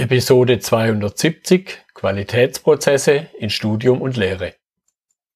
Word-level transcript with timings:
Episode 0.00 0.58
270 0.58 1.76
Qualitätsprozesse 1.92 3.26
in 3.38 3.50
Studium 3.50 4.00
und 4.00 4.16
Lehre. 4.16 4.54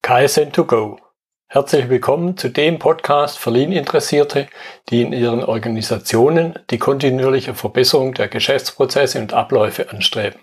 KSN2Go. 0.03 0.97
Herzlich 1.45 1.87
willkommen 1.87 2.35
zu 2.35 2.49
dem 2.49 2.79
Podcast 2.79 3.37
für 3.37 3.51
Lean-Interessierte, 3.51 4.47
die 4.89 5.03
in 5.03 5.13
ihren 5.13 5.43
Organisationen 5.43 6.57
die 6.71 6.79
kontinuierliche 6.79 7.53
Verbesserung 7.53 8.15
der 8.15 8.27
Geschäftsprozesse 8.27 9.19
und 9.19 9.33
Abläufe 9.33 9.91
anstreben, 9.91 10.39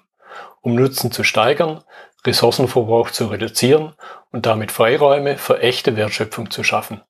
um 0.61 0.77
Nutzen 0.77 1.11
zu 1.11 1.25
steigern, 1.25 1.83
Ressourcenverbrauch 2.25 3.11
zu 3.11 3.27
reduzieren 3.27 3.95
und 4.31 4.47
damit 4.47 4.71
Freiräume 4.71 5.37
für 5.37 5.59
echte 5.59 5.97
Wertschöpfung 5.97 6.49
zu 6.53 6.63
schaffen, 6.63 7.01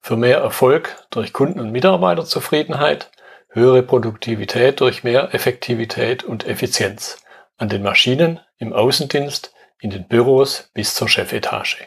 für 0.00 0.16
mehr 0.16 0.38
Erfolg 0.38 1.04
durch 1.10 1.34
Kunden- 1.34 1.60
und 1.60 1.70
Mitarbeiterzufriedenheit, 1.70 3.10
höhere 3.54 3.82
Produktivität 3.82 4.80
durch 4.80 5.04
mehr 5.04 5.34
Effektivität 5.34 6.24
und 6.24 6.46
Effizienz 6.46 7.22
an 7.58 7.68
den 7.68 7.82
Maschinen, 7.82 8.40
im 8.58 8.72
Außendienst, 8.72 9.54
in 9.80 9.90
den 9.90 10.08
Büros 10.08 10.70
bis 10.74 10.94
zur 10.94 11.08
Chefetage. 11.08 11.86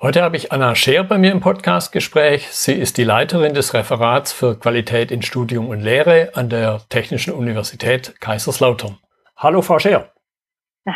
Heute 0.00 0.22
habe 0.22 0.36
ich 0.36 0.50
Anna 0.52 0.74
Scheer 0.74 1.04
bei 1.04 1.18
mir 1.18 1.32
im 1.32 1.40
Podcastgespräch. 1.40 2.48
Sie 2.48 2.72
ist 2.72 2.96
die 2.96 3.04
Leiterin 3.04 3.52
des 3.52 3.74
Referats 3.74 4.32
für 4.32 4.58
Qualität 4.58 5.10
in 5.10 5.22
Studium 5.22 5.68
und 5.68 5.80
Lehre 5.80 6.30
an 6.34 6.48
der 6.48 6.80
Technischen 6.88 7.34
Universität 7.34 8.18
Kaiserslautern. 8.20 8.96
Hallo, 9.36 9.60
Frau 9.60 9.78
Scheer. 9.78 10.10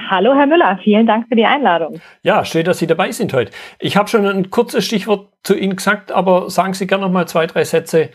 Hallo, 0.08 0.34
Herr 0.34 0.46
Müller. 0.46 0.78
Vielen 0.82 1.06
Dank 1.06 1.28
für 1.28 1.36
die 1.36 1.44
Einladung. 1.44 2.00
Ja, 2.22 2.44
schön, 2.44 2.64
dass 2.64 2.78
Sie 2.78 2.86
dabei 2.86 3.12
sind 3.12 3.34
heute. 3.34 3.52
Ich 3.78 3.96
habe 3.96 4.08
schon 4.08 4.26
ein 4.26 4.50
kurzes 4.50 4.86
Stichwort 4.86 5.28
zu 5.42 5.54
Ihnen 5.54 5.76
gesagt, 5.76 6.12
aber 6.12 6.48
sagen 6.48 6.72
Sie 6.72 6.86
gerne 6.86 7.04
noch 7.04 7.12
mal 7.12 7.28
zwei, 7.28 7.46
drei 7.46 7.64
Sätze 7.64 8.10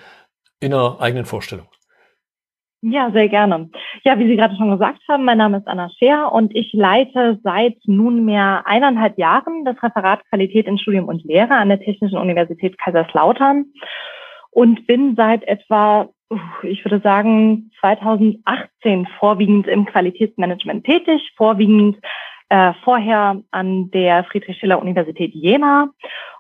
in 0.60 0.74
einer 0.74 1.00
eigenen 1.00 1.26
Vorstellung. 1.26 1.68
Ja, 2.82 3.10
sehr 3.12 3.28
gerne. 3.28 3.70
Ja, 4.04 4.20
wie 4.20 4.28
Sie 4.28 4.36
gerade 4.36 4.56
schon 4.56 4.70
gesagt 4.70 5.00
haben, 5.10 5.26
mein 5.26 5.40
Name 5.40 5.58
ist 5.58 5.68
Anna 5.68 5.90
Scheer 5.98 6.32
und 6.32 6.56
ich 6.56 6.74
leite 6.74 7.40
seit 7.44 7.76
nunmehr 7.86 8.64
eineinhalb 8.66 9.18
Jahren 9.18 9.66
das 9.66 9.82
Referat 9.82 10.22
Qualität 10.30 10.68
in 10.68 10.78
Studium 10.78 11.06
und 11.06 11.24
Lehre 11.24 11.56
an 11.56 11.70
der 11.70 11.80
Technischen 11.80 12.20
Universität 12.20 12.78
Kaiserslautern 12.78 13.66
und 14.52 14.86
bin 14.86 15.16
seit 15.16 15.44
etwa, 15.48 16.10
ich 16.62 16.86
würde 16.86 17.00
sagen, 17.00 17.72
2018 17.82 19.08
vorwiegend 19.20 19.66
im 19.68 19.86
Qualitätsmanagement 19.86 20.86
tätig, 20.86 21.34
vorwiegend 21.36 21.98
äh, 22.50 22.74
vorher 22.84 23.42
an 23.52 23.90
der 23.92 24.24
Friedrich-Schiller-Universität 24.26 25.34
Jena 25.34 25.90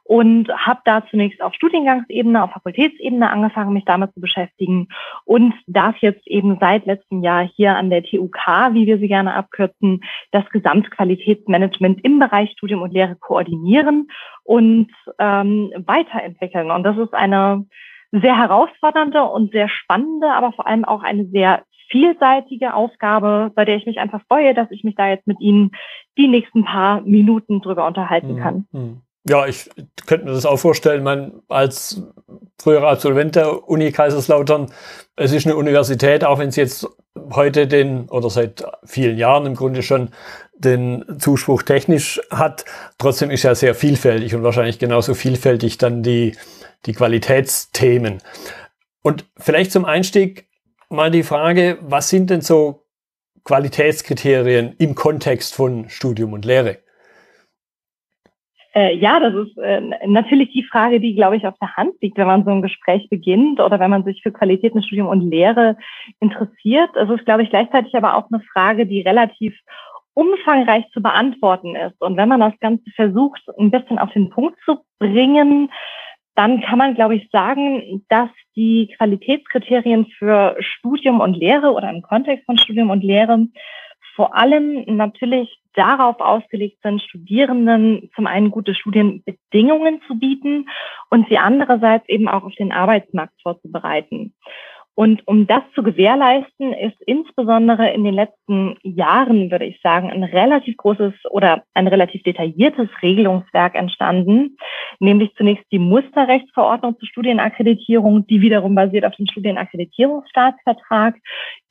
und 0.07 0.47
habe 0.49 0.79
da 0.85 1.05
zunächst 1.09 1.41
auf 1.41 1.53
Studiengangsebene, 1.53 2.41
auf 2.41 2.51
Fakultätsebene 2.51 3.29
angefangen, 3.29 3.73
mich 3.73 3.83
damit 3.83 4.13
zu 4.13 4.21
beschäftigen 4.21 4.87
und 5.25 5.53
darf 5.67 5.97
jetzt 5.97 6.25
eben 6.27 6.57
seit 6.61 6.85
letztem 6.85 7.23
Jahr 7.23 7.43
hier 7.43 7.75
an 7.75 7.89
der 7.89 8.03
TUK, 8.03 8.37
wie 8.71 8.87
wir 8.87 8.99
sie 8.99 9.09
gerne 9.09 9.33
abkürzen, 9.33 10.01
das 10.31 10.49
Gesamtqualitätsmanagement 10.49 12.05
im 12.05 12.19
Bereich 12.19 12.51
Studium 12.51 12.83
und 12.83 12.93
Lehre 12.93 13.17
koordinieren 13.17 14.07
und 14.43 14.87
ähm, 15.19 15.73
weiterentwickeln. 15.85 16.71
Und 16.71 16.83
das 16.83 16.97
ist 16.97 17.13
eine 17.13 17.65
sehr 18.13 18.37
herausfordernde 18.37 19.23
und 19.23 19.51
sehr 19.51 19.67
spannende, 19.67 20.31
aber 20.31 20.53
vor 20.53 20.67
allem 20.67 20.85
auch 20.85 21.03
eine 21.03 21.25
sehr 21.25 21.63
vielseitige 21.89 22.73
Aufgabe, 22.73 23.51
bei 23.55 23.65
der 23.65 23.75
ich 23.75 23.85
mich 23.85 23.99
einfach 23.99 24.21
freue, 24.29 24.53
dass 24.53 24.71
ich 24.71 24.85
mich 24.85 24.95
da 24.95 25.09
jetzt 25.09 25.27
mit 25.27 25.41
Ihnen 25.41 25.71
die 26.17 26.29
nächsten 26.29 26.63
paar 26.63 27.01
Minuten 27.01 27.59
drüber 27.59 27.85
unterhalten 27.85 28.35
mhm. 28.35 28.39
kann. 28.39 28.67
Mhm. 28.71 29.01
Ja, 29.29 29.45
ich 29.45 29.69
könnte 30.05 30.25
mir 30.25 30.31
das 30.31 30.45
auch 30.45 30.57
vorstellen, 30.57 31.03
man 31.03 31.41
als 31.49 32.01
früherer 32.59 32.89
Absolvent 32.89 33.35
der 33.35 33.67
Uni 33.67 33.91
Kaiserslautern, 33.91 34.71
es 35.15 35.31
ist 35.31 35.45
eine 35.45 35.55
Universität, 35.55 36.23
auch 36.23 36.39
wenn 36.39 36.49
es 36.49 36.55
jetzt 36.55 36.87
heute 37.31 37.67
den 37.67 38.07
oder 38.09 38.29
seit 38.29 38.63
vielen 38.85 39.17
Jahren 39.17 39.45
im 39.45 39.55
Grunde 39.55 39.83
schon 39.83 40.09
den 40.55 41.03
Zuspruch 41.19 41.63
technisch 41.63 42.21
hat, 42.31 42.65
trotzdem 42.97 43.29
ist 43.29 43.43
ja 43.43 43.53
sehr 43.53 43.75
vielfältig 43.75 44.33
und 44.33 44.43
wahrscheinlich 44.43 44.79
genauso 44.79 45.13
vielfältig 45.13 45.77
dann 45.77 46.03
die, 46.03 46.35
die 46.85 46.93
Qualitätsthemen. 46.93 48.19
Und 49.03 49.25
vielleicht 49.37 49.71
zum 49.71 49.85
Einstieg 49.85 50.47
mal 50.89 51.11
die 51.11 51.23
Frage, 51.23 51.77
was 51.81 52.09
sind 52.09 52.29
denn 52.29 52.41
so 52.41 52.85
Qualitätskriterien 53.43 54.75
im 54.77 54.95
Kontext 54.95 55.53
von 55.53 55.89
Studium 55.89 56.33
und 56.33 56.45
Lehre? 56.45 56.79
Äh, 58.77 58.95
ja, 58.97 59.19
das 59.19 59.33
ist 59.33 59.57
äh, 59.57 59.81
natürlich 60.05 60.51
die 60.51 60.61
Frage, 60.61 60.99
die, 60.99 61.15
glaube 61.15 61.35
ich, 61.35 61.47
auf 61.47 61.57
der 61.59 61.75
Hand 61.75 61.93
liegt, 61.99 62.15
wenn 62.15 62.27
man 62.27 62.45
so 62.45 62.51
ein 62.51 62.61
Gespräch 62.61 63.09
beginnt 63.09 63.59
oder 63.59 63.79
wenn 63.79 63.89
man 63.89 64.03
sich 64.03 64.21
für 64.21 64.31
Qualität 64.31 64.75
in 64.75 64.83
Studium 64.83 65.07
und 65.07 65.27
Lehre 65.27 65.77
interessiert. 66.19 66.91
Es 66.95 67.09
ist, 67.09 67.25
glaube 67.25 67.41
ich, 67.41 67.49
gleichzeitig 67.49 67.95
aber 67.95 68.15
auch 68.15 68.27
eine 68.31 68.43
Frage, 68.53 68.85
die 68.85 69.01
relativ 69.01 69.57
umfangreich 70.13 70.85
zu 70.93 71.01
beantworten 71.01 71.75
ist. 71.75 71.99
Und 71.99 72.17
wenn 72.17 72.29
man 72.29 72.39
das 72.39 72.53
Ganze 72.59 72.83
versucht, 72.95 73.41
ein 73.57 73.71
bisschen 73.71 73.97
auf 73.97 74.11
den 74.11 74.29
Punkt 74.29 74.59
zu 74.63 74.77
bringen, 74.99 75.71
dann 76.35 76.61
kann 76.61 76.77
man, 76.77 76.93
glaube 76.93 77.15
ich, 77.15 77.27
sagen, 77.31 78.05
dass 78.09 78.29
die 78.55 78.93
Qualitätskriterien 78.95 80.05
für 80.19 80.55
Studium 80.59 81.19
und 81.19 81.35
Lehre 81.35 81.71
oder 81.71 81.89
im 81.89 82.03
Kontext 82.03 82.45
von 82.45 82.59
Studium 82.59 82.91
und 82.91 83.03
Lehre 83.03 83.47
vor 84.17 84.35
allem 84.35 84.83
natürlich 84.87 85.59
darauf 85.75 86.19
ausgelegt 86.19 86.79
sind, 86.81 87.03
Studierenden 87.03 88.09
zum 88.15 88.25
einen 88.25 88.49
gute 88.49 88.73
Studienbedingungen 88.73 90.01
zu 90.07 90.15
bieten 90.19 90.67
und 91.11 91.29
sie 91.29 91.37
andererseits 91.37 92.09
eben 92.09 92.27
auch 92.27 92.43
auf 92.43 92.55
den 92.55 92.71
Arbeitsmarkt 92.71 93.39
vorzubereiten. 93.43 94.33
Und 94.99 95.21
um 95.27 95.45
das 95.45 95.61
zu 95.75 95.83
gewährleisten, 95.83 96.73
ist 96.73 96.99
insbesondere 97.05 97.91
in 97.91 98.03
den 98.03 98.15
letzten 98.15 98.77
Jahren, 98.81 99.51
würde 99.51 99.65
ich 99.65 99.79
sagen, 99.83 100.09
ein 100.09 100.23
relativ 100.23 100.75
großes 100.75 101.13
oder 101.29 101.61
ein 101.75 101.85
relativ 101.85 102.23
detailliertes 102.23 102.89
Regelungswerk 103.03 103.75
entstanden, 103.75 104.57
nämlich 104.99 105.35
zunächst 105.35 105.65
die 105.71 105.77
Musterrechtsverordnung 105.77 106.97
zur 106.97 107.07
Studienakkreditierung, 107.07 108.25
die 108.25 108.41
wiederum 108.41 108.73
basiert 108.73 109.05
auf 109.05 109.15
dem 109.17 109.27
Studienakkreditierungsstaatsvertrag, 109.27 111.13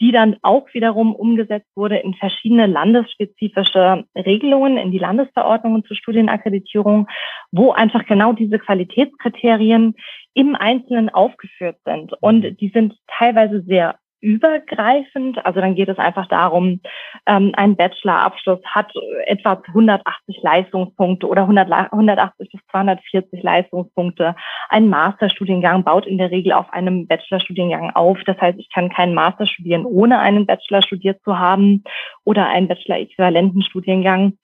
die 0.00 0.12
dann 0.12 0.36
auch 0.42 0.66
wiederum 0.74 1.14
umgesetzt 1.14 1.70
wurde 1.74 1.96
in 1.96 2.14
verschiedene 2.14 2.66
landesspezifische 2.66 4.04
Regelungen, 4.14 4.76
in 4.76 4.90
die 4.90 4.98
Landesverordnungen 4.98 5.84
zur 5.84 5.96
Studienakkreditierung, 5.96 7.08
wo 7.50 7.72
einfach 7.72 8.04
genau 8.06 8.32
diese 8.32 8.58
Qualitätskriterien 8.58 9.94
im 10.34 10.54
Einzelnen 10.54 11.08
aufgeführt 11.08 11.78
sind. 11.84 12.12
Und 12.20 12.44
mhm. 12.44 12.56
die 12.58 12.68
sind 12.68 12.94
teilweise 13.06 13.62
sehr 13.62 13.96
übergreifend. 14.21 15.44
Also 15.44 15.60
dann 15.60 15.75
geht 15.75 15.88
es 15.88 15.99
einfach 15.99 16.27
darum, 16.27 16.81
ähm, 17.27 17.53
ein 17.56 17.77
Bachelorabschluss 17.77 18.60
hat 18.65 18.93
etwa 19.27 19.62
180 19.69 20.38
Leistungspunkte 20.43 21.27
oder 21.28 21.43
100, 21.43 21.71
180 21.71 22.50
bis 22.50 22.60
240 22.71 23.43
Leistungspunkte. 23.43 24.34
Ein 24.69 24.88
Masterstudiengang 24.88 25.84
baut 25.84 26.06
in 26.06 26.19
der 26.19 26.31
Regel 26.31 26.53
auf 26.53 26.72
einem 26.72 27.06
Bachelorstudiengang 27.06 27.91
auf. 27.91 28.19
Das 28.26 28.41
heißt, 28.41 28.59
ich 28.59 28.71
kann 28.72 28.91
keinen 28.91 29.15
Master 29.15 29.47
studieren, 29.47 29.84
ohne 29.84 30.19
einen 30.19 30.47
Bachelor 30.47 30.82
studiert 30.82 31.21
zu 31.22 31.38
haben 31.38 31.84
oder 32.25 32.49
einen 32.49 32.69
Bachelor-äquivalenten 32.69 33.62
Studiengang. 33.62 34.38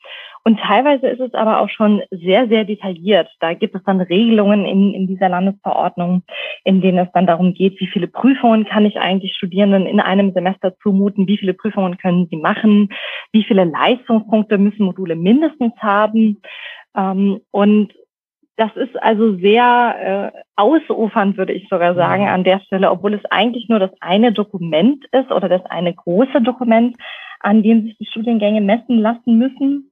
Und 0.45 0.59
teilweise 0.59 1.07
ist 1.07 1.21
es 1.21 1.35
aber 1.35 1.61
auch 1.61 1.69
schon 1.69 2.03
sehr, 2.11 2.49
sehr 2.49 2.65
detailliert. 2.65 3.29
Da 3.39 3.55
gibt 3.55 3.77
es 3.77 3.83
dann 3.85 4.01
Regelungen 4.01 4.65
in, 4.65 4.93
in 4.93 5.07
dieser 5.07 5.29
Landesverordnung, 5.29 6.25
in 6.65 6.81
denen 6.81 6.99
es 6.99 7.13
dann 7.13 7.27
darum 7.27 7.55
geht, 7.55 7.79
wie 7.79 7.87
viele 7.87 8.09
Prüfungen 8.09 8.65
kann 8.65 8.85
ich 8.85 8.99
eigentlich 8.99 9.37
Studierenden 9.37 9.87
in 9.87 10.01
einem 10.01 10.33
Semester 10.33 10.77
zumuten, 10.83 11.29
wie 11.29 11.39
viele 11.39 11.55
Prüfungen 11.55 11.97
können 11.97 12.27
sie 12.29 12.37
machen, 12.37 12.89
wie 13.31 13.45
viele 13.45 13.65
Leistungspunkte 13.65 14.59
müssen 14.59 14.85
Module 14.85 15.15
mindestens 15.15 15.75
haben. 15.79 16.43
Ähm, 16.97 17.41
und 17.53 17.93
das 18.57 18.75
ist 18.77 19.01
also 19.01 19.37
sehr 19.39 20.33
äh, 20.35 20.39
ausufernd, 20.57 21.37
würde 21.37 21.53
ich 21.53 21.69
sogar 21.69 21.95
sagen, 21.95 22.25
mhm. 22.25 22.29
an 22.29 22.45
der 22.45 22.61
Stelle, 22.61 22.91
obwohl 22.91 23.15
es 23.15 23.25
eigentlich 23.31 23.69
nur 23.69 23.79
das 23.79 23.91
eine 24.01 24.33
Dokument 24.33 25.05
ist 25.13 25.31
oder 25.31 25.49
das 25.49 25.65
eine 25.67 25.95
große 25.95 26.43
Dokument, 26.43 26.97
an 27.41 27.63
dem 27.63 27.85
sich 27.85 27.97
die 27.99 28.07
Studiengänge 28.07 28.61
messen 28.61 28.99
lassen 28.99 29.39
müssen. 29.39 29.92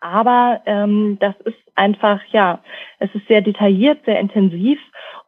Aber 0.00 0.62
ähm, 0.64 1.18
das 1.20 1.34
ist 1.44 1.58
einfach, 1.74 2.20
ja, 2.32 2.60
es 2.98 3.14
ist 3.14 3.26
sehr 3.28 3.42
detailliert, 3.42 4.04
sehr 4.04 4.18
intensiv 4.18 4.78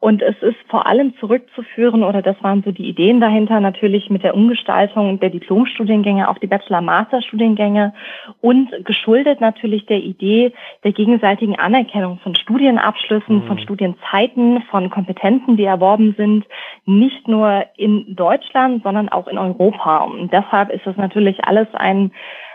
und 0.01 0.21
es 0.21 0.35
ist 0.43 0.57
vor 0.69 0.87
allem 0.87 1.15
zurückzuführen, 1.19 2.03
oder 2.03 2.23
das 2.23 2.37
waren 2.43 2.63
so 2.65 2.73
die 2.73 2.89
Ideen 2.89 3.21
dahinter, 3.21 3.61
natürlich 3.61 4.11
mit 4.11 4.25
der 4.25 4.35
Umgestaltung 4.35 5.21
der 5.21 5.31
Diplomstudiengänge 5.31 6.29
auf 6.29 6.39
die 6.41 6.49
Bachelor-Master-Studiengänge 6.49 7.95
und 8.41 8.85
geschuldet 8.85 9.41
natürlich 9.41 9.87
der 9.87 9.99
Idee 9.99 10.53
der 10.83 10.93
gegenseitigen 10.93 11.59
Anerkennung 11.59 12.19
von 12.19 12.35
Studienabschlüssen, 12.35 13.37
mhm. 13.37 13.47
von 13.47 13.59
Studienzeiten, 13.61 14.63
von 14.71 14.91
Kompetenzen, 14.91 15.57
die 15.57 15.65
erworben 15.65 16.15
sind, 16.17 16.47
nicht 16.85 17.29
nur 17.29 17.65
in 17.77 18.17
Deutschland, 18.17 18.83
sondern 18.83 19.09
auch 19.09 19.29
in 19.29 19.39
Europa. 19.39 19.99
Und 19.99 20.33
deshalb 20.33 20.71
ist 20.71 20.85
das 20.85 20.97
natürlich 20.97 21.45
alles 21.45 21.69
ein 21.75 22.11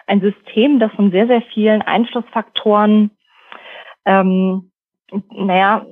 ein 0.08 0.22
System, 0.22 0.80
das 0.80 0.92
von 0.94 1.12
sehr, 1.12 1.28
sehr 1.28 1.42
vielen 1.42 1.82
Einflussfaktoren, 1.82 3.12
ähm, 4.06 4.72
naja, 5.32 5.86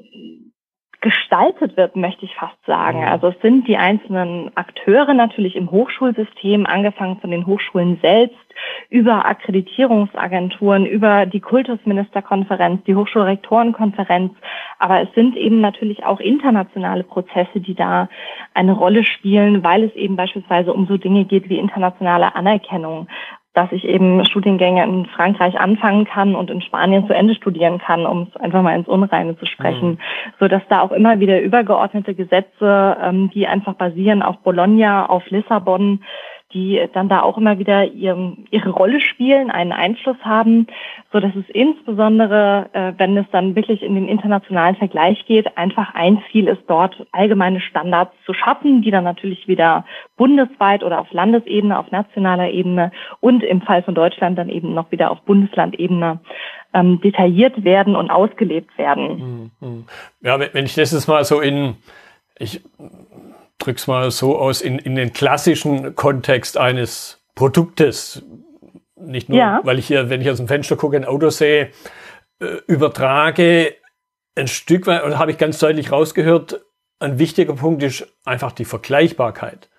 gestaltet 1.06 1.78
wird, 1.78 1.96
möchte 1.96 2.26
ich 2.26 2.34
fast 2.34 2.58
sagen. 2.66 3.02
Mhm. 3.02 3.08
Also 3.08 3.28
es 3.28 3.40
sind 3.42 3.68
die 3.68 3.78
einzelnen 3.78 4.50
Akteure 4.58 5.14
natürlich 5.14 5.56
im 5.56 5.70
Hochschulsystem, 5.70 6.66
angefangen 6.66 7.20
von 7.20 7.30
den 7.30 7.46
Hochschulen 7.46 8.00
selbst, 8.02 8.36
über 8.90 9.26
Akkreditierungsagenturen, 9.26 10.88
über 10.88 11.28
die 11.28 11.42
Kultusministerkonferenz, 11.42 12.84
die 12.86 12.96
Hochschulrektorenkonferenz. 12.96 14.34
Aber 14.80 15.02
es 15.02 15.14
sind 15.14 15.36
eben 15.36 15.62
natürlich 15.62 16.04
auch 16.04 16.20
internationale 16.20 17.04
Prozesse, 17.04 17.60
die 17.60 17.76
da 17.76 18.10
eine 18.56 18.72
Rolle 18.72 19.04
spielen, 19.04 19.64
weil 19.64 19.84
es 19.84 19.94
eben 19.94 20.16
beispielsweise 20.16 20.74
um 20.74 20.88
so 20.88 20.98
Dinge 20.98 21.26
geht 21.26 21.50
wie 21.50 21.60
internationale 21.60 22.36
Anerkennung, 22.36 23.08
dass 23.56 23.72
ich 23.72 23.86
eben 23.86 24.24
Studiengänge 24.26 24.84
in 24.84 25.06
Frankreich 25.06 25.58
anfangen 25.58 26.06
kann 26.06 26.36
und 26.36 26.52
in 26.52 26.62
Spanien 26.62 27.08
zu 27.08 27.14
Ende 27.14 27.36
studieren 27.36 27.80
kann, 27.80 28.06
um 28.06 28.28
es 28.30 28.42
einfach 28.42 28.62
mal 28.62 28.76
ins 28.76 28.88
Unreine 28.88 29.38
zu 29.38 29.46
sprechen, 29.46 29.92
mhm. 29.92 29.98
so 30.40 30.48
dass 30.48 30.62
da 30.70 30.82
auch 30.82 30.92
immer 30.92 31.20
wieder 31.20 31.42
übergeordnete 31.42 32.14
Gesetze, 32.14 32.98
ähm, 33.02 33.32
die 33.34 33.48
einfach 33.48 33.74
basieren 33.76 34.22
auf 34.22 34.38
Bologna, 34.40 35.06
auf 35.06 35.26
Lissabon, 35.30 36.04
die 36.56 36.82
dann 36.94 37.10
da 37.10 37.22
auch 37.22 37.38
immer 37.38 37.60
wieder 37.60 37.84
ihr, 37.84 38.34
ihre 38.50 38.70
Rolle 38.70 39.02
spielen, 39.02 39.52
einen 39.52 39.74
Einfluss 39.74 40.16
haben, 40.24 40.68
so 41.12 41.20
dass 41.20 41.36
es 41.36 41.44
insbesondere, 41.50 42.70
äh, 42.72 42.94
wenn 42.98 43.18
es 43.18 43.26
dann 43.32 43.56
wirklich 43.56 43.84
in 43.84 43.94
den 43.94 44.08
internationalen 44.08 44.78
Vergleich 44.78 45.26
geht, 45.28 45.58
einfach 45.58 45.94
ein 45.94 46.24
Ziel 46.32 46.48
ist, 46.48 46.64
dort 46.68 47.06
allgemeine 47.12 47.60
Standards 47.60 48.14
zu 48.26 48.34
schaffen, 48.34 48.82
die 48.82 48.90
dann 48.90 49.04
natürlich 49.04 49.50
wieder 49.50 49.84
bundesweit 50.16 50.82
oder 50.82 51.02
auf 51.02 51.12
Landesebene, 51.12 51.78
auf 51.78 51.92
nationaler 51.92 52.50
Ebene 52.50 52.92
und 53.20 53.44
im 53.44 53.62
Fall 53.62 53.84
von 53.84 53.94
Deutschland 53.94 54.40
dann 54.40 54.50
eben 54.50 54.74
noch 54.74 54.92
wieder 54.92 55.12
auf 55.12 55.22
Bundeslandebene 55.24 56.22
ähm, 56.74 57.02
detailliert 57.02 57.66
werden 57.66 57.98
und 57.98 58.10
ausgelebt 58.10 58.78
werden. 58.78 59.10
Hm, 59.20 59.52
hm. 59.60 59.86
Ja, 60.22 60.40
wenn 60.40 60.66
ich 60.66 60.76
das 60.76 60.94
jetzt 60.94 61.08
mal 61.08 61.26
so 61.26 61.42
in, 61.42 61.76
ich 62.40 62.62
drück's 63.60 63.88
mal 63.88 64.12
so 64.12 64.38
aus, 64.38 64.62
in, 64.62 64.80
in 64.80 64.96
den 64.96 65.14
klassischen 65.14 65.96
Kontext 65.96 66.58
eines 66.58 67.24
Produktes. 67.36 68.26
Nicht 68.96 69.30
nur, 69.30 69.38
ja. 69.38 69.62
weil 69.64 69.80
ich 69.80 69.88
hier, 69.88 70.10
wenn 70.10 70.22
ich 70.22 70.30
aus 70.30 70.38
dem 70.38 70.48
Fenster 70.48 70.76
gucke, 70.76 70.96
ein 70.98 71.06
Auto 71.06 71.30
sehe, 71.30 71.72
äh, 72.40 72.58
übertrage 72.68 73.76
ein 74.36 74.48
Stück 74.48 74.88
weit, 74.88 75.04
oder 75.04 75.18
habe 75.18 75.32
ich 75.32 75.38
ganz 75.38 75.60
deutlich 75.60 75.92
rausgehört, 75.92 76.62
ein 77.00 77.20
wichtiger 77.20 77.56
Punkt 77.56 77.84
ist 77.84 78.08
einfach 78.26 78.52
die 78.52 78.66
Vergleichbarkeit. 78.66 79.70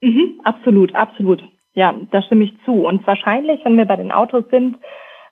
Mhm, 0.00 0.40
absolut, 0.44 0.94
absolut. 0.94 1.42
Ja, 1.74 1.94
da 2.10 2.22
stimme 2.22 2.44
ich 2.44 2.52
zu. 2.64 2.86
Und 2.86 3.06
wahrscheinlich, 3.06 3.64
wenn 3.64 3.76
wir 3.76 3.84
bei 3.84 3.96
den 3.96 4.10
Autos 4.10 4.44
sind, 4.50 4.76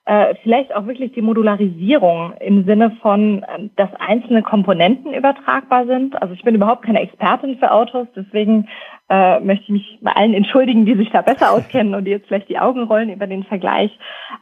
äh, 0.09 0.37
vielleicht 0.43 0.75
auch 0.75 0.87
wirklich 0.87 1.13
die 1.13 1.21
Modularisierung 1.21 2.33
im 2.41 2.65
Sinne 2.65 2.93
von, 3.03 3.43
äh, 3.43 3.69
dass 3.77 3.91
einzelne 3.99 4.43
Komponenten 4.43 5.13
übertragbar 5.13 5.85
sind. 5.85 6.21
Also 6.23 6.33
ich 6.33 6.43
bin 6.43 6.55
überhaupt 6.55 6.83
keine 6.83 7.03
Expertin 7.03 7.59
für 7.59 7.71
Autos, 7.71 8.07
deswegen 8.17 8.67
äh, 9.11 9.39
möchte 9.41 9.65
ich 9.65 9.69
mich 9.69 9.99
bei 10.01 10.13
allen 10.13 10.33
entschuldigen, 10.33 10.87
die 10.87 10.95
sich 10.95 11.11
da 11.11 11.21
besser 11.21 11.53
auskennen 11.53 11.95
und 11.95 12.07
die 12.07 12.13
jetzt 12.13 12.27
vielleicht 12.27 12.49
die 12.49 12.59
Augen 12.59 12.85
rollen 12.85 13.11
über 13.11 13.27
den 13.27 13.45
Vergleich. 13.45 13.91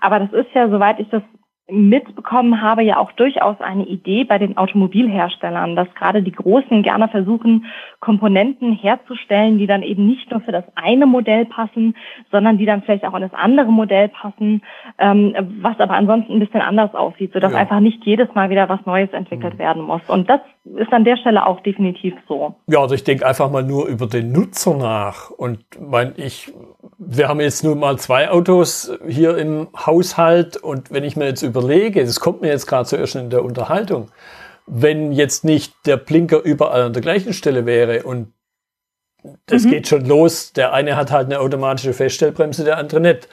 Aber 0.00 0.20
das 0.20 0.32
ist 0.32 0.54
ja, 0.54 0.68
soweit 0.68 1.00
ich 1.00 1.08
das 1.08 1.22
mitbekommen 1.68 2.62
habe, 2.62 2.82
ja 2.82 2.96
auch 2.98 3.10
durchaus 3.12 3.60
eine 3.60 3.84
Idee 3.86 4.22
bei 4.22 4.38
den 4.38 4.56
Automobilherstellern, 4.56 5.74
dass 5.74 5.92
gerade 5.94 6.22
die 6.22 6.32
Großen 6.32 6.84
gerne 6.84 7.08
versuchen, 7.08 7.66
Komponenten 7.98 8.72
herzustellen, 8.72 9.58
die 9.58 9.66
dann 9.66 9.82
eben 9.82 10.06
nicht 10.06 10.30
nur 10.30 10.40
für 10.42 10.52
das 10.52 10.64
eine 10.76 11.06
Modell 11.06 11.44
passen, 11.44 11.96
sondern 12.30 12.58
die 12.58 12.66
dann 12.66 12.82
vielleicht 12.82 13.04
auch 13.04 13.14
in 13.14 13.22
das 13.22 13.34
andere 13.34 13.72
Modell 13.72 14.08
passen, 14.08 14.62
ähm, 14.98 15.34
was 15.60 15.80
aber 15.80 15.94
ansonsten 15.94 16.34
ein 16.34 16.40
bisschen 16.40 16.60
anders 16.60 16.94
aussieht, 16.94 17.32
sodass 17.32 17.52
ja. 17.52 17.58
einfach 17.58 17.80
nicht 17.80 18.04
jedes 18.04 18.32
Mal 18.34 18.48
wieder 18.48 18.68
was 18.68 18.86
Neues 18.86 19.10
entwickelt 19.12 19.54
mhm. 19.54 19.58
werden 19.58 19.82
muss. 19.82 20.02
Und 20.06 20.30
das 20.30 20.40
ist 20.76 20.92
an 20.92 21.04
der 21.04 21.16
Stelle 21.16 21.46
auch 21.46 21.60
definitiv 21.60 22.14
so. 22.28 22.54
Ja, 22.68 22.80
also 22.80 22.94
ich 22.94 23.02
denke 23.02 23.26
einfach 23.26 23.50
mal 23.50 23.64
nur 23.64 23.86
über 23.86 24.06
den 24.06 24.30
Nutzer 24.30 24.76
nach. 24.76 25.30
Und 25.30 25.64
mein, 25.80 26.12
ich, 26.16 26.52
wir 27.08 27.28
haben 27.28 27.40
jetzt 27.40 27.62
nur 27.62 27.76
mal 27.76 27.98
zwei 27.98 28.30
Autos 28.30 28.90
hier 29.06 29.38
im 29.38 29.68
Haushalt 29.74 30.56
und 30.56 30.90
wenn 30.90 31.04
ich 31.04 31.16
mir 31.16 31.26
jetzt 31.26 31.42
überlege, 31.42 32.04
das 32.04 32.18
kommt 32.18 32.42
mir 32.42 32.48
jetzt 32.48 32.66
gerade 32.66 32.88
zuerst 32.88 33.14
in 33.14 33.30
der 33.30 33.44
Unterhaltung, 33.44 34.10
wenn 34.66 35.12
jetzt 35.12 35.44
nicht 35.44 35.72
der 35.86 35.98
Blinker 35.98 36.42
überall 36.42 36.82
an 36.82 36.92
der 36.92 37.02
gleichen 37.02 37.32
Stelle 37.32 37.64
wäre 37.64 38.02
und 38.02 38.32
das 39.46 39.64
mhm. 39.64 39.70
geht 39.70 39.88
schon 39.88 40.04
los, 40.04 40.52
der 40.52 40.72
eine 40.72 40.96
hat 40.96 41.12
halt 41.12 41.26
eine 41.26 41.38
automatische 41.40 41.92
Feststellbremse, 41.92 42.64
der 42.64 42.78
andere 42.78 43.00
nicht. 43.00 43.28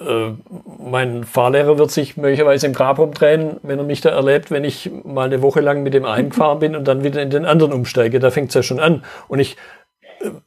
Äh, 0.00 0.32
mein 0.78 1.24
Fahrlehrer 1.24 1.78
wird 1.78 1.90
sich 1.90 2.16
möglicherweise 2.16 2.66
im 2.66 2.72
Grab 2.72 2.98
umdrehen, 2.98 3.58
wenn 3.62 3.78
er 3.78 3.84
mich 3.84 4.00
da 4.00 4.10
erlebt, 4.10 4.50
wenn 4.50 4.64
ich 4.64 4.90
mal 5.04 5.26
eine 5.26 5.42
Woche 5.42 5.60
lang 5.60 5.82
mit 5.82 5.92
dem 5.92 6.06
einen 6.06 6.30
gefahren 6.30 6.58
bin 6.58 6.74
und 6.76 6.88
dann 6.88 7.04
wieder 7.04 7.20
in 7.20 7.30
den 7.30 7.44
anderen 7.44 7.72
umsteige. 7.72 8.18
Da 8.18 8.30
fängt 8.30 8.48
es 8.48 8.54
ja 8.54 8.62
schon 8.62 8.80
an. 8.80 9.04
Und 9.28 9.38
ich 9.38 9.56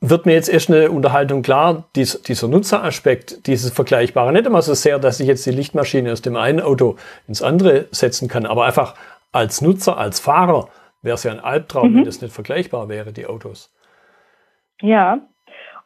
wird 0.01 0.25
mir 0.25 0.33
jetzt 0.33 0.49
erst 0.49 0.69
eine 0.69 0.91
Unterhaltung 0.91 1.41
klar, 1.41 1.85
dies, 1.95 2.21
dieser 2.21 2.47
Nutzeraspekt, 2.47 3.47
dieses 3.47 3.71
Vergleichbare, 3.71 4.31
nicht 4.31 4.45
immer 4.45 4.61
so 4.61 4.73
sehr, 4.73 4.99
dass 4.99 5.19
ich 5.19 5.27
jetzt 5.27 5.45
die 5.45 5.51
Lichtmaschine 5.51 6.11
aus 6.11 6.21
dem 6.21 6.35
einen 6.35 6.61
Auto 6.61 6.95
ins 7.27 7.41
andere 7.41 7.87
setzen 7.91 8.27
kann, 8.27 8.45
aber 8.45 8.65
einfach 8.65 8.95
als 9.31 9.61
Nutzer, 9.61 9.97
als 9.97 10.19
Fahrer 10.19 10.69
wäre 11.01 11.15
es 11.15 11.23
ja 11.23 11.31
ein 11.31 11.39
Albtraum, 11.39 11.91
mhm. 11.91 11.97
wenn 11.97 12.05
das 12.05 12.21
nicht 12.21 12.33
vergleichbar 12.33 12.89
wäre, 12.89 13.11
die 13.11 13.27
Autos. 13.27 13.71
Ja, 14.81 15.19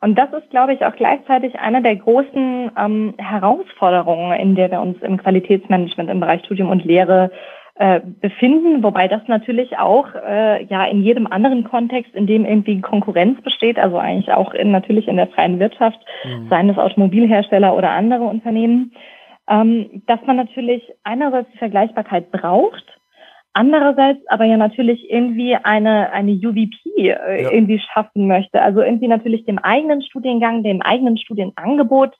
und 0.01 0.15
das 0.15 0.31
ist, 0.31 0.49
glaube 0.49 0.73
ich, 0.73 0.85
auch 0.85 0.95
gleichzeitig 0.95 1.59
eine 1.59 1.81
der 1.81 1.97
großen 1.97 2.71
ähm, 2.77 3.13
Herausforderungen, 3.17 4.31
in 4.39 4.55
der 4.55 4.71
wir 4.71 4.79
uns 4.79 5.01
im 5.01 5.17
Qualitätsmanagement 5.17 6.09
im 6.09 6.21
Bereich 6.21 6.45
Studium 6.45 6.69
und 6.69 6.85
Lehre 6.85 7.25
äh, 7.25 7.58
befinden, 8.21 8.83
wobei 8.83 9.07
das 9.07 9.21
natürlich 9.27 9.77
auch 9.77 10.13
äh, 10.13 10.65
ja 10.65 10.85
in 10.85 11.01
jedem 11.01 11.27
anderen 11.27 11.63
Kontext, 11.63 12.13
in 12.13 12.27
dem 12.27 12.45
irgendwie 12.45 12.81
Konkurrenz 12.81 13.41
besteht, 13.41 13.79
also 13.79 13.97
eigentlich 13.97 14.31
auch 14.33 14.53
in, 14.53 14.71
natürlich 14.71 15.07
in 15.07 15.15
der 15.15 15.27
freien 15.27 15.59
Wirtschaft, 15.59 15.99
mhm. 16.25 16.49
seien 16.49 16.69
es 16.69 16.77
Automobilhersteller 16.77 17.75
oder 17.75 17.91
andere 17.91 18.25
Unternehmen, 18.25 18.91
ähm, 19.47 20.03
dass 20.07 20.19
man 20.25 20.35
natürlich 20.35 20.83
einerseits 21.03 21.49
die 21.53 21.57
Vergleichbarkeit 21.57 22.31
braucht, 22.31 22.83
Andererseits 23.53 24.21
aber 24.27 24.45
ja 24.45 24.57
natürlich 24.57 25.09
irgendwie 25.09 25.55
eine, 25.55 26.11
eine 26.11 26.31
UVP 26.31 26.69
äh, 26.95 27.43
ja. 27.43 27.51
irgendwie 27.51 27.79
schaffen 27.79 28.27
möchte. 28.27 28.61
Also 28.61 28.81
irgendwie 28.81 29.07
natürlich 29.07 29.43
dem 29.45 29.57
eigenen 29.57 30.03
Studiengang, 30.03 30.63
dem 30.63 30.81
eigenen 30.83 31.17
Studienangebot 31.17 32.15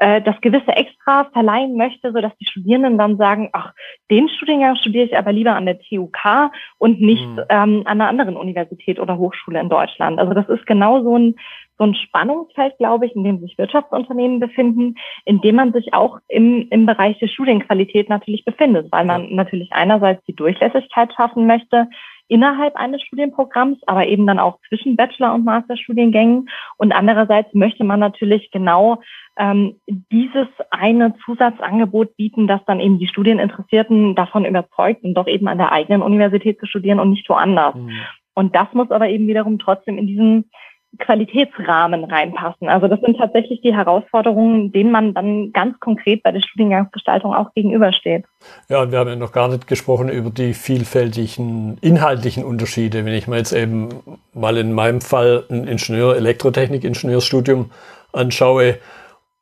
äh, 0.00 0.22
das 0.22 0.40
gewisse 0.40 0.72
Extra 0.72 1.24
verleihen 1.32 1.76
möchte, 1.76 2.10
so 2.12 2.20
dass 2.20 2.36
die 2.38 2.46
Studierenden 2.46 2.96
dann 2.96 3.18
sagen, 3.18 3.50
ach, 3.52 3.72
den 4.10 4.28
Studiengang 4.30 4.76
studiere 4.76 5.04
ich 5.04 5.16
aber 5.16 5.30
lieber 5.30 5.54
an 5.54 5.66
der 5.66 5.78
TUK 5.78 6.50
und 6.78 7.00
nicht 7.00 7.26
mhm. 7.26 7.42
ähm, 7.50 7.82
an 7.84 8.00
einer 8.00 8.08
anderen 8.08 8.36
Universität 8.36 8.98
oder 8.98 9.18
Hochschule 9.18 9.60
in 9.60 9.68
Deutschland. 9.68 10.18
Also 10.18 10.32
das 10.32 10.48
ist 10.48 10.66
genau 10.66 11.02
so 11.02 11.18
ein 11.18 11.36
so 11.80 11.86
ein 11.86 11.94
Spannungsfeld, 11.94 12.76
glaube 12.76 13.06
ich, 13.06 13.16
in 13.16 13.24
dem 13.24 13.40
sich 13.40 13.56
Wirtschaftsunternehmen 13.56 14.38
befinden, 14.38 14.96
in 15.24 15.40
dem 15.40 15.56
man 15.56 15.72
sich 15.72 15.94
auch 15.94 16.18
im, 16.28 16.68
im 16.68 16.84
Bereich 16.84 17.18
der 17.18 17.28
Studienqualität 17.28 18.10
natürlich 18.10 18.44
befindet, 18.44 18.92
weil 18.92 19.06
man 19.06 19.34
natürlich 19.34 19.72
einerseits 19.72 20.22
die 20.26 20.36
Durchlässigkeit 20.36 21.10
schaffen 21.14 21.46
möchte 21.46 21.88
innerhalb 22.28 22.76
eines 22.76 23.02
Studienprogramms, 23.02 23.78
aber 23.86 24.06
eben 24.06 24.26
dann 24.26 24.38
auch 24.38 24.58
zwischen 24.68 24.94
Bachelor- 24.94 25.34
und 25.34 25.44
Masterstudiengängen. 25.44 26.48
Und 26.76 26.92
andererseits 26.92 27.52
möchte 27.54 27.82
man 27.82 27.98
natürlich 27.98 28.50
genau 28.52 29.00
ähm, 29.36 29.80
dieses 29.88 30.46
eine 30.70 31.14
Zusatzangebot 31.24 32.16
bieten, 32.16 32.46
das 32.46 32.60
dann 32.66 32.78
eben 32.78 33.00
die 33.00 33.08
Studieninteressierten 33.08 34.14
davon 34.14 34.44
überzeugt, 34.44 35.02
und 35.02 35.14
doch 35.14 35.26
eben 35.26 35.48
an 35.48 35.58
der 35.58 35.72
eigenen 35.72 36.02
Universität 36.02 36.60
zu 36.60 36.66
studieren 36.66 37.00
und 37.00 37.10
nicht 37.10 37.28
woanders. 37.28 37.74
Mhm. 37.74 37.90
Und 38.34 38.54
das 38.54 38.68
muss 38.74 38.90
aber 38.92 39.08
eben 39.08 39.26
wiederum 39.26 39.58
trotzdem 39.58 39.98
in 39.98 40.06
diesen 40.06 40.50
Qualitätsrahmen 40.98 42.04
reinpassen. 42.04 42.68
Also 42.68 42.88
das 42.88 43.00
sind 43.00 43.16
tatsächlich 43.16 43.60
die 43.62 43.74
Herausforderungen, 43.74 44.72
denen 44.72 44.90
man 44.90 45.14
dann 45.14 45.52
ganz 45.52 45.78
konkret 45.78 46.22
bei 46.22 46.32
der 46.32 46.40
Studiengangsgestaltung 46.40 47.32
auch 47.32 47.54
gegenübersteht. 47.54 48.24
Ja, 48.68 48.82
und 48.82 48.90
wir 48.90 48.98
haben 48.98 49.08
ja 49.08 49.16
noch 49.16 49.32
gar 49.32 49.48
nicht 49.48 49.66
gesprochen 49.66 50.08
über 50.08 50.30
die 50.30 50.52
vielfältigen 50.52 51.78
inhaltlichen 51.80 52.44
Unterschiede. 52.44 53.04
Wenn 53.04 53.14
ich 53.14 53.28
mir 53.28 53.36
jetzt 53.36 53.52
eben 53.52 53.88
mal 54.34 54.56
in 54.56 54.72
meinem 54.72 55.00
Fall 55.00 55.44
ein 55.48 55.68
Ingenieur, 55.68 56.16
Elektrotechnik, 56.16 56.84
Ingenieursstudium 56.84 57.70
anschaue, 58.12 58.78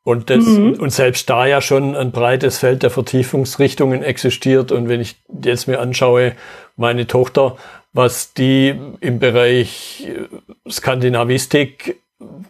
und, 0.09 0.31
das, 0.31 0.43
mhm. 0.47 0.78
und 0.81 0.90
selbst 0.90 1.28
da 1.28 1.45
ja 1.45 1.61
schon 1.61 1.95
ein 1.95 2.12
breites 2.12 2.57
Feld 2.57 2.83
der 2.83 2.88
Vertiefungsrichtungen 2.88 4.02
existiert. 4.02 4.73
Und 4.73 4.88
wenn 4.88 5.02
ich 5.02 5.17
jetzt 5.45 5.69
mir 5.69 5.81
anschaue, 5.81 6.33
meine 6.76 7.07
Tochter 7.07 7.57
was 7.92 8.35
die 8.35 8.78
im 9.00 9.18
Bereich 9.18 10.07
äh, 10.07 10.71
Skandinavistik, 10.71 12.00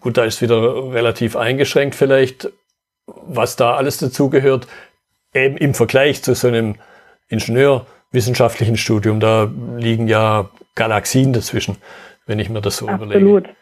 gut, 0.00 0.16
da 0.16 0.24
ist 0.24 0.42
wieder 0.42 0.92
relativ 0.92 1.36
eingeschränkt 1.36 1.94
vielleicht, 1.94 2.50
was 3.06 3.56
da 3.56 3.76
alles 3.76 3.98
dazugehört, 3.98 4.66
eben 5.34 5.56
im 5.56 5.74
Vergleich 5.74 6.22
zu 6.22 6.34
so 6.34 6.48
einem 6.48 6.76
Ingenieurwissenschaftlichen 7.28 8.76
Studium, 8.76 9.20
da 9.20 9.50
liegen 9.76 10.08
ja 10.08 10.50
Galaxien 10.74 11.32
dazwischen, 11.32 11.76
wenn 12.26 12.38
ich 12.38 12.48
mir 12.48 12.60
das 12.60 12.78
so 12.78 12.88
Absolut. 12.88 13.14
überlege. 13.14 13.54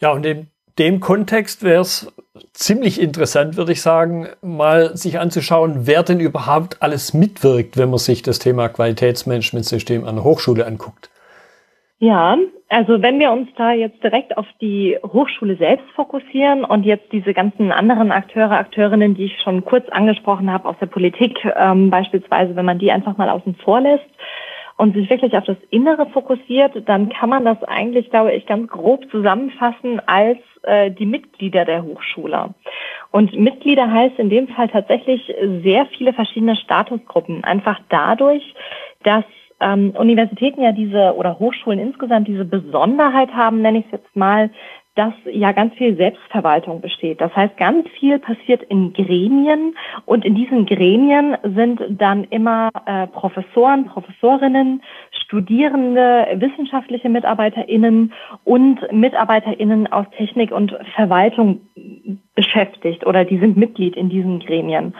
Ja, 0.00 0.10
und 0.10 0.26
eben 0.26 0.50
dem 0.78 1.00
Kontext 1.00 1.62
wäre 1.62 1.80
es 1.80 2.12
ziemlich 2.52 3.00
interessant, 3.00 3.56
würde 3.56 3.72
ich 3.72 3.82
sagen, 3.82 4.28
mal 4.42 4.96
sich 4.96 5.18
anzuschauen, 5.18 5.86
wer 5.86 6.02
denn 6.02 6.20
überhaupt 6.20 6.82
alles 6.82 7.14
mitwirkt, 7.14 7.76
wenn 7.76 7.90
man 7.90 7.98
sich 7.98 8.22
das 8.22 8.38
Thema 8.38 8.68
Qualitätsmanagementsystem 8.68 10.04
an 10.04 10.16
der 10.16 10.24
Hochschule 10.24 10.66
anguckt. 10.66 11.10
Ja, 11.98 12.36
also 12.68 13.00
wenn 13.00 13.18
wir 13.20 13.30
uns 13.30 13.48
da 13.56 13.72
jetzt 13.72 14.02
direkt 14.02 14.36
auf 14.36 14.46
die 14.60 14.98
Hochschule 15.02 15.56
selbst 15.56 15.86
fokussieren 15.94 16.64
und 16.64 16.84
jetzt 16.84 17.10
diese 17.10 17.32
ganzen 17.32 17.72
anderen 17.72 18.12
Akteure, 18.12 18.52
Akteurinnen, 18.52 19.14
die 19.14 19.26
ich 19.26 19.40
schon 19.40 19.64
kurz 19.64 19.88
angesprochen 19.88 20.52
habe 20.52 20.68
aus 20.68 20.76
der 20.78 20.86
Politik 20.86 21.38
ähm, 21.56 21.88
beispielsweise, 21.90 22.54
wenn 22.54 22.66
man 22.66 22.78
die 22.78 22.92
einfach 22.92 23.16
mal 23.16 23.30
außen 23.30 23.54
vor 23.64 23.80
lässt 23.80 24.04
und 24.76 24.94
sich 24.94 25.08
wirklich 25.08 25.34
auf 25.36 25.44
das 25.44 25.56
Innere 25.70 26.06
fokussiert, 26.10 26.72
dann 26.86 27.08
kann 27.08 27.30
man 27.30 27.46
das 27.46 27.62
eigentlich, 27.64 28.10
glaube 28.10 28.32
ich, 28.32 28.44
ganz 28.44 28.68
grob 28.68 29.10
zusammenfassen 29.10 30.02
als 30.06 30.38
äh, 30.66 30.90
die 30.90 31.06
Mitglieder 31.06 31.64
der 31.64 31.82
Hochschule. 31.82 32.54
Und 33.10 33.32
Mitglieder 33.38 33.90
heißt 33.90 34.18
in 34.18 34.30
dem 34.30 34.48
Fall 34.48 34.68
tatsächlich 34.68 35.32
sehr 35.62 35.86
viele 35.86 36.12
verschiedene 36.12 36.56
Statusgruppen, 36.56 37.44
einfach 37.44 37.80
dadurch, 37.88 38.42
dass 39.02 39.24
ähm, 39.60 39.94
Universitäten 39.96 40.62
ja 40.62 40.72
diese 40.72 41.14
oder 41.14 41.38
Hochschulen 41.38 41.78
insgesamt 41.78 42.28
diese 42.28 42.44
Besonderheit 42.44 43.32
haben, 43.32 43.62
nenne 43.62 43.78
ich 43.78 43.86
es 43.86 43.92
jetzt 43.92 44.14
mal, 44.16 44.50
dass 44.96 45.12
ja 45.30 45.52
ganz 45.52 45.74
viel 45.74 45.94
Selbstverwaltung 45.96 46.80
besteht. 46.80 47.20
Das 47.20 47.34
heißt, 47.36 47.56
ganz 47.58 47.86
viel 48.00 48.18
passiert 48.18 48.62
in 48.64 48.94
Gremien 48.94 49.76
und 50.06 50.24
in 50.24 50.34
diesen 50.34 50.64
Gremien 50.64 51.36
sind 51.42 51.80
dann 51.90 52.24
immer 52.24 52.70
äh, 52.86 53.06
Professoren, 53.06 53.84
Professorinnen, 53.86 54.82
Studierende, 55.10 56.26
wissenschaftliche 56.36 57.10
MitarbeiterInnen 57.10 58.12
und 58.44 58.80
MitarbeiterInnen 58.90 59.86
aus 59.92 60.06
Technik 60.16 60.50
und 60.50 60.74
Verwaltung 60.94 61.60
beschäftigt 62.34 63.06
oder 63.06 63.24
die 63.24 63.38
sind 63.38 63.56
Mitglied 63.56 63.96
in 63.96 64.08
diesen 64.08 64.40
Gremien. 64.40 64.94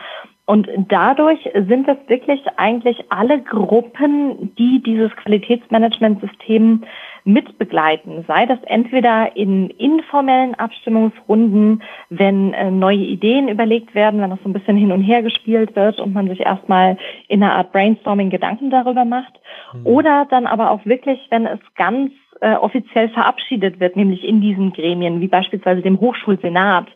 Und 0.45 0.69
dadurch 0.87 1.39
sind 1.53 1.89
es 1.89 1.97
wirklich 2.07 2.41
eigentlich 2.55 3.03
alle 3.09 3.41
Gruppen, 3.41 4.55
die 4.55 4.81
dieses 4.81 5.11
Qualitätsmanagementsystem 5.17 6.83
mitbegleiten. 7.27 8.23
Sei 8.27 8.45
das 8.45 8.59
entweder 8.63 9.35
in 9.35 9.69
informellen 9.69 10.55
Abstimmungsrunden, 10.55 11.83
wenn 12.09 12.53
äh, 12.53 12.71
neue 12.71 12.97
Ideen 12.97 13.49
überlegt 13.49 13.93
werden, 13.93 14.21
wenn 14.21 14.29
das 14.29 14.39
so 14.43 14.49
ein 14.49 14.53
bisschen 14.53 14.77
hin 14.77 14.91
und 14.91 15.01
her 15.01 15.21
gespielt 15.21 15.75
wird 15.75 15.99
und 15.99 16.13
man 16.13 16.29
sich 16.29 16.39
erstmal 16.39 16.97
in 17.27 17.43
einer 17.43 17.55
Art 17.55 17.73
Brainstorming 17.73 18.29
Gedanken 18.29 18.69
darüber 18.69 19.05
macht. 19.05 19.33
Mhm. 19.73 19.85
Oder 19.85 20.25
dann 20.29 20.47
aber 20.47 20.71
auch 20.71 20.85
wirklich, 20.85 21.19
wenn 21.29 21.45
es 21.45 21.59
ganz 21.75 22.11
äh, 22.39 22.55
offiziell 22.55 23.09
verabschiedet 23.09 23.79
wird, 23.79 23.95
nämlich 23.95 24.23
in 24.23 24.41
diesen 24.41 24.71
Gremien, 24.71 25.21
wie 25.21 25.27
beispielsweise 25.27 25.81
dem 25.81 25.99
Hochschulsenat, 25.99 26.87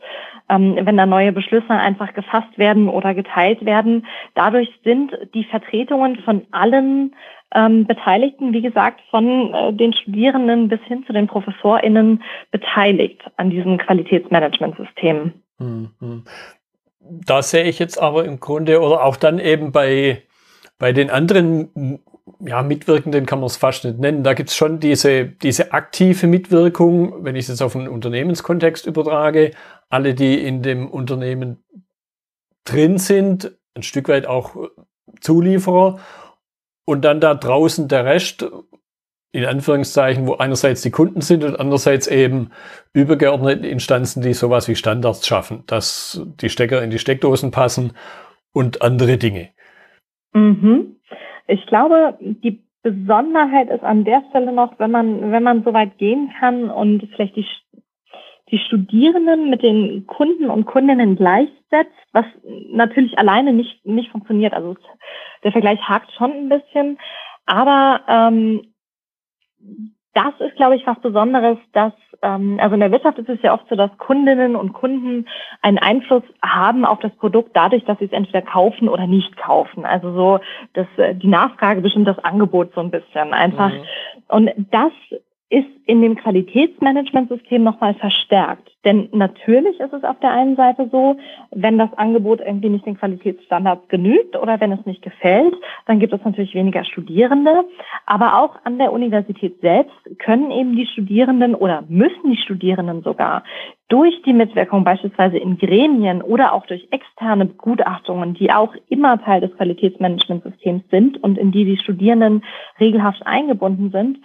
ähm, 0.49 0.77
wenn 0.81 0.97
da 0.97 1.05
neue 1.05 1.31
Beschlüsse 1.31 1.71
einfach 1.71 2.13
gefasst 2.13 2.57
werden 2.57 2.87
oder 2.87 3.13
geteilt 3.13 3.65
werden. 3.65 4.05
Dadurch 4.35 4.69
sind 4.83 5.11
die 5.33 5.43
Vertretungen 5.45 6.17
von 6.17 6.43
allen 6.51 7.15
ähm, 7.53 7.85
Beteiligten, 7.85 8.53
wie 8.53 8.61
gesagt, 8.61 9.01
von 9.09 9.53
äh, 9.53 9.73
den 9.73 9.93
Studierenden 9.93 10.69
bis 10.69 10.79
hin 10.87 11.03
zu 11.05 11.13
den 11.13 11.27
ProfessorInnen 11.27 12.23
beteiligt 12.51 13.21
an 13.37 13.49
diesem 13.49 13.77
Qualitätsmanagementsystem. 13.77 15.33
Mhm. 15.59 16.23
Da 16.99 17.41
sehe 17.41 17.63
ich 17.63 17.79
jetzt 17.79 18.01
aber 18.01 18.25
im 18.25 18.39
Grunde 18.39 18.79
oder 18.79 19.03
auch 19.03 19.17
dann 19.17 19.39
eben 19.39 19.71
bei, 19.71 20.23
bei 20.77 20.93
den 20.93 21.09
anderen 21.09 21.99
ja, 22.39 22.63
Mitwirkenden 22.63 23.25
kann 23.25 23.39
man 23.39 23.47
es 23.47 23.57
fast 23.57 23.85
nicht 23.85 23.99
nennen. 23.99 24.23
Da 24.23 24.33
gibt 24.33 24.49
es 24.49 24.55
schon 24.55 24.79
diese, 24.79 25.25
diese 25.25 25.73
aktive 25.73 26.27
Mitwirkung, 26.27 27.23
wenn 27.23 27.35
ich 27.35 27.43
es 27.43 27.49
jetzt 27.49 27.61
auf 27.61 27.75
einen 27.75 27.87
Unternehmenskontext 27.87 28.85
übertrage, 28.85 29.51
alle, 29.89 30.13
die 30.13 30.39
in 30.39 30.61
dem 30.61 30.89
Unternehmen 30.89 31.63
drin 32.63 32.97
sind, 32.97 33.51
ein 33.75 33.83
Stück 33.83 34.07
weit 34.09 34.27
auch 34.27 34.55
Zulieferer 35.19 35.99
und 36.85 37.05
dann 37.05 37.19
da 37.19 37.33
draußen 37.33 37.87
der 37.87 38.05
Rest, 38.05 38.45
in 39.31 39.45
Anführungszeichen, 39.45 40.27
wo 40.27 40.35
einerseits 40.35 40.81
die 40.81 40.91
Kunden 40.91 41.21
sind 41.21 41.43
und 41.43 41.59
andererseits 41.59 42.07
eben 42.07 42.51
übergeordnete 42.93 43.67
Instanzen, 43.67 44.21
die 44.21 44.33
sowas 44.33 44.67
wie 44.67 44.75
Standards 44.75 45.25
schaffen, 45.25 45.63
dass 45.67 46.21
die 46.41 46.49
Stecker 46.49 46.83
in 46.83 46.89
die 46.89 46.99
Steckdosen 46.99 47.51
passen 47.51 47.93
und 48.53 48.81
andere 48.81 49.17
Dinge. 49.17 49.49
Mhm. 50.33 50.97
Ich 51.47 51.65
glaube, 51.65 52.17
die 52.19 52.63
Besonderheit 52.83 53.69
ist 53.69 53.83
an 53.83 54.03
der 54.03 54.23
Stelle 54.29 54.51
noch, 54.51 54.79
wenn 54.79 54.91
man, 54.91 55.31
wenn 55.31 55.43
man 55.43 55.63
so 55.63 55.73
weit 55.73 55.97
gehen 55.97 56.33
kann 56.39 56.69
und 56.69 57.07
vielleicht 57.15 57.35
die, 57.35 57.45
die 58.49 58.57
Studierenden 58.57 59.49
mit 59.49 59.61
den 59.61 60.07
Kunden 60.07 60.49
und 60.49 60.65
Kundinnen 60.65 61.15
gleichsetzt, 61.15 61.91
was 62.11 62.25
natürlich 62.71 63.17
alleine 63.17 63.53
nicht, 63.53 63.85
nicht 63.85 64.11
funktioniert. 64.11 64.53
Also 64.53 64.75
der 65.43 65.51
Vergleich 65.51 65.79
hakt 65.81 66.11
schon 66.13 66.31
ein 66.31 66.49
bisschen. 66.49 66.97
Aber 67.45 68.01
ähm, 68.07 68.73
das 70.13 70.33
ist, 70.39 70.55
glaube 70.57 70.75
ich, 70.75 70.85
was 70.85 70.99
Besonderes, 70.99 71.57
dass, 71.73 71.93
ähm, 72.21 72.59
also 72.61 72.73
in 72.73 72.81
der 72.81 72.91
Wirtschaft 72.91 73.17
ist 73.17 73.29
es 73.29 73.41
ja 73.41 73.53
oft 73.53 73.67
so, 73.69 73.75
dass 73.75 73.97
Kundinnen 73.97 74.55
und 74.55 74.73
Kunden 74.73 75.27
einen 75.61 75.77
Einfluss 75.77 76.23
haben 76.43 76.83
auf 76.85 76.99
das 76.99 77.15
Produkt 77.15 77.51
dadurch, 77.53 77.85
dass 77.85 77.97
sie 77.99 78.05
es 78.05 78.11
entweder 78.11 78.41
kaufen 78.41 78.89
oder 78.89 79.07
nicht 79.07 79.37
kaufen. 79.37 79.85
Also 79.85 80.13
so, 80.13 80.39
dass 80.73 80.87
äh, 80.97 81.15
die 81.15 81.27
Nachfrage 81.27 81.81
bestimmt 81.81 82.07
das 82.07 82.19
Angebot 82.19 82.73
so 82.73 82.81
ein 82.81 82.91
bisschen 82.91 83.33
einfach. 83.33 83.71
Mhm. 83.71 83.83
Und 84.27 84.51
das 84.71 84.91
ist 85.51 85.67
in 85.85 86.01
dem 86.01 86.15
Qualitätsmanagementsystem 86.15 87.61
nochmal 87.61 87.93
verstärkt. 87.95 88.71
Denn 88.85 89.09
natürlich 89.11 89.77
ist 89.81 89.91
es 89.91 90.03
auf 90.05 90.17
der 90.21 90.31
einen 90.31 90.55
Seite 90.55 90.87
so, 90.89 91.17
wenn 91.51 91.77
das 91.77 91.91
Angebot 91.97 92.39
irgendwie 92.39 92.69
nicht 92.69 92.85
den 92.85 92.97
Qualitätsstandards 92.97 93.89
genügt 93.89 94.37
oder 94.37 94.61
wenn 94.61 94.71
es 94.71 94.85
nicht 94.85 95.01
gefällt, 95.01 95.53
dann 95.87 95.99
gibt 95.99 96.13
es 96.13 96.23
natürlich 96.23 96.55
weniger 96.55 96.85
Studierende. 96.85 97.65
Aber 98.05 98.39
auch 98.39 98.55
an 98.63 98.77
der 98.77 98.93
Universität 98.93 99.59
selbst 99.59 99.93
können 100.19 100.51
eben 100.51 100.77
die 100.77 100.87
Studierenden 100.87 101.53
oder 101.53 101.83
müssen 101.89 102.31
die 102.31 102.41
Studierenden 102.41 103.03
sogar 103.03 103.43
durch 103.91 104.21
die 104.21 104.31
Mitwirkung 104.31 104.85
beispielsweise 104.85 105.37
in 105.37 105.57
Gremien 105.57 106.21
oder 106.21 106.53
auch 106.53 106.65
durch 106.65 106.87
externe 106.91 107.45
Begutachtungen, 107.45 108.33
die 108.33 108.49
auch 108.49 108.73
immer 108.87 109.21
Teil 109.21 109.41
des 109.41 109.53
Qualitätsmanagementsystems 109.57 110.83
sind 110.89 111.21
und 111.21 111.37
in 111.37 111.51
die 111.51 111.65
die 111.65 111.77
Studierenden 111.77 112.41
regelhaft 112.79 113.21
eingebunden 113.25 113.91
sind, 113.91 114.19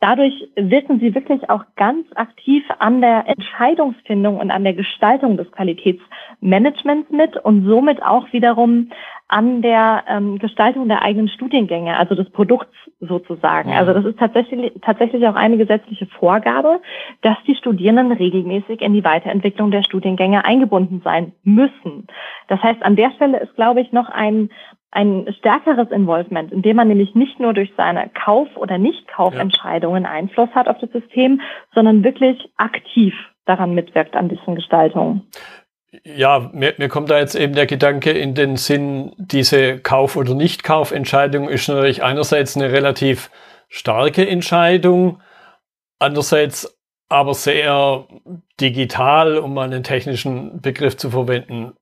dadurch 0.00 0.34
wirken 0.56 0.98
sie 0.98 1.14
wirklich 1.14 1.48
auch 1.50 1.62
ganz 1.76 2.04
aktiv 2.16 2.64
an 2.80 3.00
der 3.00 3.28
Entscheidungsfindung 3.28 4.40
und 4.40 4.50
an 4.50 4.64
der 4.64 4.74
Gestaltung 4.74 5.36
des 5.36 5.52
Qualitätsmanagements 5.52 7.08
mit 7.12 7.36
und 7.36 7.64
somit 7.64 8.02
auch 8.02 8.32
wiederum 8.32 8.90
an 9.32 9.62
der 9.62 10.04
ähm, 10.08 10.38
Gestaltung 10.38 10.88
der 10.88 11.02
eigenen 11.02 11.28
Studiengänge, 11.28 11.96
also 11.96 12.14
des 12.14 12.28
Produkts 12.30 12.76
sozusagen. 13.00 13.70
Ja. 13.70 13.78
Also 13.78 13.94
das 13.94 14.04
ist 14.04 14.18
tatsächlich, 14.18 14.72
tatsächlich 14.82 15.26
auch 15.26 15.34
eine 15.34 15.56
gesetzliche 15.56 16.06
Vorgabe, 16.06 16.80
dass 17.22 17.36
die 17.46 17.56
Studierenden 17.56 18.12
regelmäßig 18.12 18.82
in 18.82 18.92
die 18.92 19.04
Weiterentwicklung 19.04 19.70
der 19.70 19.82
Studiengänge 19.84 20.44
eingebunden 20.44 21.00
sein 21.02 21.32
müssen. 21.44 22.06
Das 22.48 22.62
heißt, 22.62 22.82
an 22.82 22.94
der 22.94 23.10
Stelle 23.12 23.40
ist, 23.40 23.54
glaube 23.54 23.80
ich, 23.80 23.90
noch 23.92 24.10
ein, 24.10 24.50
ein 24.90 25.26
stärkeres 25.38 25.90
Involvement, 25.90 26.52
indem 26.52 26.76
man 26.76 26.88
nämlich 26.88 27.14
nicht 27.14 27.40
nur 27.40 27.54
durch 27.54 27.72
seine 27.74 28.10
Kauf- 28.12 28.56
oder 28.56 28.76
Nicht-Kaufentscheidungen 28.76 30.04
ja. 30.04 30.10
Einfluss 30.10 30.50
hat 30.54 30.68
auf 30.68 30.78
das 30.78 30.90
System, 30.90 31.40
sondern 31.74 32.04
wirklich 32.04 32.50
aktiv 32.58 33.14
daran 33.46 33.74
mitwirkt 33.74 34.14
an 34.14 34.28
diesen 34.28 34.54
Gestaltungen. 34.54 35.22
Ja, 36.04 36.50
mir, 36.54 36.72
mir 36.78 36.88
kommt 36.88 37.10
da 37.10 37.18
jetzt 37.18 37.34
eben 37.34 37.54
der 37.54 37.66
Gedanke 37.66 38.12
in 38.12 38.34
den 38.34 38.56
Sinn, 38.56 39.12
diese 39.18 39.78
Kauf- 39.78 40.16
oder 40.16 40.34
Nicht-Kaufentscheidung 40.34 41.50
ist 41.50 41.68
natürlich 41.68 42.02
einerseits 42.02 42.56
eine 42.56 42.72
relativ 42.72 43.30
starke 43.68 44.26
Entscheidung, 44.26 45.20
andererseits 45.98 46.78
aber 47.10 47.34
sehr 47.34 48.06
digital, 48.58 49.36
um 49.36 49.52
mal 49.52 49.64
einen 49.64 49.82
technischen 49.82 50.62
Begriff 50.62 50.96
zu 50.96 51.10
verwenden. 51.10 51.74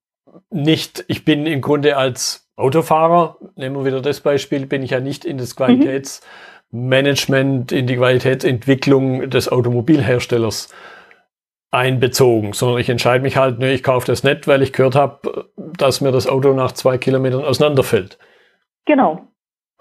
Nicht, 0.49 1.05
ich 1.07 1.23
bin 1.23 1.45
im 1.45 1.61
Grunde 1.61 1.95
als 1.95 2.49
Autofahrer, 2.57 3.37
nehmen 3.55 3.77
wir 3.77 3.85
wieder 3.85 4.01
das 4.01 4.19
Beispiel, 4.19 4.65
bin 4.65 4.83
ich 4.83 4.91
ja 4.91 4.99
nicht 4.99 5.23
in 5.23 5.37
das 5.37 5.55
mhm. 5.55 5.57
Qualitätsmanagement, 5.57 7.71
in 7.71 7.87
die 7.87 7.95
Qualitätsentwicklung 7.95 9.29
des 9.29 9.49
Automobilherstellers 9.49 10.67
einbezogen, 11.71 12.51
sondern 12.53 12.79
ich 12.79 12.89
entscheide 12.89 13.23
mich 13.23 13.37
halt, 13.37 13.59
ne, 13.59 13.71
ich 13.71 13.81
kaufe 13.81 14.07
das 14.07 14.23
nicht, 14.23 14.47
weil 14.47 14.61
ich 14.61 14.73
gehört 14.73 14.95
habe, 14.95 15.49
dass 15.77 16.01
mir 16.01 16.11
das 16.11 16.27
Auto 16.27 16.53
nach 16.53 16.73
zwei 16.73 16.97
Kilometern 16.97 17.43
auseinanderfällt. 17.43 18.19
Genau. 18.85 19.21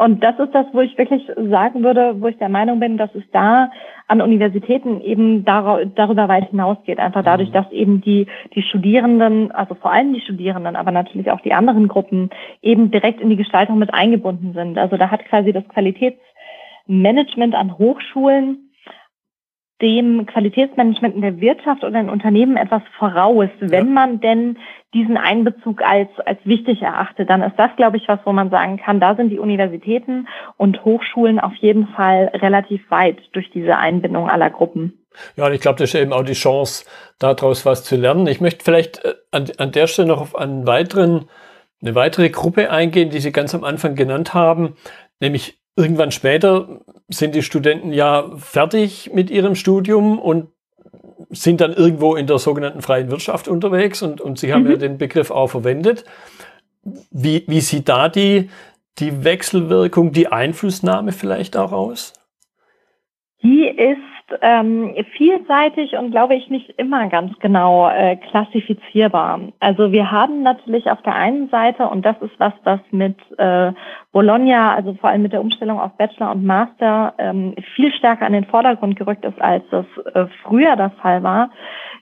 Und 0.00 0.22
das 0.22 0.38
ist 0.38 0.54
das, 0.54 0.64
wo 0.72 0.80
ich 0.80 0.96
wirklich 0.96 1.30
sagen 1.50 1.82
würde, 1.82 2.22
wo 2.22 2.28
ich 2.28 2.38
der 2.38 2.48
Meinung 2.48 2.80
bin, 2.80 2.96
dass 2.96 3.14
es 3.14 3.24
da 3.32 3.70
an 4.08 4.22
Universitäten 4.22 5.02
eben 5.02 5.44
darüber 5.44 6.26
weit 6.26 6.48
hinausgeht. 6.48 6.98
Einfach 6.98 7.22
dadurch, 7.22 7.50
mhm. 7.50 7.52
dass 7.52 7.70
eben 7.70 8.00
die, 8.00 8.26
die 8.54 8.62
Studierenden, 8.62 9.52
also 9.52 9.74
vor 9.74 9.92
allem 9.92 10.14
die 10.14 10.22
Studierenden, 10.22 10.74
aber 10.74 10.90
natürlich 10.90 11.30
auch 11.30 11.42
die 11.42 11.52
anderen 11.52 11.86
Gruppen 11.86 12.30
eben 12.62 12.90
direkt 12.90 13.20
in 13.20 13.28
die 13.28 13.36
Gestaltung 13.36 13.78
mit 13.78 13.92
eingebunden 13.92 14.54
sind. 14.54 14.78
Also 14.78 14.96
da 14.96 15.10
hat 15.10 15.22
quasi 15.26 15.52
das 15.52 15.68
Qualitätsmanagement 15.68 17.54
an 17.54 17.76
Hochschulen 17.76 18.69
dem 19.82 20.26
Qualitätsmanagement 20.26 21.14
in 21.14 21.22
der 21.22 21.40
Wirtschaft 21.40 21.84
oder 21.84 22.00
in 22.00 22.10
Unternehmen 22.10 22.56
etwas 22.56 22.82
voraus, 22.98 23.48
wenn 23.60 23.86
ja. 23.86 23.92
man 23.92 24.20
denn 24.20 24.58
diesen 24.92 25.16
Einbezug 25.16 25.82
als, 25.82 26.08
als 26.26 26.38
wichtig 26.44 26.82
erachtet, 26.82 27.30
dann 27.30 27.42
ist 27.42 27.56
das, 27.56 27.70
glaube 27.76 27.96
ich, 27.96 28.08
was, 28.08 28.18
wo 28.24 28.32
man 28.32 28.50
sagen 28.50 28.76
kann, 28.76 29.00
da 29.00 29.14
sind 29.14 29.30
die 29.30 29.38
Universitäten 29.38 30.26
und 30.56 30.84
Hochschulen 30.84 31.38
auf 31.38 31.54
jeden 31.56 31.86
Fall 31.88 32.30
relativ 32.34 32.90
weit 32.90 33.18
durch 33.32 33.50
diese 33.50 33.76
Einbindung 33.76 34.28
aller 34.28 34.50
Gruppen. 34.50 35.00
Ja, 35.36 35.46
und 35.46 35.52
ich 35.52 35.60
glaube, 35.60 35.78
das 35.78 35.94
ist 35.94 36.00
eben 36.00 36.12
auch 36.12 36.24
die 36.24 36.32
Chance, 36.32 36.84
daraus 37.18 37.66
was 37.66 37.84
zu 37.84 37.96
lernen. 37.96 38.26
Ich 38.26 38.40
möchte 38.40 38.64
vielleicht 38.64 39.04
äh, 39.04 39.14
an, 39.30 39.46
an 39.58 39.72
der 39.72 39.86
Stelle 39.86 40.08
noch 40.08 40.20
auf 40.20 40.36
einen 40.36 40.66
weiteren, 40.66 41.28
eine 41.82 41.94
weitere 41.94 42.28
Gruppe 42.30 42.70
eingehen, 42.70 43.10
die 43.10 43.20
Sie 43.20 43.32
ganz 43.32 43.54
am 43.54 43.64
Anfang 43.64 43.94
genannt 43.94 44.34
haben, 44.34 44.76
nämlich 45.20 45.59
irgendwann 45.76 46.10
später 46.10 46.80
sind 47.08 47.34
die 47.34 47.42
Studenten 47.42 47.92
ja 47.92 48.30
fertig 48.36 49.10
mit 49.12 49.30
ihrem 49.30 49.54
Studium 49.54 50.18
und 50.18 50.48
sind 51.30 51.60
dann 51.60 51.72
irgendwo 51.72 52.16
in 52.16 52.26
der 52.26 52.38
sogenannten 52.38 52.82
freien 52.82 53.10
Wirtschaft 53.10 53.48
unterwegs 53.48 54.02
und, 54.02 54.20
und 54.20 54.38
Sie 54.38 54.52
haben 54.52 54.64
mhm. 54.64 54.70
ja 54.70 54.76
den 54.76 54.98
Begriff 54.98 55.30
auch 55.30 55.48
verwendet. 55.48 56.04
Wie, 57.10 57.44
wie 57.46 57.60
sieht 57.60 57.88
da 57.88 58.08
die, 58.08 58.50
die 58.98 59.24
Wechselwirkung, 59.24 60.12
die 60.12 60.28
Einflussnahme 60.28 61.12
vielleicht 61.12 61.56
auch 61.56 61.72
aus? 61.72 62.14
Die 63.42 63.68
ist 63.68 64.19
ähm, 64.42 64.94
vielseitig 65.16 65.96
und 65.96 66.10
glaube 66.10 66.34
ich 66.34 66.48
nicht 66.48 66.70
immer 66.78 67.08
ganz 67.08 67.38
genau 67.40 67.88
äh, 67.88 68.16
klassifizierbar. 68.16 69.40
Also 69.60 69.92
wir 69.92 70.10
haben 70.10 70.42
natürlich 70.42 70.90
auf 70.90 71.02
der 71.02 71.14
einen 71.14 71.48
Seite, 71.48 71.88
und 71.88 72.04
das 72.04 72.16
ist 72.20 72.38
was, 72.38 72.52
was 72.64 72.80
mit 72.90 73.16
äh, 73.38 73.72
Bologna, 74.12 74.74
also 74.74 74.94
vor 74.94 75.10
allem 75.10 75.22
mit 75.22 75.32
der 75.32 75.40
Umstellung 75.40 75.80
auf 75.80 75.96
Bachelor 75.96 76.32
und 76.32 76.44
Master, 76.44 77.14
ähm, 77.18 77.54
viel 77.74 77.92
stärker 77.92 78.26
an 78.26 78.32
den 78.32 78.46
Vordergrund 78.46 78.96
gerückt 78.96 79.24
ist, 79.24 79.40
als 79.40 79.64
das 79.70 79.86
äh, 80.14 80.26
früher 80.42 80.76
der 80.76 80.90
Fall 80.90 81.22
war. 81.22 81.50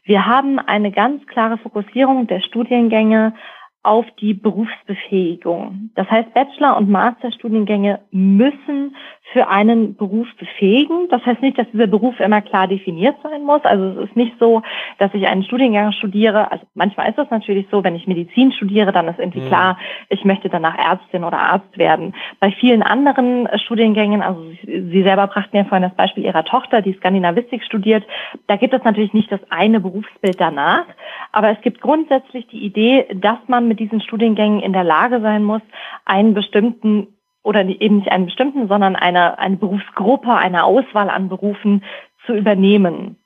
Wir 0.05 0.27
haben 0.27 0.59
eine 0.59 0.91
ganz 0.91 1.27
klare 1.27 1.59
Fokussierung 1.59 2.27
der 2.27 2.41
Studiengänge 2.41 3.35
auf 3.83 4.07
die 4.21 4.35
Berufsbefähigung. 4.35 5.91
Das 5.95 6.11
heißt, 6.11 6.35
Bachelor- 6.35 6.77
und 6.77 6.91
Masterstudiengänge 6.91 8.01
müssen 8.11 8.97
für 9.33 9.49
einen 9.49 9.95
Beruf 9.95 10.27
befähigen. 10.39 11.09
Das 11.11 11.25
heißt 11.25 11.43
nicht, 11.43 11.59
dass 11.59 11.71
dieser 11.71 11.87
Beruf 11.87 12.19
immer 12.19 12.41
klar 12.41 12.67
definiert 12.67 13.17
sein 13.23 13.45
muss. 13.45 13.63
Also 13.65 14.01
es 14.01 14.09
ist 14.09 14.17
nicht 14.17 14.35
so, 14.39 14.63
dass 14.99 15.13
ich 15.13 15.27
einen 15.27 15.43
Studiengang 15.43 15.93
studiere. 15.93 16.51
Also 16.51 16.65
manchmal 16.75 17.11
ist 17.11 17.19
es 17.19 17.31
natürlich 17.31 17.67
so, 17.71 17.85
wenn 17.85 17.95
ich 17.95 18.07
Medizin 18.07 18.53
studiere, 18.53 18.91
dann 18.91 19.07
ist 19.09 19.19
irgendwie 19.19 19.41
mhm. 19.41 19.49
klar, 19.49 19.79
ich 20.09 20.25
möchte 20.25 20.49
danach 20.49 20.79
Ärztin 20.79 21.25
oder 21.25 21.39
Arzt 21.39 21.77
werden. 21.77 22.15
Bei 22.41 22.51
vielen 22.53 22.83
anderen 22.83 23.49
Studiengängen, 23.59 24.23
also 24.23 24.43
Sie 24.63 25.03
selber 25.03 25.27
brachten 25.27 25.57
ja 25.57 25.65
vorhin 25.65 25.89
das 25.89 25.97
Beispiel 25.97 26.25
Ihrer 26.25 26.45
Tochter, 26.45 26.81
die 26.81 26.95
Skandinavistik 26.95 27.63
studiert, 27.63 28.05
da 28.47 28.57
gibt 28.57 28.73
es 28.73 28.83
natürlich 28.85 29.13
nicht 29.13 29.31
das 29.31 29.41
eine 29.51 29.81
Berufsbild 29.81 30.41
danach. 30.41 30.87
Aber 31.33 31.51
es 31.51 31.61
gibt 31.61 31.83
grundsätzlich 31.83 32.47
die 32.47 32.65
Idee, 32.65 33.07
dass 33.15 33.39
man 33.47 33.69
mit 33.69 33.79
diesen 33.79 34.01
Studiengängen 34.01 34.61
in 34.61 34.73
der 34.73 34.85
Lage 34.85 35.21
sein 35.21 35.45
muss, 35.45 35.63
einen 36.07 36.33
bestimmten 36.33 37.09
oder 37.49 37.65
eben 37.65 37.97
nicht 37.97 38.13
einen 38.13 38.27
bestimmten, 38.27 38.69
sondern 38.69 38.95
eine, 38.95 39.39
eine 39.39 39.57
Berufsgruppe, 39.57 40.31
eine 40.35 40.65
Auswahl 40.65 41.09
an 41.09 41.31
Berufen 41.31 41.83
zu 42.27 42.35
übernehmen. 42.35 43.17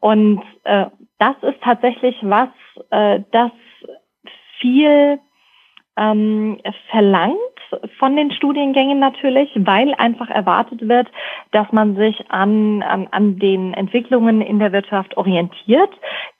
Und 0.00 0.42
äh, 0.64 0.86
das 1.18 1.36
ist 1.42 1.62
tatsächlich 1.62 2.16
was, 2.22 2.48
äh, 2.90 3.20
das 3.30 3.52
viel 4.58 5.20
ähm, 5.98 6.58
verlangt 6.90 7.38
von 7.98 8.16
den 8.16 8.30
Studiengängen 8.30 8.98
natürlich, 8.98 9.50
weil 9.54 9.94
einfach 9.94 10.30
erwartet 10.30 10.88
wird, 10.88 11.08
dass 11.50 11.70
man 11.72 11.96
sich 11.96 12.24
an, 12.30 12.82
an, 12.82 13.08
an 13.10 13.38
den 13.38 13.74
Entwicklungen 13.74 14.40
in 14.40 14.58
der 14.58 14.72
Wirtschaft 14.72 15.16
orientiert. 15.16 15.90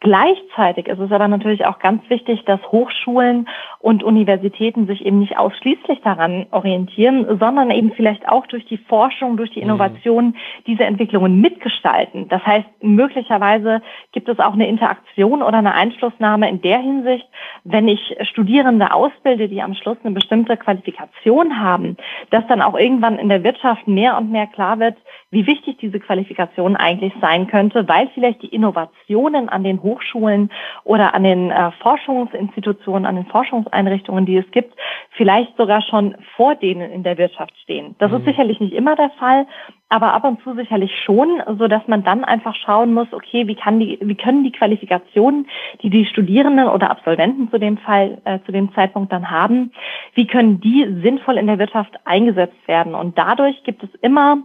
Gleichzeitig 0.00 0.86
ist 0.86 1.00
es 1.00 1.12
aber 1.12 1.28
natürlich 1.28 1.66
auch 1.66 1.78
ganz 1.80 2.08
wichtig, 2.08 2.44
dass 2.44 2.60
Hochschulen 2.70 3.48
und 3.80 4.02
Universitäten 4.02 4.86
sich 4.86 5.04
eben 5.04 5.18
nicht 5.20 5.38
ausschließlich 5.38 6.00
daran 6.02 6.46
orientieren, 6.50 7.38
sondern 7.38 7.70
eben 7.70 7.92
vielleicht 7.92 8.28
auch 8.28 8.46
durch 8.46 8.64
die 8.66 8.78
Forschung, 8.78 9.36
durch 9.36 9.50
die 9.50 9.60
mhm. 9.60 9.70
Innovation 9.70 10.36
diese 10.66 10.84
Entwicklungen 10.84 11.40
mitgestalten. 11.40 12.28
Das 12.28 12.44
heißt, 12.44 12.66
möglicherweise 12.80 13.82
gibt 14.12 14.28
es 14.28 14.38
auch 14.38 14.52
eine 14.52 14.68
Interaktion 14.68 15.42
oder 15.42 15.58
eine 15.58 15.74
Einflussnahme 15.74 16.48
in 16.48 16.62
der 16.62 16.78
Hinsicht, 16.78 17.26
wenn 17.64 17.88
ich 17.88 18.16
Studierende 18.22 18.92
ausbilde, 18.92 19.47
die 19.48 19.62
am 19.62 19.74
Schluss 19.74 19.98
eine 20.02 20.14
bestimmte 20.14 20.56
Qualifikation 20.56 20.78
Qualifikation 20.78 21.61
haben, 21.61 21.96
dass 22.30 22.46
dann 22.48 22.62
auch 22.62 22.78
irgendwann 22.78 23.18
in 23.18 23.28
der 23.28 23.44
Wirtschaft 23.44 23.87
mehr 23.88 24.16
und 24.16 24.30
mehr 24.30 24.46
klar 24.46 24.78
wird, 24.78 24.96
wie 25.30 25.46
wichtig 25.46 25.76
diese 25.78 26.00
Qualifikation 26.00 26.76
eigentlich 26.76 27.12
sein 27.20 27.46
könnte, 27.48 27.87
weil 27.87 28.08
vielleicht 28.14 28.42
die 28.42 28.48
Innovationen 28.48 29.48
an 29.48 29.62
den 29.62 29.82
Hochschulen 29.82 30.50
oder 30.84 31.14
an 31.14 31.22
den 31.22 31.50
äh, 31.50 31.70
Forschungsinstitutionen, 31.82 33.04
an 33.04 33.16
den 33.16 33.26
Forschungseinrichtungen, 33.26 34.24
die 34.24 34.38
es 34.38 34.50
gibt, 34.52 34.74
vielleicht 35.11 35.56
sogar 35.56 35.82
schon 35.82 36.16
vor 36.37 36.54
denen 36.54 36.90
in 36.90 37.02
der 37.02 37.18
Wirtschaft 37.18 37.52
stehen. 37.62 37.94
Das 37.98 38.11
mhm. 38.11 38.18
ist 38.18 38.24
sicherlich 38.24 38.61
nicht 38.61 38.72
immer 38.72 38.96
der 38.96 39.11
Fall, 39.11 39.46
aber 39.88 40.12
ab 40.12 40.24
und 40.24 40.42
zu 40.42 40.55
sicherlich 40.55 40.92
schon, 41.05 41.42
so 41.59 41.66
dass 41.66 41.87
man 41.88 42.05
dann 42.05 42.24
einfach 42.24 42.55
schauen 42.55 42.92
muss, 42.92 43.09
okay, 43.12 43.46
wie 43.46 43.55
kann 43.55 43.81
die, 43.81 43.98
wie 44.03 44.14
können 44.14 44.44
die 44.44 44.53
Qualifikationen, 44.53 45.48
die 45.83 45.90
die 45.90 46.05
Studierenden 46.05 46.68
oder 46.68 46.90
Absolventen 46.90 47.51
zu 47.51 47.59
dem 47.59 47.79
Fall, 47.79 48.20
äh, 48.24 48.38
zu 48.44 48.53
dem 48.53 48.72
Zeitpunkt 48.74 49.12
dann 49.12 49.31
haben, 49.31 49.72
wie 50.14 50.27
können 50.27 50.61
die 50.61 50.85
sinnvoll 51.03 51.38
in 51.38 51.46
der 51.46 51.59
Wirtschaft 51.59 51.94
eingesetzt 52.05 52.66
werden? 52.66 52.94
Und 52.94 53.16
dadurch 53.16 53.62
gibt 53.64 53.83
es 53.83 53.90
immer, 54.03 54.38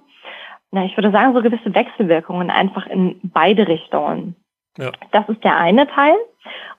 na, 0.71 0.85
ich 0.85 0.95
würde 0.95 1.11
sagen, 1.11 1.33
so 1.33 1.41
gewisse 1.41 1.75
Wechselwirkungen 1.75 2.49
einfach 2.49 2.87
in 2.87 3.19
beide 3.23 3.67
Richtungen. 3.67 4.35
Ja. 4.77 4.91
Das 5.11 5.27
ist 5.27 5.43
der 5.43 5.57
eine 5.57 5.87
Teil. 5.87 6.15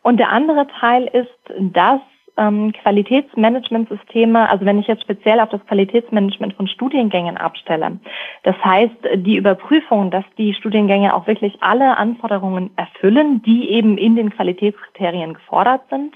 Und 0.03 0.18
der 0.18 0.31
andere 0.31 0.66
Teil 0.81 1.05
ist, 1.05 1.72
dass 1.74 2.00
ähm, 2.37 2.73
Qualitätsmanagementsysteme, 2.73 4.49
also 4.49 4.64
wenn 4.64 4.79
ich 4.79 4.87
jetzt 4.87 5.03
speziell 5.03 5.40
auf 5.40 5.51
das 5.51 5.64
Qualitätsmanagement 5.66 6.55
von 6.55 6.68
Studiengängen 6.68 7.37
abstelle, 7.37 7.99
das 8.42 8.57
heißt 8.64 8.97
die 9.16 9.37
Überprüfung, 9.37 10.11
dass 10.11 10.25
die 10.38 10.55
Studiengänge 10.55 11.14
auch 11.14 11.27
wirklich 11.27 11.57
alle 11.61 11.97
Anforderungen 11.97 12.70
erfüllen, 12.77 13.42
die 13.42 13.70
eben 13.70 13.99
in 13.99 14.16
den 14.16 14.31
Qualitätskriterien 14.31 15.35
gefordert 15.35 15.83
sind, 15.90 16.14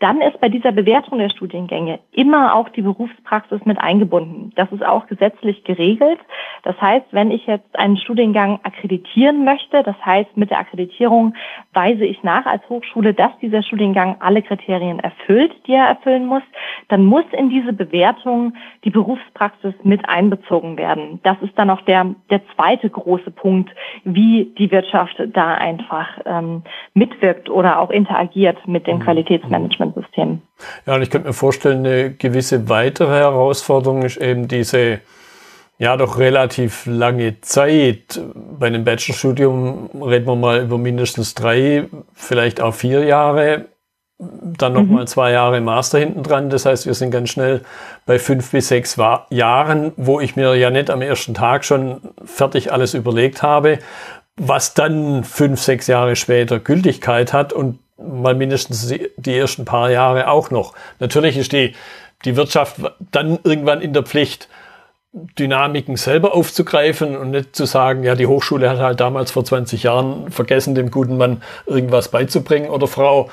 dann 0.00 0.20
ist 0.20 0.40
bei 0.40 0.48
dieser 0.48 0.72
Bewertung 0.72 1.18
der 1.18 1.30
Studiengänge 1.30 2.00
immer 2.12 2.54
auch 2.54 2.68
die 2.68 2.82
Berufspraxis 2.82 3.64
mit 3.64 3.78
eingebunden. 3.78 4.52
Das 4.56 4.70
ist 4.72 4.84
auch 4.84 5.06
gesetzlich 5.06 5.62
geregelt. 5.64 6.18
Das 6.64 6.78
heißt, 6.80 7.06
wenn 7.12 7.30
ich 7.30 7.46
jetzt 7.46 7.78
einen 7.78 7.96
Studiengang 7.96 8.58
akkreditieren 8.64 9.44
möchte, 9.44 9.82
das 9.82 9.96
heißt, 10.04 10.36
mit 10.36 10.50
der 10.50 10.58
Akkreditierung 10.58 11.34
weise 11.72 12.04
ich 12.04 12.22
nach 12.22 12.44
als 12.44 12.68
Hochschule, 12.68 13.14
dass 13.14 13.30
dieser 13.40 13.62
Studiengang 13.62 14.16
alle 14.20 14.42
Kriterien 14.42 14.98
erfüllt, 14.98 15.54
die 15.66 15.72
er 15.72 15.86
erfüllen 15.86 16.26
muss, 16.26 16.42
dann 16.88 17.04
muss 17.04 17.24
in 17.32 17.48
diese 17.48 17.72
Bewertung 17.72 18.54
die 18.84 18.90
Berufspraxis 18.90 19.74
mit 19.84 20.08
einbezogen 20.08 20.76
werden. 20.76 21.20
Das 21.22 21.36
ist 21.40 21.56
dann 21.56 21.70
auch 21.70 21.82
der, 21.82 22.14
der 22.30 22.40
zweite 22.56 22.90
große 22.90 23.30
Punkt, 23.30 23.70
wie 24.02 24.52
die 24.58 24.70
Wirtschaft 24.70 25.22
da 25.32 25.54
einfach 25.54 26.08
ähm, 26.24 26.62
mitwirkt 26.94 27.48
oder 27.48 27.78
auch 27.78 27.90
interagiert 27.90 28.66
mit 28.66 28.86
dem 28.86 28.98
mhm. 28.98 29.02
Qualitätsmanagement. 29.02 29.83
Managementsystem. 29.84 30.42
Ja, 30.86 30.94
und 30.94 31.02
ich 31.02 31.10
könnte 31.10 31.28
mir 31.28 31.34
vorstellen, 31.34 31.86
eine 31.86 32.10
gewisse 32.12 32.68
weitere 32.68 33.18
Herausforderung 33.18 34.02
ist 34.02 34.16
eben 34.16 34.48
diese 34.48 35.00
ja 35.78 35.96
doch 35.96 36.18
relativ 36.18 36.86
lange 36.86 37.40
Zeit. 37.40 38.20
Bei 38.34 38.68
einem 38.68 38.84
Bachelorstudium 38.84 39.90
reden 40.02 40.26
wir 40.26 40.36
mal 40.36 40.62
über 40.62 40.78
mindestens 40.78 41.34
drei, 41.34 41.88
vielleicht 42.14 42.60
auch 42.60 42.74
vier 42.74 43.04
Jahre. 43.04 43.66
Dann 44.18 44.74
nochmal 44.74 45.02
mhm. 45.02 45.06
zwei 45.08 45.32
Jahre 45.32 45.60
Master 45.60 45.98
hinten 45.98 46.22
dran. 46.22 46.48
Das 46.48 46.66
heißt, 46.66 46.86
wir 46.86 46.94
sind 46.94 47.10
ganz 47.10 47.30
schnell 47.30 47.62
bei 48.06 48.20
fünf 48.20 48.52
bis 48.52 48.68
sechs 48.68 48.96
Jahren, 49.30 49.92
wo 49.96 50.20
ich 50.20 50.36
mir 50.36 50.54
ja 50.54 50.70
nicht 50.70 50.88
am 50.88 51.02
ersten 51.02 51.34
Tag 51.34 51.64
schon 51.64 52.00
fertig 52.24 52.72
alles 52.72 52.94
überlegt 52.94 53.42
habe, 53.42 53.80
was 54.36 54.74
dann 54.74 55.24
fünf, 55.24 55.60
sechs 55.60 55.88
Jahre 55.88 56.14
später 56.14 56.60
Gültigkeit 56.60 57.32
hat 57.32 57.52
und 57.52 57.80
mal 57.96 58.34
mindestens 58.34 58.92
die, 59.16 59.36
ersten 59.36 59.64
paar 59.64 59.90
Jahre 59.90 60.28
auch 60.28 60.50
noch. 60.50 60.74
Natürlich 60.98 61.36
ist 61.36 61.52
die, 61.52 61.74
die 62.24 62.36
Wirtschaft 62.36 62.76
dann 63.12 63.38
irgendwann 63.44 63.80
in 63.80 63.92
der 63.92 64.02
Pflicht, 64.02 64.48
Dynamiken 65.38 65.96
selber 65.96 66.34
aufzugreifen 66.34 67.16
und 67.16 67.30
nicht 67.30 67.54
zu 67.54 67.66
sagen, 67.66 68.02
ja, 68.02 68.16
die 68.16 68.26
Hochschule 68.26 68.68
hat 68.68 68.78
halt 68.78 68.98
damals 68.98 69.30
vor 69.30 69.44
20 69.44 69.84
Jahren 69.84 70.32
vergessen, 70.32 70.74
dem 70.74 70.90
guten 70.90 71.16
Mann 71.16 71.40
irgendwas 71.66 72.08
beizubringen 72.08 72.68
oder 72.68 72.88
Frau. 72.88 73.30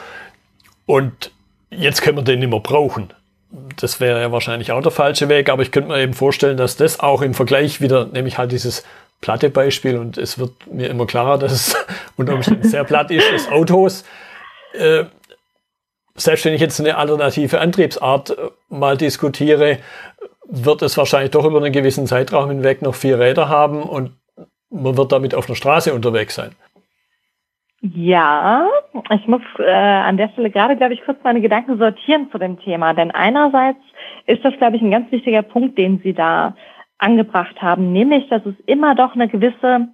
Und 0.86 1.32
jetzt 1.72 2.04
können 2.04 2.18
wir 2.18 2.24
den 2.24 2.40
nicht 2.40 2.52
mehr 2.52 2.60
brauchen. 2.60 3.12
Das 3.78 4.00
wäre 4.00 4.22
ja 4.22 4.32
wahrscheinlich 4.32 4.72
auch 4.72 4.82
der 4.82 4.92
falsche 4.92 5.28
Weg, 5.28 5.50
aber 5.50 5.64
ich 5.64 5.72
könnte 5.72 5.90
mir 5.90 6.00
eben 6.00 6.14
vorstellen, 6.14 6.56
dass 6.56 6.78
das 6.78 7.00
auch 7.00 7.24
im 7.24 7.34
Vergleich 7.34 7.82
wieder, 7.82 8.06
nämlich 8.06 8.38
halt 8.38 8.52
dieses 8.52 8.84
platte 9.20 9.50
Beispiel 9.50 9.98
und 9.98 10.20
es 10.20 10.38
wird 10.38 10.52
mir 10.72 10.88
immer 10.88 11.08
klarer, 11.08 11.40
dass 11.40 11.52
es 11.52 11.76
unter 12.16 12.36
Umständen 12.36 12.68
sehr 12.68 12.84
platt 12.84 13.10
ist, 13.10 13.32
des 13.32 13.50
Autos 13.50 14.04
äh, 14.74 15.06
selbst 16.16 16.46
wenn 16.46 16.54
ich 16.54 16.62
jetzt 16.62 16.80
eine 16.80 16.98
alternative 16.98 17.60
Antriebsart 17.60 18.32
äh, 18.32 18.36
mal 18.70 18.98
diskutiere, 18.98 19.80
wird 20.48 20.82
es 20.82 20.98
wahrscheinlich 20.98 21.32
doch 21.32 21.46
über 21.46 21.58
einen 21.58 21.72
gewissen 21.72 22.08
Zeitraum 22.08 22.50
hinweg 22.50 22.82
noch 22.82 22.96
vier 22.96 23.20
Räder 23.20 23.48
haben 23.50 23.84
und 23.84 24.12
man 24.70 24.98
wird 24.98 25.12
damit 25.12 25.36
auf 25.36 25.46
der 25.46 25.56
Straße 25.56 25.94
unterwegs 25.94 26.36
sein. 26.36 26.56
Ja, 27.82 28.68
ich 29.10 29.28
muss 29.28 29.42
äh, 29.58 29.72
an 29.72 30.18
der 30.18 30.30
Stelle 30.30 30.52
gerade, 30.52 30.76
glaube 30.76 30.94
ich, 30.94 31.04
kurz 31.04 31.18
meine 31.24 31.42
Gedanken 31.42 31.80
sortieren 31.80 32.30
zu 32.32 32.38
dem 32.38 32.60
Thema. 32.60 32.94
Denn 32.94 33.10
einerseits 33.10 33.80
ist 34.28 34.46
das, 34.46 34.56
glaube 34.58 34.76
ich, 34.76 34.84
ein 34.84 34.92
ganz 34.92 35.12
wichtiger 35.12 35.42
Punkt, 35.42 35.80
den 35.80 36.00
Sie 36.04 36.14
da 36.14 36.56
angebracht 37.00 37.60
haben, 37.60 37.92
nämlich, 37.92 38.30
dass 38.30 38.46
es 38.46 38.54
immer 38.68 38.94
doch 38.94 39.16
eine 39.16 39.28
gewisse 39.28 39.88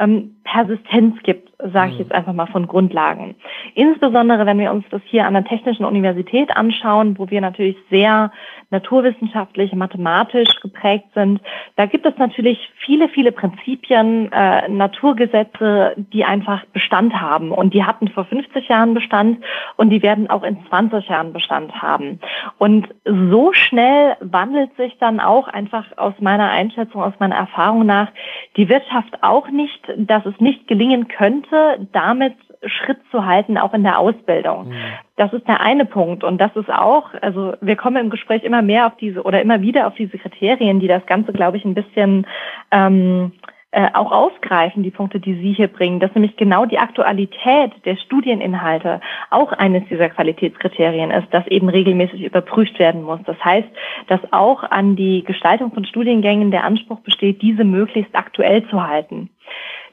ähm, 0.00 0.37
Persistenz 0.50 1.22
gibt, 1.24 1.50
sage 1.58 1.90
ich 1.90 1.94
mhm. 1.94 2.00
jetzt 2.00 2.12
einfach 2.12 2.32
mal 2.32 2.46
von 2.46 2.66
Grundlagen. 2.66 3.34
Insbesondere, 3.74 4.46
wenn 4.46 4.58
wir 4.58 4.72
uns 4.72 4.84
das 4.90 5.02
hier 5.04 5.26
an 5.26 5.34
der 5.34 5.44
Technischen 5.44 5.84
Universität 5.84 6.56
anschauen, 6.56 7.18
wo 7.18 7.28
wir 7.28 7.40
natürlich 7.40 7.76
sehr 7.90 8.32
naturwissenschaftlich, 8.70 9.72
mathematisch 9.74 10.60
geprägt 10.60 11.06
sind, 11.14 11.40
da 11.76 11.86
gibt 11.86 12.06
es 12.06 12.16
natürlich 12.18 12.70
viele, 12.78 13.08
viele 13.08 13.32
Prinzipien, 13.32 14.30
äh, 14.32 14.68
Naturgesetze, 14.68 15.94
die 15.96 16.24
einfach 16.24 16.64
Bestand 16.66 17.14
haben. 17.20 17.50
Und 17.50 17.74
die 17.74 17.84
hatten 17.84 18.08
vor 18.08 18.24
50 18.24 18.68
Jahren 18.68 18.94
Bestand 18.94 19.44
und 19.76 19.90
die 19.90 20.02
werden 20.02 20.30
auch 20.30 20.42
in 20.42 20.58
20 20.68 21.08
Jahren 21.08 21.32
Bestand 21.32 21.74
haben. 21.82 22.20
Und 22.58 22.88
so 23.04 23.52
schnell 23.52 24.16
wandelt 24.20 24.74
sich 24.76 24.96
dann 24.98 25.20
auch 25.20 25.48
einfach 25.48 25.84
aus 25.96 26.14
meiner 26.20 26.50
Einschätzung, 26.50 27.02
aus 27.02 27.14
meiner 27.18 27.36
Erfahrung 27.36 27.84
nach 27.84 28.08
die 28.56 28.68
Wirtschaft 28.68 29.22
auch 29.22 29.48
nicht, 29.48 29.80
dass 29.96 30.24
es 30.26 30.37
nicht 30.40 30.66
gelingen 30.66 31.08
könnte, 31.08 31.88
damit 31.92 32.34
Schritt 32.64 32.98
zu 33.10 33.24
halten, 33.24 33.56
auch 33.56 33.72
in 33.72 33.84
der 33.84 33.98
Ausbildung. 33.98 34.68
Mhm. 34.68 34.74
Das 35.16 35.32
ist 35.32 35.46
der 35.46 35.60
eine 35.60 35.84
Punkt. 35.84 36.24
Und 36.24 36.38
das 36.38 36.54
ist 36.56 36.70
auch, 36.70 37.10
also 37.22 37.54
wir 37.60 37.76
kommen 37.76 37.96
im 37.96 38.10
Gespräch 38.10 38.42
immer 38.42 38.62
mehr 38.62 38.86
auf 38.86 38.96
diese 38.96 39.22
oder 39.22 39.40
immer 39.40 39.60
wieder 39.60 39.86
auf 39.86 39.94
diese 39.94 40.18
Kriterien, 40.18 40.80
die 40.80 40.88
das 40.88 41.06
Ganze, 41.06 41.32
glaube 41.32 41.56
ich, 41.56 41.64
ein 41.64 41.74
bisschen 41.74 42.26
ähm, 42.72 43.32
äh, 43.70 43.90
auch 43.92 44.10
ausgreifen, 44.10 44.82
die 44.82 44.90
Punkte, 44.90 45.20
die 45.20 45.34
Sie 45.34 45.52
hier 45.52 45.68
bringen, 45.68 46.00
dass 46.00 46.14
nämlich 46.14 46.36
genau 46.36 46.64
die 46.64 46.78
Aktualität 46.78 47.72
der 47.84 47.96
Studieninhalte 47.96 49.00
auch 49.30 49.52
eines 49.52 49.86
dieser 49.88 50.08
Qualitätskriterien 50.08 51.10
ist, 51.10 51.28
das 51.32 51.46
eben 51.48 51.68
regelmäßig 51.68 52.24
überprüft 52.24 52.78
werden 52.78 53.02
muss. 53.02 53.20
Das 53.26 53.36
heißt, 53.44 53.68
dass 54.06 54.20
auch 54.32 54.62
an 54.62 54.96
die 54.96 55.22
Gestaltung 55.22 55.70
von 55.72 55.84
Studiengängen 55.84 56.50
der 56.50 56.64
Anspruch 56.64 57.00
besteht, 57.00 57.42
diese 57.42 57.64
möglichst 57.64 58.16
aktuell 58.16 58.66
zu 58.68 58.86
halten. 58.86 59.28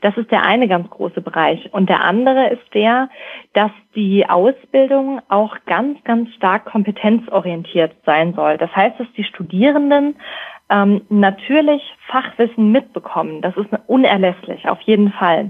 Das 0.05 0.15
ist 0.17 0.29
der 0.29 0.43
eine 0.43 0.67
ganz 0.67 0.87
große 0.91 1.19
Bereich. 1.19 1.73
Und 1.73 1.89
der 1.89 2.03
andere 2.03 2.49
ist 2.49 2.75
der, 2.75 3.09
dass 3.53 3.71
die 3.95 4.29
Ausbildung 4.29 5.19
auch 5.29 5.57
ganz, 5.65 5.97
ganz 6.03 6.31
stark 6.35 6.65
kompetenzorientiert 6.65 7.95
sein 8.05 8.35
soll. 8.35 8.59
Das 8.59 8.69
heißt, 8.75 8.99
dass 8.99 9.07
die 9.17 9.23
Studierenden 9.23 10.15
ähm, 10.69 11.01
natürlich 11.09 11.81
Fachwissen 12.05 12.71
mitbekommen. 12.71 13.41
Das 13.41 13.57
ist 13.57 13.69
unerlässlich, 13.87 14.69
auf 14.69 14.79
jeden 14.81 15.11
Fall. 15.11 15.49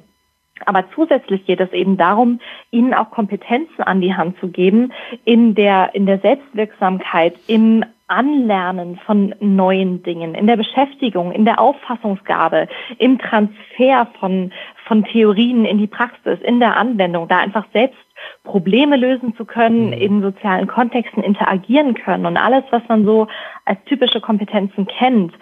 Aber 0.65 0.85
zusätzlich 0.93 1.45
geht 1.45 1.59
es 1.59 1.71
eben 1.73 1.97
darum, 1.97 2.39
ihnen 2.71 2.93
auch 2.93 3.11
Kompetenzen 3.11 3.83
an 3.83 3.99
die 3.99 4.13
Hand 4.13 4.39
zu 4.39 4.47
geben 4.47 4.93
in 5.25 5.53
der, 5.53 5.93
in 5.93 6.05
der 6.05 6.19
Selbstwirksamkeit, 6.19 7.35
im 7.47 7.83
Anlernen 8.07 8.99
von 9.05 9.33
neuen 9.39 10.03
Dingen, 10.03 10.35
in 10.35 10.45
der 10.45 10.57
Beschäftigung, 10.57 11.31
in 11.31 11.43
der 11.43 11.59
Auffassungsgabe, 11.59 12.67
im 12.99 13.17
Transfer 13.17 14.07
von, 14.19 14.53
von 14.85 15.03
Theorien 15.05 15.65
in 15.65 15.79
die 15.79 15.87
Praxis, 15.87 16.39
in 16.41 16.59
der 16.59 16.77
Anwendung, 16.77 17.27
da 17.27 17.39
einfach 17.39 17.65
selbst 17.73 17.97
Probleme 18.43 18.95
lösen 18.95 19.35
zu 19.35 19.43
können, 19.43 19.87
mhm. 19.87 19.93
in 19.93 20.21
sozialen 20.21 20.67
Kontexten 20.67 21.23
interagieren 21.23 21.95
können 21.95 22.25
und 22.25 22.37
alles, 22.37 22.63
was 22.69 22.83
man 22.87 23.05
so 23.05 23.27
als 23.65 23.83
typische 23.85 24.21
Kompetenzen 24.21 24.85
kennt, 24.85 25.33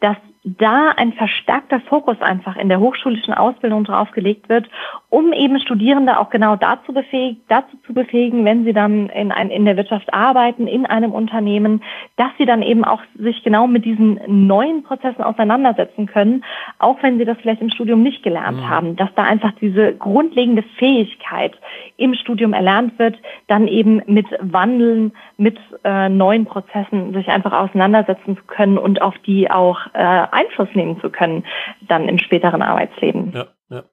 dass 0.00 0.16
da 0.44 0.88
ein 0.96 1.12
verstärkter 1.12 1.80
Fokus 1.80 2.20
einfach 2.20 2.56
in 2.56 2.68
der 2.68 2.80
hochschulischen 2.80 3.32
Ausbildung 3.32 3.84
drauf 3.84 4.10
gelegt 4.10 4.48
wird, 4.48 4.68
um 5.08 5.32
eben 5.32 5.60
Studierende 5.60 6.18
auch 6.18 6.30
genau 6.30 6.56
dazu, 6.56 6.92
befähig, 6.92 7.36
dazu 7.48 7.76
zu 7.86 7.94
befähigen, 7.94 8.44
wenn 8.44 8.64
sie 8.64 8.72
dann 8.72 9.08
in, 9.10 9.30
ein, 9.30 9.50
in 9.50 9.64
der 9.64 9.76
Wirtschaft 9.76 10.12
arbeiten, 10.12 10.66
in 10.66 10.84
einem 10.84 11.12
Unternehmen, 11.12 11.82
dass 12.16 12.30
sie 12.38 12.46
dann 12.46 12.62
eben 12.62 12.84
auch 12.84 13.00
sich 13.16 13.44
genau 13.44 13.68
mit 13.68 13.84
diesen 13.84 14.18
neuen 14.26 14.82
Prozessen 14.82 15.22
auseinandersetzen 15.22 16.06
können, 16.06 16.44
auch 16.80 17.00
wenn 17.02 17.18
sie 17.18 17.24
das 17.24 17.38
vielleicht 17.40 17.62
im 17.62 17.70
Studium 17.70 18.02
nicht 18.02 18.24
gelernt 18.24 18.58
mhm. 18.58 18.68
haben, 18.68 18.96
dass 18.96 19.14
da 19.14 19.22
einfach 19.22 19.52
diese 19.60 19.94
grundlegende 19.94 20.64
Fähigkeit 20.76 21.52
im 21.96 22.14
Studium 22.14 22.52
erlernt 22.52 22.98
wird, 22.98 23.16
dann 23.46 23.68
eben 23.68 24.02
mit 24.06 24.26
Wandeln, 24.40 25.12
mit 25.36 25.58
äh, 25.84 26.08
neuen 26.08 26.46
Prozessen 26.46 27.12
sich 27.12 27.28
einfach 27.28 27.52
auseinandersetzen 27.52 28.36
zu 28.36 28.42
können 28.44 28.76
und 28.76 29.00
auf 29.02 29.14
die 29.18 29.48
auch 29.48 29.78
äh, 29.92 30.31
Einfluss 30.32 30.68
nehmen 30.74 31.00
zu 31.00 31.10
können, 31.10 31.44
dann 31.88 32.08
im 32.08 32.18
späteren 32.18 32.62
Arbeitsleben. 32.62 33.32
Ja, 33.32 33.48
ja. 33.70 33.84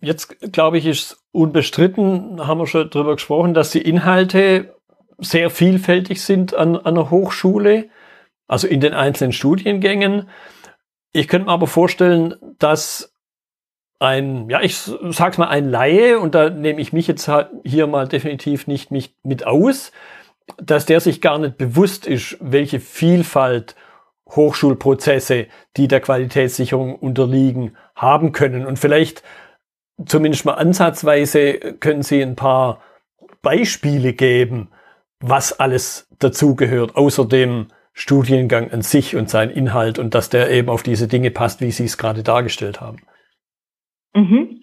Jetzt, 0.00 0.52
glaube 0.52 0.78
ich, 0.78 0.86
ist 0.86 1.22
unbestritten, 1.32 2.46
haben 2.46 2.58
wir 2.58 2.66
schon 2.66 2.88
drüber 2.88 3.14
gesprochen, 3.14 3.54
dass 3.54 3.70
die 3.70 3.82
Inhalte 3.82 4.74
sehr 5.18 5.50
vielfältig 5.50 6.22
sind 6.22 6.54
an, 6.54 6.76
an 6.76 6.86
einer 6.86 7.10
Hochschule, 7.10 7.90
also 8.48 8.66
in 8.66 8.80
den 8.80 8.94
einzelnen 8.94 9.32
Studiengängen. 9.32 10.28
Ich 11.12 11.28
könnte 11.28 11.46
mir 11.46 11.52
aber 11.52 11.66
vorstellen, 11.66 12.34
dass 12.58 13.14
ein, 13.98 14.48
ja, 14.48 14.62
ich 14.62 14.76
sag's 14.76 15.36
mal, 15.36 15.48
ein 15.48 15.68
Laie, 15.68 16.18
und 16.18 16.34
da 16.34 16.48
nehme 16.48 16.80
ich 16.80 16.92
mich 16.92 17.06
jetzt 17.06 17.30
hier 17.64 17.86
mal 17.86 18.08
definitiv 18.08 18.66
nicht 18.66 19.14
mit 19.22 19.46
aus, 19.46 19.92
dass 20.56 20.86
der 20.86 21.00
sich 21.00 21.20
gar 21.20 21.38
nicht 21.38 21.58
bewusst 21.58 22.06
ist, 22.06 22.38
welche 22.40 22.80
Vielfalt 22.80 23.76
Hochschulprozesse, 24.30 25.46
die 25.76 25.88
der 25.88 26.00
Qualitätssicherung 26.00 26.94
unterliegen, 26.94 27.76
haben 27.94 28.32
können. 28.32 28.66
Und 28.66 28.78
vielleicht 28.78 29.22
zumindest 30.06 30.44
mal 30.44 30.54
ansatzweise 30.54 31.54
können 31.54 32.02
Sie 32.02 32.22
ein 32.22 32.36
paar 32.36 32.80
Beispiele 33.42 34.12
geben, 34.12 34.70
was 35.20 35.58
alles 35.58 36.08
dazugehört, 36.18 36.96
außer 36.96 37.26
dem 37.26 37.68
Studiengang 37.92 38.70
an 38.70 38.82
sich 38.82 39.16
und 39.16 39.28
sein 39.28 39.50
Inhalt 39.50 39.98
und 39.98 40.14
dass 40.14 40.30
der 40.30 40.50
eben 40.50 40.68
auf 40.68 40.82
diese 40.82 41.08
Dinge 41.08 41.30
passt, 41.30 41.60
wie 41.60 41.70
Sie 41.70 41.84
es 41.84 41.98
gerade 41.98 42.22
dargestellt 42.22 42.80
haben. 42.80 42.98
Mhm. 44.14 44.59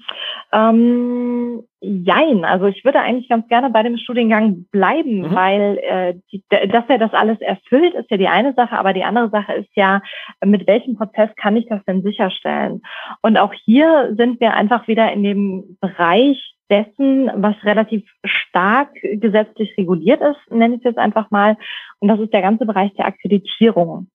Ähm, 0.54 1.64
jein, 1.82 2.46
also 2.46 2.68
ich 2.68 2.86
würde 2.86 3.00
eigentlich 3.00 3.28
ganz 3.28 3.48
gerne 3.48 3.70
bei 3.70 3.84
dem 3.84 3.98
Studiengang 3.98 4.66
bleiben, 4.72 5.22
mhm. 5.22 5.36
weil 5.36 5.78
äh, 5.80 6.14
die, 6.32 6.44
dass 6.70 6.86
er 6.88 6.98
das 6.98 7.14
alles 7.14 7.40
erfüllt, 7.42 7.94
ist 7.94 8.10
ja 8.10 8.18
die 8.18 8.28
eine 8.28 8.54
Sache, 8.54 8.78
aber 8.78 8.94
die 8.94 9.04
andere 9.04 9.30
Sache 9.30 9.54
ist 9.54 9.70
ja, 9.76 10.02
mit 10.44 10.66
welchem 10.68 10.96
Prozess 10.96 11.30
kann 11.36 11.58
ich 11.58 11.68
das 11.68 11.84
denn 11.86 12.02
sicherstellen? 12.02 12.82
Und 13.22 13.38
auch 13.38 13.54
hier 13.54 14.14
sind 14.18 14.40
wir 14.40 14.54
einfach 14.54 14.88
wieder 14.88 15.12
in 15.12 15.24
dem 15.24 15.78
Bereich 15.82 16.56
dessen, 16.70 17.30
was 17.36 17.56
relativ 17.64 18.04
stark 18.26 18.90
gesetzlich 19.02 19.78
reguliert 19.78 20.22
ist, 20.22 20.52
nenne 20.52 20.76
ich 20.76 20.80
es 20.80 20.86
jetzt 20.86 20.98
einfach 20.98 21.32
mal. 21.32 21.58
Und 22.00 22.10
das 22.10 22.20
ist 22.20 22.34
der 22.34 22.42
ganze 22.42 22.66
Bereich 22.66 22.94
der 22.96 23.08
Akkreditierung. 23.08 24.08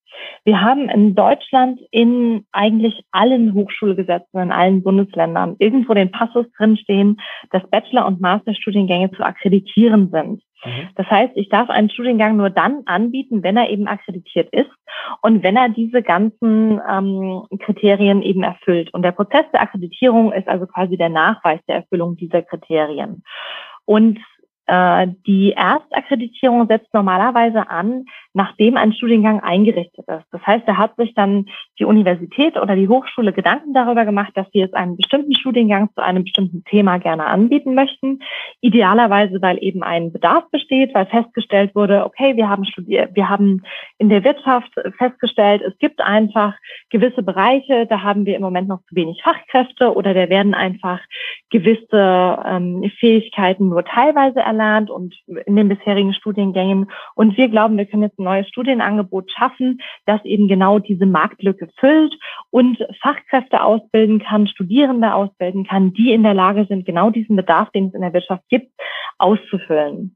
Wir 0.45 0.61
haben 0.61 0.89
in 0.89 1.15
Deutschland 1.15 1.79
in 1.91 2.45
eigentlich 2.51 3.03
allen 3.11 3.53
Hochschulgesetzen 3.53 4.39
in 4.39 4.51
allen 4.51 4.83
Bundesländern 4.83 5.55
irgendwo 5.59 5.93
den 5.93 6.11
Passus 6.11 6.45
drinstehen, 6.57 7.19
dass 7.51 7.69
Bachelor- 7.69 8.05
und 8.05 8.21
Masterstudiengänge 8.21 9.11
zu 9.11 9.23
akkreditieren 9.23 10.09
sind. 10.11 10.41
Mhm. 10.65 10.89
Das 10.95 11.07
heißt, 11.09 11.33
ich 11.35 11.49
darf 11.49 11.69
einen 11.69 11.89
Studiengang 11.89 12.37
nur 12.37 12.49
dann 12.49 12.83
anbieten, 12.85 13.43
wenn 13.43 13.57
er 13.57 13.69
eben 13.69 13.87
akkreditiert 13.87 14.49
ist 14.51 14.71
und 15.21 15.43
wenn 15.43 15.55
er 15.55 15.69
diese 15.69 16.01
ganzen 16.01 16.81
ähm, 16.89 17.43
Kriterien 17.59 18.21
eben 18.21 18.43
erfüllt. 18.43 18.93
Und 18.93 19.03
der 19.03 19.11
Prozess 19.11 19.45
der 19.53 19.61
Akkreditierung 19.61 20.31
ist 20.31 20.47
also 20.47 20.65
quasi 20.67 20.97
der 20.97 21.09
Nachweis 21.09 21.59
der 21.67 21.77
Erfüllung 21.77 22.15
dieser 22.17 22.41
Kriterien. 22.41 23.23
Und 23.85 24.19
äh, 24.65 25.07
die 25.27 25.51
Erstakkreditierung 25.51 26.67
setzt 26.67 26.93
normalerweise 26.93 27.69
an, 27.69 28.05
nachdem 28.33 28.77
ein 28.77 28.93
Studiengang 28.93 29.39
eingerichtet 29.41 30.05
ist. 30.07 30.25
Das 30.31 30.41
heißt, 30.45 30.63
da 30.67 30.77
hat 30.77 30.95
sich 30.97 31.13
dann 31.13 31.45
die 31.79 31.85
Universität 31.85 32.57
oder 32.57 32.75
die 32.75 32.87
Hochschule 32.87 33.31
Gedanken 33.31 33.73
darüber 33.73 34.05
gemacht, 34.05 34.31
dass 34.35 34.47
sie 34.51 34.59
jetzt 34.59 34.73
einen 34.73 34.97
bestimmten 34.97 35.35
Studiengang 35.35 35.89
zu 35.93 36.03
einem 36.03 36.23
bestimmten 36.23 36.63
Thema 36.63 36.97
gerne 36.97 37.25
anbieten 37.25 37.75
möchten. 37.75 38.19
Idealerweise, 38.61 39.41
weil 39.41 39.63
eben 39.63 39.83
ein 39.83 40.11
Bedarf 40.11 40.49
besteht, 40.51 40.93
weil 40.95 41.05
festgestellt 41.05 41.75
wurde, 41.75 42.05
okay, 42.05 42.35
wir 42.35 42.49
haben 42.49 42.65
studiert, 42.65 43.15
wir 43.15 43.29
haben 43.29 43.63
in 43.99 44.09
der 44.09 44.23
Wirtschaft 44.23 44.71
festgestellt, 44.97 45.61
es 45.61 45.77
gibt 45.77 46.01
einfach 46.01 46.55
gewisse 46.89 47.21
Bereiche, 47.21 47.85
da 47.85 48.01
haben 48.01 48.25
wir 48.25 48.35
im 48.35 48.41
Moment 48.41 48.67
noch 48.67 48.81
zu 48.89 48.95
wenig 48.95 49.21
Fachkräfte 49.23 49.93
oder 49.95 50.13
da 50.13 50.29
werden 50.29 50.55
einfach 50.55 50.99
gewisse 51.51 52.39
ähm, 52.45 52.91
Fähigkeiten 52.99 53.69
nur 53.69 53.85
teilweise 53.85 54.39
erlernt 54.39 54.89
und 54.89 55.15
in 55.45 55.55
den 55.55 55.69
bisherigen 55.69 56.13
Studiengängen. 56.13 56.89
Und 57.15 57.37
wir 57.37 57.47
glauben, 57.49 57.77
wir 57.77 57.85
können 57.85 58.03
jetzt 58.03 58.19
neues 58.23 58.47
Studienangebot 58.47 59.31
schaffen, 59.31 59.81
das 60.05 60.23
eben 60.25 60.47
genau 60.47 60.79
diese 60.79 61.05
Marktlücke 61.05 61.69
füllt 61.79 62.15
und 62.49 62.77
Fachkräfte 63.01 63.61
ausbilden 63.61 64.19
kann, 64.19 64.47
Studierende 64.47 65.13
ausbilden 65.13 65.65
kann, 65.65 65.93
die 65.93 66.11
in 66.13 66.23
der 66.23 66.33
Lage 66.33 66.65
sind, 66.67 66.85
genau 66.85 67.09
diesen 67.09 67.35
Bedarf, 67.35 67.69
den 67.71 67.87
es 67.87 67.93
in 67.93 68.01
der 68.01 68.13
Wirtschaft 68.13 68.43
gibt, 68.49 68.71
auszufüllen. 69.17 70.15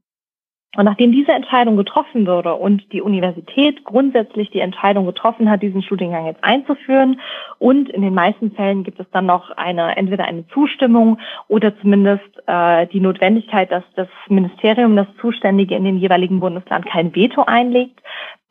Und 0.76 0.84
nachdem 0.84 1.12
diese 1.12 1.32
Entscheidung 1.32 1.78
getroffen 1.78 2.26
wurde 2.26 2.54
und 2.54 2.92
die 2.92 3.00
Universität 3.00 3.84
grundsätzlich 3.84 4.50
die 4.50 4.60
Entscheidung 4.60 5.06
getroffen 5.06 5.50
hat, 5.50 5.62
diesen 5.62 5.82
Studiengang 5.82 6.26
jetzt 6.26 6.44
einzuführen 6.44 7.20
und 7.58 7.88
in 7.88 8.02
den 8.02 8.12
meisten 8.12 8.52
Fällen 8.52 8.84
gibt 8.84 9.00
es 9.00 9.06
dann 9.10 9.24
noch 9.24 9.50
eine 9.52 9.96
entweder 9.96 10.26
eine 10.26 10.46
Zustimmung 10.48 11.18
oder 11.48 11.76
zumindest 11.80 12.28
äh, 12.46 12.86
die 12.88 13.00
Notwendigkeit, 13.00 13.72
dass 13.72 13.82
das 13.96 14.08
Ministerium, 14.28 14.94
das 14.94 15.06
Zuständige 15.22 15.74
in 15.74 15.84
dem 15.84 15.96
jeweiligen 15.96 16.38
Bundesland 16.38 16.84
kein 16.84 17.14
Veto 17.16 17.44
einlegt, 17.44 18.00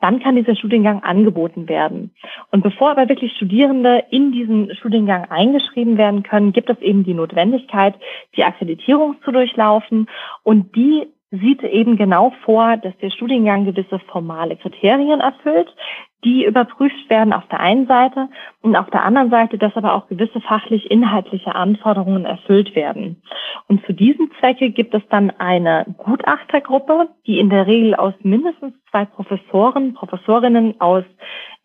dann 0.00 0.20
kann 0.20 0.36
dieser 0.36 0.56
Studiengang 0.56 1.02
angeboten 1.04 1.68
werden. 1.68 2.12
Und 2.50 2.62
bevor 2.62 2.90
aber 2.90 3.08
wirklich 3.08 3.32
Studierende 3.36 4.04
in 4.10 4.32
diesen 4.32 4.74
Studiengang 4.74 5.24
eingeschrieben 5.30 5.96
werden 5.98 6.24
können, 6.24 6.52
gibt 6.52 6.68
es 6.68 6.80
eben 6.80 7.04
die 7.04 7.14
Notwendigkeit, 7.14 7.94
die 8.36 8.44
Akkreditierung 8.44 9.16
zu 9.24 9.30
durchlaufen 9.30 10.08
und 10.42 10.74
die 10.74 11.06
sieht 11.30 11.62
eben 11.62 11.96
genau 11.96 12.32
vor, 12.44 12.76
dass 12.78 12.96
der 12.98 13.10
Studiengang 13.10 13.66
gewisse 13.66 13.98
formale 13.98 14.56
Kriterien 14.56 15.20
erfüllt, 15.20 15.68
die 16.24 16.44
überprüft 16.44 17.08
werden 17.10 17.32
auf 17.32 17.46
der 17.48 17.60
einen 17.60 17.86
Seite 17.86 18.28
und 18.62 18.74
auf 18.74 18.90
der 18.90 19.04
anderen 19.04 19.30
Seite, 19.30 19.58
dass 19.58 19.76
aber 19.76 19.94
auch 19.94 20.08
gewisse 20.08 20.40
fachlich-inhaltliche 20.40 21.54
Anforderungen 21.54 22.24
erfüllt 22.24 22.74
werden. 22.74 23.22
Und 23.68 23.84
zu 23.86 23.92
diesem 23.92 24.30
Zwecke 24.40 24.70
gibt 24.70 24.94
es 24.94 25.02
dann 25.10 25.30
eine 25.38 25.84
Gutachtergruppe, 25.98 27.08
die 27.26 27.38
in 27.38 27.50
der 27.50 27.66
Regel 27.66 27.94
aus 27.94 28.14
mindestens 28.22 28.74
zwei 28.90 29.04
Professoren, 29.04 29.94
Professorinnen 29.94 30.80
aus 30.80 31.04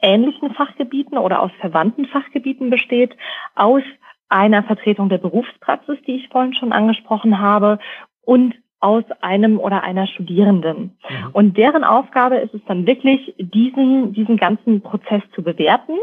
ähnlichen 0.02 0.54
Fachgebieten 0.54 1.18
oder 1.18 1.42
aus 1.42 1.52
verwandten 1.60 2.06
Fachgebieten 2.06 2.70
besteht, 2.70 3.16
aus 3.56 3.82
einer 4.30 4.64
Vertretung 4.64 5.10
der 5.10 5.20
Berufspraxis, 5.20 5.98
die 6.06 6.18
ich 6.18 6.30
vorhin 6.30 6.54
schon 6.54 6.74
angesprochen 6.74 7.40
habe, 7.40 7.80
und 8.26 8.56
aus 8.84 9.06
einem 9.22 9.60
oder 9.60 9.84
einer 9.84 10.08
Studierenden. 10.08 10.98
Mhm. 11.10 11.30
Und 11.32 11.58
deren 11.58 11.86
Aufgabe 11.86 12.36
ist 12.38 12.54
es 12.54 12.62
dann 12.68 12.86
wirklich, 12.86 13.34
diesen, 13.38 14.12
diesen 14.12 14.36
ganzen 14.36 14.82
Prozess 14.82 15.24
zu 15.34 15.42
bewerten. 15.42 15.98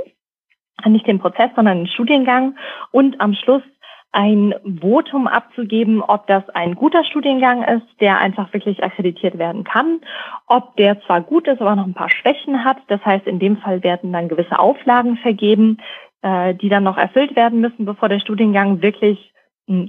Nicht 0.87 1.07
den 1.07 1.19
Prozess, 1.19 1.51
sondern 1.55 1.79
den 1.79 1.87
Studiengang 1.88 2.57
und 2.90 3.21
am 3.21 3.35
Schluss 3.35 3.62
ein 4.12 4.55
Votum 4.81 5.27
abzugeben, 5.27 6.03
ob 6.03 6.27
das 6.27 6.49
ein 6.51 6.75
guter 6.75 7.05
Studiengang 7.05 7.62
ist, 7.62 7.87
der 8.01 8.19
einfach 8.19 8.53
wirklich 8.55 8.83
akkreditiert 8.83 9.38
werden 9.38 9.62
kann, 9.62 10.01
ob 10.47 10.75
der 10.77 11.01
zwar 11.03 11.21
gut 11.21 11.47
ist, 11.47 11.61
aber 11.61 11.77
noch 11.77 11.87
ein 11.87 11.95
paar 11.95 12.11
Schwächen 12.11 12.64
hat. 12.64 12.79
Das 12.88 13.05
heißt, 13.05 13.27
in 13.27 13.38
dem 13.38 13.59
Fall 13.59 13.85
werden 13.85 14.11
dann 14.11 14.29
gewisse 14.29 14.59
Auflagen 14.59 15.19
vergeben, 15.19 15.79
äh, 16.23 16.55
die 16.55 16.71
dann 16.71 16.83
noch 16.83 16.97
erfüllt 16.97 17.37
werden 17.37 17.61
müssen, 17.61 17.85
bevor 17.85 18.09
der 18.09 18.21
Studiengang 18.21 18.83
wirklich 18.83 19.30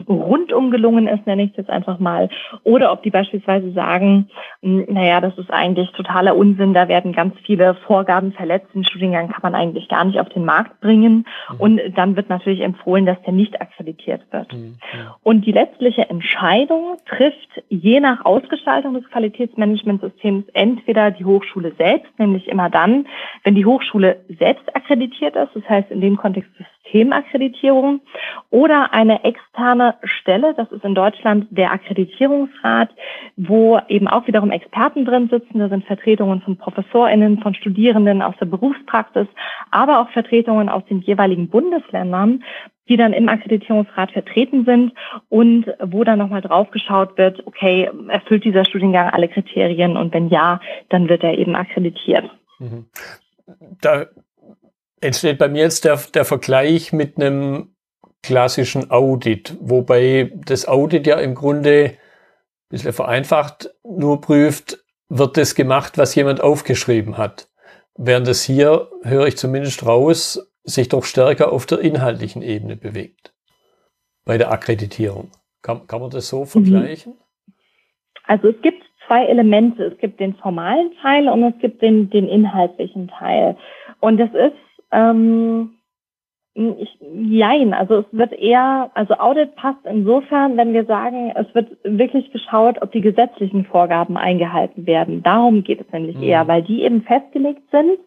rundum 0.08 0.72
gelungen 0.72 1.08
ist, 1.08 1.26
nenne 1.26 1.44
ich 1.44 1.52
es 1.52 1.58
jetzt 1.58 1.70
einfach 1.70 2.00
mal, 2.00 2.30
oder 2.64 2.92
ob 2.92 3.04
die 3.04 3.10
beispielsweise 3.10 3.72
sagen, 3.72 4.30
naja, 4.62 5.22
das 5.22 5.38
ist 5.38 5.52
eigentlich 5.52 5.92
totaler 5.92 6.36
Unsinn, 6.36 6.74
da 6.74 6.88
werden 6.88 7.14
ganz 7.14 7.36
viele 7.46 7.74
Vorgaben 7.88 8.32
verletzt, 8.32 8.68
den 8.74 8.86
Studiengang 8.86 9.30
kann 9.30 9.42
man 9.42 9.56
eigentlich 9.56 9.88
gar 9.90 10.06
nicht 10.06 10.20
auf 10.20 10.30
den 10.30 10.46
Markt 10.46 10.80
bringen 10.82 11.26
mhm. 11.50 11.60
und 11.60 11.82
dann 11.96 12.16
wird 12.16 12.30
natürlich 12.30 12.62
empfohlen, 12.62 13.06
dass 13.06 13.22
der 13.24 13.34
nicht 13.34 13.60
akkreditiert 13.60 14.22
wird. 14.32 14.54
Mhm. 14.54 14.78
Und 15.24 15.46
die 15.46 15.52
letztliche 15.52 16.10
Entscheidung 16.10 16.98
trifft 17.08 17.64
je 17.70 18.00
nach 18.00 18.24
Ausgestaltung 18.26 18.94
des 18.94 19.10
Qualitätsmanagementsystems 19.10 20.46
entweder 20.54 21.12
die 21.12 21.26
Hochschule 21.26 21.74
selbst, 21.78 22.12
nämlich 22.20 22.48
immer 22.48 22.70
dann, 22.70 23.08
wenn 23.44 23.56
die 23.56 23.66
Hochschule 23.66 24.22
selbst 24.38 24.76
akkreditiert 24.76 25.36
ist, 25.36 25.56
das 25.56 25.68
heißt 25.68 25.92
in 25.92 26.02
dem 26.02 26.18
Kontext 26.18 26.52
Systemakkreditierung 26.92 28.02
oder 28.50 28.94
eine 28.94 29.24
externe 29.24 29.71
Stelle, 30.04 30.54
das 30.56 30.72
ist 30.72 30.84
in 30.84 30.96
Deutschland 30.96 31.48
der 31.50 31.72
Akkreditierungsrat, 31.72 32.90
wo 33.38 33.80
eben 33.88 34.08
auch 34.08 34.28
wiederum 34.28 34.52
Experten 34.52 35.06
drin 35.06 35.30
sitzen. 35.30 35.60
Da 35.60 35.70
sind 35.70 35.86
Vertretungen 35.86 36.42
von 36.42 36.58
ProfessorInnen, 36.58 37.40
von 37.40 37.54
Studierenden 37.56 38.22
aus 38.22 38.36
der 38.40 38.46
Berufspraxis, 38.46 39.28
aber 39.72 40.00
auch 40.00 40.10
Vertretungen 40.10 40.70
aus 40.70 40.84
den 40.86 41.02
jeweiligen 41.02 41.50
Bundesländern, 41.50 42.44
die 42.90 42.98
dann 42.98 43.14
im 43.14 43.30
Akkreditierungsrat 43.30 44.12
vertreten 44.12 44.66
sind 44.66 44.94
und 45.30 45.66
wo 45.82 46.04
dann 46.04 46.20
nochmal 46.20 46.42
drauf 46.42 46.72
geschaut 46.72 47.18
wird, 47.18 47.46
okay, 47.48 47.90
erfüllt 48.10 48.44
dieser 48.44 48.66
Studiengang 48.66 49.10
alle 49.10 49.30
Kriterien 49.30 49.98
und 49.98 50.14
wenn 50.14 50.30
ja, 50.30 50.60
dann 50.90 51.08
wird 51.08 51.24
er 51.24 51.38
eben 51.38 51.56
akkreditiert. 51.56 52.30
Mhm. 52.60 52.88
Da 53.82 54.08
entsteht 55.02 55.38
bei 55.38 55.48
mir 55.48 55.64
jetzt 55.64 55.86
der, 55.86 56.00
der 56.14 56.26
Vergleich 56.26 56.94
mit 56.94 57.18
einem 57.18 57.70
klassischen 58.24 58.92
Audit, 58.92 59.58
wobei 59.60 60.32
das 60.46 60.68
Audit 60.68 61.08
ja 61.08 61.18
im 61.20 61.36
Grunde 61.36 61.86
ein 61.86 61.98
bisschen 62.70 62.94
vereinfacht 62.94 63.70
nur 63.84 64.22
prüft, 64.22 64.78
wird 65.10 65.38
das 65.38 65.56
gemacht, 65.56 65.98
was 65.98 66.16
jemand 66.16 66.42
aufgeschrieben 66.42 67.18
hat. 67.18 67.50
Während 67.98 68.28
es 68.28 68.44
hier, 68.44 68.90
höre 69.04 69.28
ich 69.28 69.38
zumindest 69.38 69.86
raus, 69.86 70.52
sich 70.64 70.88
doch 70.90 71.04
stärker 71.04 71.52
auf 71.52 71.66
der 71.66 71.80
inhaltlichen 71.80 72.42
Ebene 72.42 72.76
bewegt. 72.76 73.34
Bei 74.24 74.38
der 74.38 74.52
Akkreditierung. 74.52 75.32
Kann, 75.62 75.88
kann 75.88 76.02
man 76.02 76.10
das 76.12 76.30
so 76.30 76.42
mhm. 76.42 76.46
vergleichen? 76.46 77.18
Also 78.26 78.50
es 78.50 78.62
gibt 78.62 78.84
zwei 79.08 79.26
Elemente. 79.26 79.84
Es 79.84 79.98
gibt 79.98 80.20
den 80.20 80.36
formalen 80.36 80.92
Teil 81.02 81.28
und 81.28 81.44
es 81.44 81.60
gibt 81.60 81.82
den, 81.82 82.10
den 82.10 82.28
inhaltlichen 82.28 83.10
Teil. 83.10 83.58
Und 84.00 84.18
das 84.18 84.30
ist 84.30 84.58
ähm, 84.92 85.78
ich, 86.54 86.98
jein, 87.00 87.74
also 87.74 88.00
es 88.00 88.06
wird 88.12 88.34
eher, 88.34 88.92
also 88.94 89.14
Audit 89.16 89.56
passt 89.56 89.86
insofern, 89.86 90.58
wenn 90.58 90.74
wir 90.74 90.86
sagen, 90.86 91.32
es 91.36 91.54
wird 91.56 91.78
wirklich 91.84 92.32
geschaut, 92.32 92.82
ob 92.82 92.92
die 92.92 93.02
gesetzlichen 93.02 93.66
Vorgaben 93.66 94.18
eingehalten 94.18 94.86
werden. 94.86 95.24
Darum 95.24 95.64
geht 95.64 95.80
es 95.80 95.92
nämlich 95.94 96.18
mhm. 96.18 96.24
eher, 96.24 96.48
weil 96.48 96.64
die 96.64 96.84
eben 96.84 97.04
festgelegt 97.04 97.64
sind. 97.72 98.00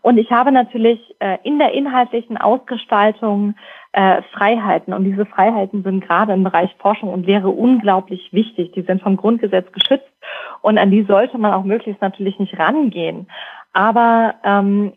Und 0.00 0.18
ich 0.18 0.32
habe 0.32 0.50
natürlich 0.50 0.98
äh, 1.20 1.38
in 1.44 1.60
der 1.60 1.72
inhaltlichen 1.74 2.36
Ausgestaltung 2.36 3.54
äh, 3.92 4.22
Freiheiten. 4.32 4.92
Und 4.92 5.04
diese 5.04 5.24
Freiheiten 5.24 5.84
sind 5.84 6.00
gerade 6.04 6.32
im 6.32 6.42
Bereich 6.42 6.74
Forschung 6.78 7.10
und 7.10 7.24
Lehre 7.24 7.50
unglaublich 7.50 8.32
wichtig. 8.32 8.72
Die 8.72 8.82
sind 8.82 9.00
vom 9.00 9.16
Grundgesetz 9.16 9.70
geschützt 9.70 10.10
und 10.60 10.76
an 10.76 10.90
die 10.90 11.04
sollte 11.04 11.38
man 11.38 11.52
auch 11.52 11.62
möglichst 11.62 12.02
natürlich 12.02 12.36
nicht 12.40 12.58
rangehen. 12.58 13.28
Aber 13.72 14.34
ähm, 14.44 14.92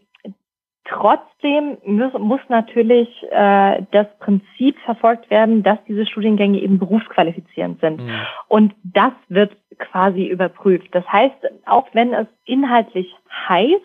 Trotzdem 0.88 1.78
muss, 1.84 2.13
muss 2.13 2.41
natürlich 2.48 3.10
äh, 3.32 3.82
das 3.91 4.08
Prinzip 4.19 4.78
verfolgt 4.86 5.32
werden, 5.32 5.63
dass 5.63 5.80
diese 5.88 6.06
Studiengänge 6.06 6.60
eben 6.60 6.78
berufsqualifizierend 6.78 7.82
sind. 7.82 8.02
Mhm. 8.02 8.12
Und 8.48 8.76
das 8.84 9.13
wird 9.28 9.58
quasi 9.80 10.26
überprüft. 10.28 10.88
Das 10.91 11.06
heißt, 11.08 11.36
auch 11.65 11.88
wenn 11.93 12.13
es 12.13 12.28
inhaltlich 12.45 13.13
heißt, 13.48 13.82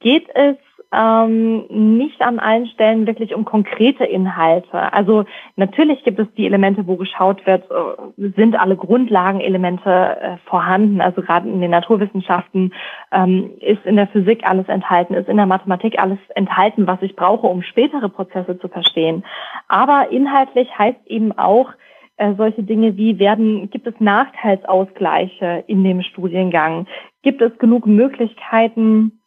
geht 0.00 0.28
es 0.34 0.56
ähm, 0.94 1.64
nicht 1.96 2.20
an 2.22 2.38
allen 2.38 2.66
Stellen 2.66 3.06
wirklich 3.06 3.34
um 3.34 3.44
konkrete 3.44 4.04
Inhalte. 4.04 4.92
Also 4.92 5.24
natürlich 5.56 6.04
gibt 6.04 6.18
es 6.18 6.26
die 6.36 6.46
Elemente, 6.46 6.86
wo 6.86 6.96
geschaut 6.96 7.44
wird, 7.46 7.64
äh, 7.70 8.30
sind 8.36 8.58
alle 8.58 8.76
Grundlagenelemente 8.76 9.90
äh, 9.90 10.36
vorhanden. 10.48 11.00
Also 11.00 11.22
gerade 11.22 11.48
in 11.48 11.60
den 11.60 11.70
Naturwissenschaften 11.70 12.72
ähm, 13.12 13.50
ist 13.60 13.84
in 13.84 13.96
der 13.96 14.06
Physik 14.08 14.48
alles 14.48 14.68
enthalten, 14.68 15.14
ist 15.14 15.28
in 15.28 15.36
der 15.36 15.46
Mathematik 15.46 15.98
alles 15.98 16.18
enthalten, 16.34 16.86
was 16.86 17.02
ich 17.02 17.16
brauche, 17.16 17.46
um 17.46 17.62
spätere 17.62 18.08
Prozesse 18.08 18.58
zu 18.58 18.68
verstehen. 18.68 19.24
Aber 19.68 20.10
inhaltlich 20.10 20.68
heißt 20.78 21.06
eben 21.06 21.36
auch, 21.36 21.70
äh, 22.16 22.34
solche 22.36 22.62
Dinge 22.62 22.96
wie 22.96 23.18
werden, 23.18 23.70
gibt 23.70 23.88
es 23.88 23.94
Nachteilsausgleiche 23.98 25.64
in 25.66 25.82
dem 25.82 26.02
Studiengang? 26.02 26.86
Gibt 27.22 27.42
es 27.42 27.56
genug 27.58 27.86
Möglichkeiten, 27.86 29.20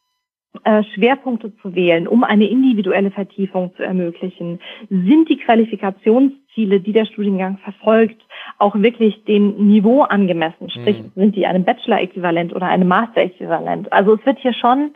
Schwerpunkte 0.93 1.55
zu 1.61 1.75
wählen, 1.75 2.07
um 2.07 2.23
eine 2.23 2.47
individuelle 2.47 3.11
Vertiefung 3.11 3.73
zu 3.75 3.83
ermöglichen? 3.83 4.59
Sind 4.89 5.29
die 5.29 5.37
Qualifikationsziele, 5.37 6.79
die 6.79 6.93
der 6.93 7.05
Studiengang 7.05 7.57
verfolgt, 7.59 8.21
auch 8.57 8.75
wirklich 8.75 9.23
dem 9.25 9.67
Niveau 9.67 10.01
angemessen? 10.01 10.69
Sprich, 10.69 11.01
mhm. 11.01 11.11
sind 11.15 11.35
die 11.35 11.45
einem 11.45 11.63
Bachelor-Äquivalent 11.63 12.55
oder 12.55 12.67
einem 12.67 12.87
Master-Äquivalent? 12.87 13.91
Also 13.91 14.15
es 14.15 14.25
wird 14.25 14.39
hier 14.39 14.53
schon 14.53 14.91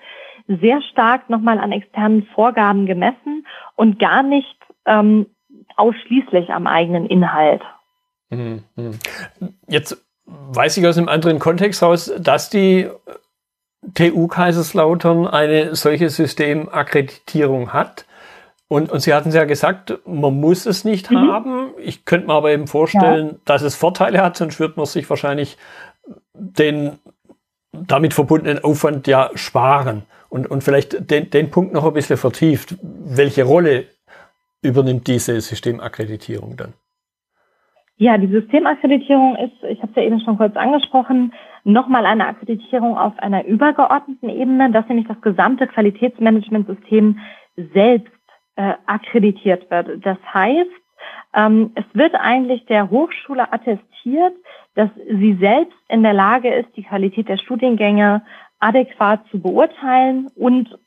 sehr 0.48 0.82
stark 0.82 1.30
nochmal 1.30 1.60
an 1.60 1.72
externen 1.72 2.24
Vorgaben 2.34 2.86
gemessen 2.86 3.46
und 3.76 4.00
gar 4.00 4.24
nicht 4.24 4.58
ähm, 4.86 5.28
ausschließlich 5.76 6.50
am 6.50 6.68
eigenen 6.68 7.06
Inhalt. 7.06 7.62
Mhm. 8.30 8.64
mhm. 8.76 8.92
Jetzt 9.68 10.06
weiß 10.26 10.78
ich 10.78 10.88
aus 10.88 10.98
einem 10.98 11.10
anderen 11.10 11.40
Kontext 11.40 11.84
raus, 11.84 12.14
dass 12.20 12.50
die 12.50 12.88
TU 13.94 14.28
Kaiserslautern 14.28 15.28
eine 15.28 15.76
solche 15.76 16.10
Systemakkreditierung 16.10 17.74
hat. 17.74 18.06
Und, 18.68 18.90
und 18.92 19.02
Sie 19.02 19.14
hatten 19.14 19.30
es 19.30 19.36
ja 19.36 19.44
gesagt, 19.44 20.00
man 20.06 20.40
muss 20.40 20.66
es 20.66 20.86
nicht 20.86 21.12
mhm. 21.12 21.30
haben. 21.30 21.72
Ich 21.78 22.06
könnte 22.06 22.28
mir 22.28 22.34
aber 22.34 22.52
eben 22.52 22.68
vorstellen, 22.68 23.28
ja. 23.28 23.36
dass 23.46 23.64
es 23.64 23.76
Vorteile 23.76 24.22
hat, 24.22 24.38
sonst 24.38 24.60
wird 24.60 24.78
man 24.78 24.86
sich 24.86 25.10
wahrscheinlich 25.10 25.58
den 26.34 27.00
damit 27.74 28.14
verbundenen 28.14 28.64
Aufwand 28.64 29.08
ja 29.08 29.30
sparen. 29.36 30.04
Und, 30.30 30.50
und 30.50 30.64
vielleicht 30.64 31.10
den, 31.12 31.30
den 31.30 31.52
Punkt 31.52 31.74
noch 31.74 31.86
ein 31.86 31.94
bisschen 31.94 32.18
vertieft. 32.18 32.76
Welche 32.82 33.44
Rolle 33.44 33.86
übernimmt 34.62 35.08
diese 35.08 35.42
Systemakkreditierung 35.42 36.56
dann? 36.56 36.74
Ja, 37.98 38.18
die 38.18 38.28
Systemakkreditierung 38.28 39.36
ist, 39.36 39.64
ich 39.70 39.80
habe 39.82 39.92
es 39.92 39.96
ja 39.96 40.04
eben 40.04 40.20
schon 40.22 40.38
kurz 40.38 40.56
angesprochen, 40.56 41.34
nochmal 41.64 42.06
eine 42.06 42.28
Akkreditierung 42.28 42.98
auf 42.98 43.18
einer 43.20 43.46
übergeordneten 43.46 44.30
Ebene, 44.30 44.72
dass 44.72 44.88
nämlich 44.88 45.08
das 45.08 45.22
gesamte 45.22 45.68
Qualitätsmanagementsystem 45.68 47.20
selbst 47.74 48.12
äh, 48.56 48.74
akkreditiert 48.88 49.70
wird. 49.70 50.04
Das 50.06 50.18
heißt, 50.34 50.70
ähm, 51.34 51.72
es 51.76 51.86
wird 51.94 52.16
eigentlich 52.16 52.66
der 52.66 52.90
Hochschule 52.90 53.52
attestiert, 53.54 54.34
dass 54.76 54.90
sie 55.08 55.38
selbst 55.40 55.78
in 55.90 56.04
der 56.04 56.14
Lage 56.14 56.54
ist, 56.54 56.70
die 56.76 56.84
Qualität 56.84 57.30
der 57.30 57.38
Studiengänge 57.38 58.24
adäquat 58.60 59.22
zu 59.30 59.42
beurteilen 59.42 60.30
und 60.36 60.78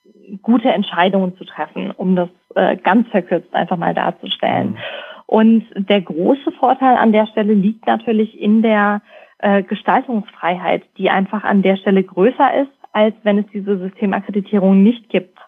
gute 0.43 0.71
Entscheidungen 0.71 1.37
zu 1.37 1.45
treffen, 1.45 1.90
um 1.90 2.17
das 2.17 2.29
äh, 2.55 2.77
ganz 2.77 3.09
verkürzt 3.09 3.55
einfach 3.55 3.77
mal 3.77 3.95
darzustellen. 3.95 4.71
Mhm. 4.71 4.79
Und 5.27 5.65
der 5.77 6.03
große 6.03 6.53
Vorteil 6.53 6.97
an 6.97 7.13
der 7.13 7.27
Stelle 7.27 7.55
liegt 7.55 7.87
natürlich 7.87 8.39
in 8.41 8.63
der 8.63 9.03
äh, 9.39 9.63
Gestaltungsfreiheit, 9.63 10.83
die 10.99 11.11
einfach 11.11 11.45
an 11.45 11.63
der 11.63 11.77
Stelle 11.77 12.03
größer 12.03 12.63
ist, 12.63 12.73
als 12.93 13.15
wenn 13.23 13.39
es 13.39 13.47
diese 13.53 13.79
Systemakkreditierung 13.79 14.83
nicht 14.83 15.09
gibt. 15.09 15.39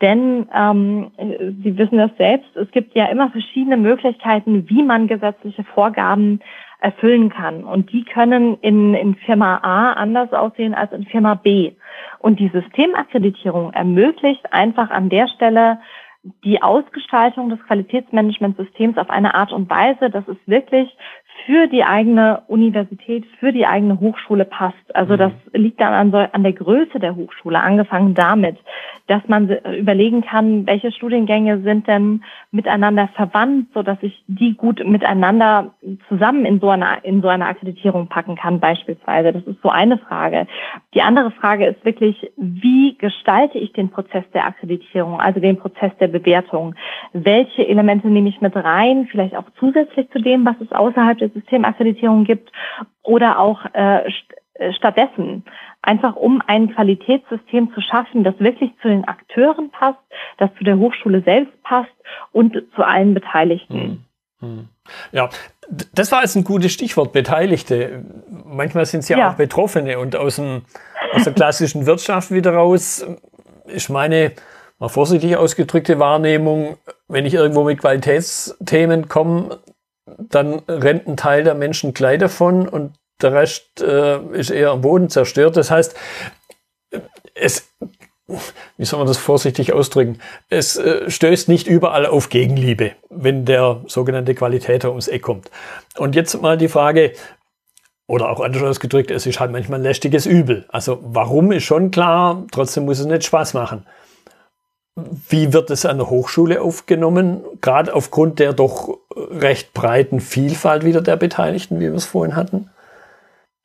Denn 0.00 0.48
ähm, 0.54 1.10
Sie 1.62 1.76
wissen 1.76 1.98
das 1.98 2.10
selbst, 2.16 2.56
es 2.56 2.70
gibt 2.70 2.94
ja 2.94 3.06
immer 3.06 3.30
verschiedene 3.30 3.76
Möglichkeiten, 3.76 4.68
wie 4.68 4.82
man 4.82 5.08
gesetzliche 5.08 5.62
Vorgaben 5.64 6.40
erfüllen 6.80 7.28
kann. 7.28 7.64
Und 7.64 7.92
die 7.92 8.04
können 8.04 8.56
in, 8.62 8.94
in 8.94 9.14
Firma 9.14 9.58
A 9.62 9.92
anders 9.92 10.32
aussehen 10.32 10.74
als 10.74 10.92
in 10.92 11.04
Firma 11.04 11.34
B. 11.34 11.72
Und 12.18 12.40
die 12.40 12.48
Systemakkreditierung 12.48 13.74
ermöglicht 13.74 14.52
einfach 14.52 14.90
an 14.90 15.10
der 15.10 15.28
Stelle 15.28 15.78
die 16.44 16.62
Ausgestaltung 16.62 17.48
des 17.48 17.60
Qualitätsmanagementsystems 17.66 18.98
auf 18.98 19.08
eine 19.08 19.34
Art 19.34 19.52
und 19.52 19.70
Weise, 19.70 20.10
dass 20.10 20.26
es 20.28 20.36
wirklich 20.46 20.94
für 21.46 21.66
die 21.66 21.84
eigene 21.84 22.42
Universität, 22.48 23.24
für 23.38 23.52
die 23.52 23.66
eigene 23.66 23.98
Hochschule 24.00 24.44
passt. 24.44 24.94
Also 24.94 25.16
das 25.16 25.32
mhm. 25.32 25.62
liegt 25.62 25.80
dann 25.80 26.14
an, 26.14 26.28
an 26.32 26.42
der 26.42 26.52
Größe 26.52 26.98
der 26.98 27.16
Hochschule, 27.16 27.60
angefangen 27.60 28.14
damit, 28.14 28.58
dass 29.06 29.22
man 29.26 29.48
überlegen 29.78 30.22
kann, 30.22 30.66
welche 30.66 30.92
Studiengänge 30.92 31.60
sind 31.62 31.86
denn 31.88 32.22
miteinander 32.50 33.08
verwandt, 33.14 33.68
so 33.74 33.82
dass 33.82 33.98
ich 34.02 34.22
die 34.26 34.54
gut 34.54 34.84
miteinander 34.86 35.74
zusammen 36.08 36.44
in 36.44 36.60
so 36.60 36.70
einer, 36.70 37.04
in 37.04 37.22
so 37.22 37.28
einer 37.28 37.46
Akkreditierung 37.46 38.08
packen 38.08 38.36
kann, 38.36 38.60
beispielsweise. 38.60 39.32
Das 39.32 39.44
ist 39.44 39.60
so 39.62 39.68
eine 39.68 39.98
Frage. 39.98 40.46
Die 40.94 41.02
andere 41.02 41.30
Frage 41.30 41.66
ist 41.66 41.84
wirklich, 41.84 42.30
wie 42.36 42.96
gestalte 42.98 43.58
ich 43.58 43.72
den 43.72 43.90
Prozess 43.90 44.24
der 44.32 44.46
Akkreditierung, 44.46 45.20
also 45.20 45.40
den 45.40 45.58
Prozess 45.58 45.92
der 45.98 46.08
Bewertung? 46.08 46.74
Welche 47.12 47.66
Elemente 47.66 48.08
nehme 48.08 48.28
ich 48.28 48.40
mit 48.40 48.54
rein, 48.56 49.08
vielleicht 49.10 49.36
auch 49.36 49.46
zusätzlich 49.58 50.10
zu 50.10 50.20
dem, 50.20 50.44
was 50.44 50.56
es 50.60 50.72
außerhalb 50.72 51.18
der 51.18 51.30
Systemakkreditierung 51.30 52.24
gibt 52.24 52.50
oder 53.02 53.38
auch 53.38 53.64
äh, 53.72 54.00
äh, 54.00 54.10
stattdessen. 54.76 55.44
Einfach 55.82 56.16
um 56.16 56.42
ein 56.46 56.74
Qualitätssystem 56.74 57.72
zu 57.74 57.80
schaffen, 57.80 58.24
das 58.24 58.38
wirklich 58.38 58.70
zu 58.82 58.88
den 58.88 59.06
Akteuren 59.06 59.70
passt, 59.70 59.98
das 60.38 60.50
zu 60.58 60.64
der 60.64 60.78
Hochschule 60.78 61.22
selbst 61.22 61.62
passt 61.62 61.90
und 62.32 62.56
zu 62.74 62.82
allen 62.82 63.14
Beteiligten. 63.14 63.74
Hm. 63.74 64.04
Hm. 64.40 64.68
Ja, 65.12 65.28
das 65.94 66.12
war 66.12 66.22
jetzt 66.22 66.36
ein 66.36 66.44
gutes 66.44 66.72
Stichwort, 66.72 67.12
Beteiligte. 67.12 68.04
Manchmal 68.44 68.86
sind 68.86 69.00
es 69.00 69.08
ja, 69.08 69.18
ja, 69.18 69.30
auch 69.30 69.34
Betroffene 69.34 69.98
und 69.98 70.16
aus, 70.16 70.36
dem, 70.36 70.62
aus 71.12 71.24
der 71.24 71.34
klassischen 71.34 71.86
Wirtschaft 71.86 72.30
wieder 72.30 72.54
raus 72.54 73.06
ist 73.66 73.88
meine 73.88 74.32
mal 74.78 74.88
vorsichtig 74.88 75.36
ausgedrückte 75.36 75.98
Wahrnehmung, 75.98 76.76
wenn 77.06 77.26
ich 77.26 77.34
irgendwo 77.34 77.64
mit 77.64 77.78
Qualitätsthemen 77.78 79.08
komme, 79.08 79.60
dann 80.06 80.60
rennt 80.66 81.06
ein 81.06 81.16
Teil 81.16 81.44
der 81.44 81.54
Menschen 81.54 81.94
gleich 81.94 82.18
davon 82.18 82.68
und 82.68 82.94
der 83.22 83.32
Rest 83.32 83.80
äh, 83.80 84.18
ist 84.32 84.50
eher 84.50 84.70
am 84.70 84.80
Boden 84.80 85.08
zerstört. 85.08 85.56
Das 85.56 85.70
heißt, 85.70 85.94
es, 87.34 87.68
wie 88.76 88.84
soll 88.84 88.98
man 88.98 89.08
das 89.08 89.18
vorsichtig 89.18 89.72
ausdrücken, 89.72 90.20
es 90.48 90.76
äh, 90.76 91.10
stößt 91.10 91.48
nicht 91.48 91.66
überall 91.66 92.06
auf 92.06 92.28
Gegenliebe, 92.28 92.92
wenn 93.08 93.44
der 93.44 93.82
sogenannte 93.86 94.34
Qualitäter 94.34 94.90
ums 94.90 95.08
Eck 95.08 95.22
kommt. 95.22 95.50
Und 95.96 96.14
jetzt 96.14 96.40
mal 96.40 96.56
die 96.56 96.68
Frage, 96.68 97.12
oder 98.10 98.28
auch 98.28 98.40
anders 98.40 98.64
ausgedrückt, 98.64 99.12
es 99.12 99.24
ist 99.24 99.38
halt 99.38 99.52
manchmal 99.52 99.78
ein 99.78 99.84
lästiges 99.84 100.26
Übel. 100.26 100.64
Also 100.68 100.98
warum 101.00 101.52
ist 101.52 101.62
schon 101.62 101.92
klar, 101.92 102.44
trotzdem 102.50 102.84
muss 102.84 102.98
es 102.98 103.06
nicht 103.06 103.24
Spaß 103.24 103.54
machen. 103.54 103.86
Wie 105.28 105.52
wird 105.52 105.70
es 105.70 105.86
an 105.86 105.98
der 105.98 106.10
Hochschule 106.10 106.60
aufgenommen, 106.60 107.42
gerade 107.60 107.94
aufgrund 107.94 108.40
der 108.40 108.52
doch 108.52 108.98
recht 109.16 109.72
breiten 109.74 110.18
Vielfalt 110.18 110.84
wieder 110.84 111.00
der 111.00 111.14
Beteiligten, 111.16 111.78
wie 111.78 111.84
wir 111.84 111.94
es 111.94 112.04
vorhin 112.04 112.34
hatten? 112.34 112.68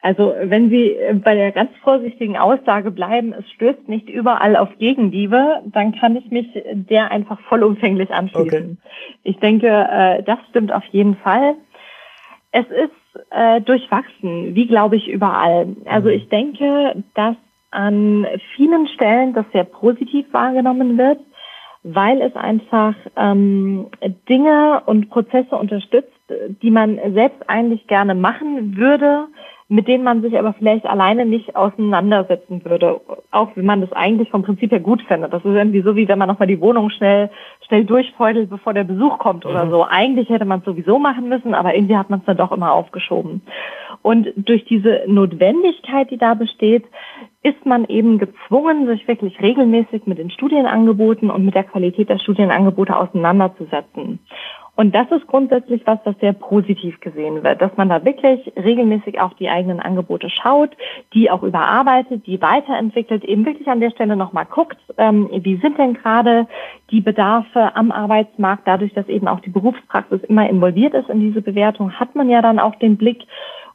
Also 0.05 0.35
wenn 0.39 0.69
Sie 0.69 0.95
bei 1.23 1.33
der 1.33 1.51
ganz 1.51 1.71
vorsichtigen 1.81 2.37
Aussage 2.37 2.91
bleiben, 2.91 3.33
es 3.33 3.49
stößt 3.53 3.89
nicht 3.89 4.07
überall 4.07 4.55
auf 4.55 4.69
Gegenliebe, 4.77 5.63
dann 5.65 5.95
kann 5.95 6.15
ich 6.15 6.29
mich 6.29 6.45
der 6.71 7.09
einfach 7.09 7.39
vollumfänglich 7.49 8.11
anschließen. 8.11 8.77
Okay. 8.77 9.17
Ich 9.23 9.37
denke, 9.37 9.67
äh, 9.67 10.21
das 10.21 10.37
stimmt 10.51 10.71
auf 10.71 10.83
jeden 10.91 11.15
Fall. 11.15 11.55
Es 12.51 12.67
ist 12.67 13.31
äh, 13.31 13.61
durchwachsen, 13.61 14.53
wie 14.53 14.67
glaube 14.67 14.95
ich 14.95 15.07
überall. 15.07 15.75
Also 15.85 16.09
mhm. 16.09 16.15
ich 16.15 16.29
denke, 16.29 17.03
dass 17.15 17.35
an 17.71 18.27
vielen 18.55 18.87
Stellen 18.89 19.33
das 19.33 19.47
sehr 19.53 19.63
positiv 19.63 20.27
wahrgenommen 20.31 20.99
wird, 20.99 21.17
weil 21.81 22.21
es 22.21 22.35
einfach 22.35 22.93
ähm, 23.17 23.87
Dinge 24.29 24.83
und 24.85 25.09
Prozesse 25.09 25.55
unterstützt, 25.55 26.11
die 26.61 26.69
man 26.69 26.99
selbst 27.15 27.49
eigentlich 27.49 27.87
gerne 27.87 28.13
machen 28.13 28.77
würde, 28.77 29.29
mit 29.67 29.87
denen 29.87 30.03
man 30.03 30.21
sich 30.21 30.37
aber 30.37 30.53
vielleicht 30.53 30.85
alleine 30.85 31.25
nicht 31.25 31.55
auseinandersetzen 31.55 32.63
würde, 32.65 33.01
auch 33.31 33.49
wenn 33.55 33.65
man 33.65 33.81
das 33.81 33.91
eigentlich 33.93 34.29
vom 34.29 34.43
Prinzip 34.43 34.71
her 34.71 34.79
gut 34.79 35.01
findet. 35.07 35.33
Das 35.33 35.43
ist 35.43 35.55
irgendwie 35.55 35.81
so, 35.81 35.95
wie 35.95 36.07
wenn 36.07 36.19
man 36.19 36.27
nochmal 36.27 36.47
die 36.47 36.61
Wohnung 36.61 36.91
schnell, 36.91 37.31
schnell 37.67 37.83
durchfeudelt, 37.83 38.51
bevor 38.51 38.75
der 38.75 38.83
Besuch 38.83 39.17
kommt 39.17 39.43
mhm. 39.43 39.51
oder 39.51 39.69
so. 39.69 39.83
Eigentlich 39.89 40.29
hätte 40.29 40.45
man 40.45 40.59
es 40.59 40.65
sowieso 40.65 40.99
machen 40.99 41.29
müssen, 41.29 41.55
aber 41.55 41.73
irgendwie 41.73 41.97
hat 41.97 42.11
man 42.11 42.19
es 42.19 42.25
dann 42.25 42.37
doch 42.37 42.51
immer 42.51 42.73
aufgeschoben. 42.73 43.41
Und 44.03 44.27
durch 44.35 44.65
diese 44.65 45.01
Notwendigkeit, 45.07 46.11
die 46.11 46.17
da 46.17 46.35
besteht, 46.35 46.83
ist 47.41 47.65
man 47.65 47.85
eben 47.85 48.19
gezwungen, 48.19 48.85
sich 48.85 49.07
wirklich 49.07 49.41
regelmäßig 49.41 50.05
mit 50.05 50.19
den 50.19 50.29
Studienangeboten 50.29 51.31
und 51.31 51.43
mit 51.43 51.55
der 51.55 51.63
Qualität 51.63 52.09
der 52.09 52.19
Studienangebote 52.19 52.95
auseinanderzusetzen. 52.95 54.19
Und 54.75 54.93
das 54.93 55.09
ist 55.11 55.27
grundsätzlich 55.27 55.81
was, 55.85 55.99
was 56.03 56.17
sehr 56.19 56.33
positiv 56.33 56.99
gesehen 56.99 57.43
wird, 57.43 57.61
dass 57.61 57.75
man 57.77 57.87
da 57.87 58.03
wirklich 58.03 58.51
regelmäßig 58.57 59.21
auf 59.21 59.33
die 59.35 59.49
eigenen 59.49 59.79
Angebote 59.79 60.29
schaut, 60.29 60.71
die 61.13 61.31
auch 61.31 61.43
überarbeitet, 61.43 62.27
die 62.27 62.41
weiterentwickelt, 62.41 63.23
eben 63.23 63.45
wirklich 63.45 63.67
an 63.67 63.79
der 63.79 63.91
Stelle 63.91 64.15
nochmal 64.15 64.45
guckt, 64.45 64.77
ähm, 64.97 65.29
wie 65.31 65.57
sind 65.57 65.77
denn 65.77 65.93
gerade 65.93 66.47
die 66.91 67.01
Bedarfe 67.01 67.75
am 67.75 67.91
Arbeitsmarkt, 67.91 68.67
dadurch, 68.67 68.93
dass 68.93 69.07
eben 69.07 69.27
auch 69.27 69.39
die 69.39 69.49
Berufspraxis 69.49 70.21
immer 70.23 70.49
involviert 70.49 70.93
ist 70.93 71.09
in 71.09 71.21
diese 71.21 71.41
Bewertung, 71.41 71.93
hat 71.93 72.15
man 72.15 72.29
ja 72.29 72.41
dann 72.41 72.59
auch 72.59 72.75
den 72.75 72.97
Blick 72.97 73.23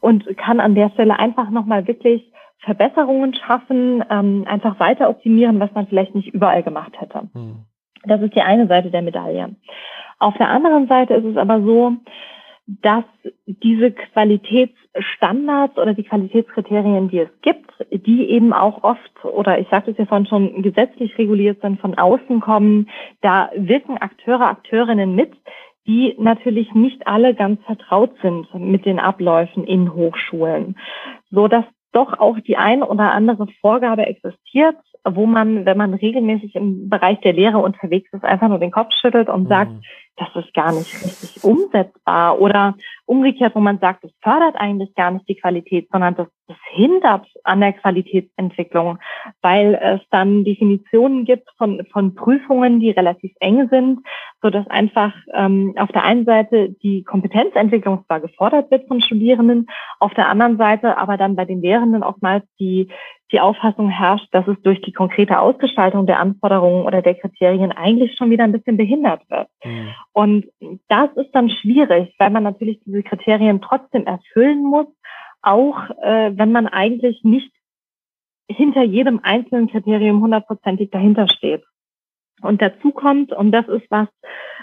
und 0.00 0.36
kann 0.36 0.60
an 0.60 0.74
der 0.74 0.90
Stelle 0.90 1.18
einfach 1.18 1.50
nochmal 1.50 1.86
wirklich 1.86 2.30
Verbesserungen 2.58 3.34
schaffen, 3.34 4.04
ähm, 4.10 4.44
einfach 4.46 4.78
weiter 4.78 5.08
optimieren, 5.08 5.60
was 5.60 5.72
man 5.72 5.86
vielleicht 5.86 6.14
nicht 6.14 6.28
überall 6.28 6.62
gemacht 6.62 6.92
hätte. 7.00 7.22
Hm. 7.32 7.64
Das 8.04 8.20
ist 8.20 8.34
die 8.34 8.42
eine 8.42 8.66
Seite 8.66 8.90
der 8.90 9.02
Medaille. 9.02 9.56
Auf 10.20 10.36
der 10.36 10.48
anderen 10.48 10.86
Seite 10.86 11.14
ist 11.14 11.24
es 11.24 11.36
aber 11.36 11.62
so, 11.62 11.96
dass 12.66 13.04
diese 13.46 13.90
Qualitätsstandards 13.90 15.76
oder 15.76 15.94
die 15.94 16.04
Qualitätskriterien, 16.04 17.08
die 17.08 17.20
es 17.20 17.30
gibt, 17.42 17.72
die 17.90 18.30
eben 18.30 18.52
auch 18.52 18.84
oft, 18.84 19.24
oder 19.24 19.58
ich 19.58 19.66
sagte 19.68 19.90
es 19.90 19.98
ja 19.98 20.06
vorhin 20.06 20.26
schon, 20.26 20.62
gesetzlich 20.62 21.18
reguliert 21.18 21.60
sind, 21.62 21.80
von 21.80 21.98
außen 21.98 22.40
kommen, 22.40 22.88
da 23.22 23.50
wirken 23.56 23.98
Akteure, 23.98 24.42
Akteurinnen 24.42 25.16
mit, 25.16 25.32
die 25.86 26.14
natürlich 26.18 26.72
nicht 26.74 27.06
alle 27.06 27.34
ganz 27.34 27.60
vertraut 27.64 28.12
sind 28.22 28.46
mit 28.54 28.84
den 28.84 29.00
Abläufen 29.00 29.64
in 29.64 29.92
Hochschulen, 29.92 30.76
so 31.30 31.48
dass 31.48 31.64
doch 31.92 32.20
auch 32.20 32.38
die 32.38 32.56
ein 32.56 32.82
oder 32.84 33.12
andere 33.12 33.48
Vorgabe 33.60 34.06
existiert, 34.06 34.76
wo 35.04 35.26
man, 35.26 35.64
wenn 35.64 35.78
man 35.78 35.94
regelmäßig 35.94 36.54
im 36.54 36.88
Bereich 36.88 37.20
der 37.20 37.32
Lehre 37.32 37.58
unterwegs 37.58 38.12
ist, 38.12 38.24
einfach 38.24 38.48
nur 38.48 38.58
den 38.58 38.70
Kopf 38.70 38.92
schüttelt 39.00 39.28
und 39.28 39.44
mhm. 39.44 39.48
sagt, 39.48 39.72
das 40.16 40.28
ist 40.44 40.52
gar 40.54 40.72
nicht 40.72 40.92
richtig 41.02 41.42
umsetzbar. 41.42 42.40
Oder 42.40 42.74
umgekehrt, 43.06 43.54
wo 43.54 43.60
man 43.60 43.78
sagt, 43.78 44.04
das 44.04 44.12
fördert 44.22 44.56
eigentlich 44.56 44.94
gar 44.94 45.10
nicht 45.10 45.28
die 45.28 45.36
Qualität, 45.36 45.88
sondern 45.90 46.14
das, 46.14 46.28
das 46.46 46.56
hindert 46.70 47.26
an 47.44 47.60
der 47.60 47.72
Qualitätsentwicklung. 47.72 48.98
weil 49.40 49.74
es 49.74 50.00
dann 50.10 50.44
Definitionen 50.44 51.24
gibt 51.24 51.48
von, 51.56 51.84
von 51.92 52.14
Prüfungen, 52.14 52.80
die 52.80 52.90
relativ 52.90 53.32
eng 53.40 53.68
sind, 53.70 54.00
so 54.42 54.50
dass 54.50 54.66
einfach 54.68 55.14
ähm, 55.34 55.74
auf 55.76 55.90
der 55.92 56.04
einen 56.04 56.24
Seite 56.24 56.70
die 56.82 57.02
Kompetenzentwicklung 57.02 58.04
zwar 58.06 58.20
gefordert 58.20 58.70
wird 58.70 58.86
von 58.88 59.00
Studierenden, 59.00 59.68
auf 59.98 60.14
der 60.14 60.28
anderen 60.28 60.58
Seite 60.58 60.98
aber 60.98 61.16
dann 61.16 61.36
bei 61.36 61.44
den 61.44 61.62
Lehrenden 61.62 62.02
oftmals 62.02 62.44
die 62.58 62.88
die 63.32 63.40
Auffassung 63.40 63.88
herrscht, 63.88 64.28
dass 64.32 64.46
es 64.48 64.60
durch 64.62 64.80
die 64.80 64.92
konkrete 64.92 65.38
Ausgestaltung 65.38 66.06
der 66.06 66.18
Anforderungen 66.18 66.84
oder 66.84 67.02
der 67.02 67.14
Kriterien 67.14 67.72
eigentlich 67.72 68.16
schon 68.16 68.30
wieder 68.30 68.44
ein 68.44 68.52
bisschen 68.52 68.76
behindert 68.76 69.22
wird. 69.30 69.48
Mhm. 69.64 69.88
Und 70.12 70.46
das 70.88 71.10
ist 71.16 71.30
dann 71.32 71.50
schwierig, 71.50 72.14
weil 72.18 72.30
man 72.30 72.42
natürlich 72.42 72.80
diese 72.84 73.02
Kriterien 73.02 73.60
trotzdem 73.60 74.06
erfüllen 74.06 74.62
muss, 74.62 74.86
auch 75.42 75.78
äh, 76.02 76.32
wenn 76.34 76.52
man 76.52 76.66
eigentlich 76.66 77.22
nicht 77.22 77.52
hinter 78.50 78.82
jedem 78.82 79.20
einzelnen 79.22 79.68
Kriterium 79.68 80.20
hundertprozentig 80.20 80.90
dahinter 80.90 81.28
steht. 81.28 81.62
Und 82.42 82.60
dazu 82.62 82.90
kommt, 82.90 83.32
und 83.32 83.52
das 83.52 83.68
ist 83.68 83.88
was, 83.90 84.08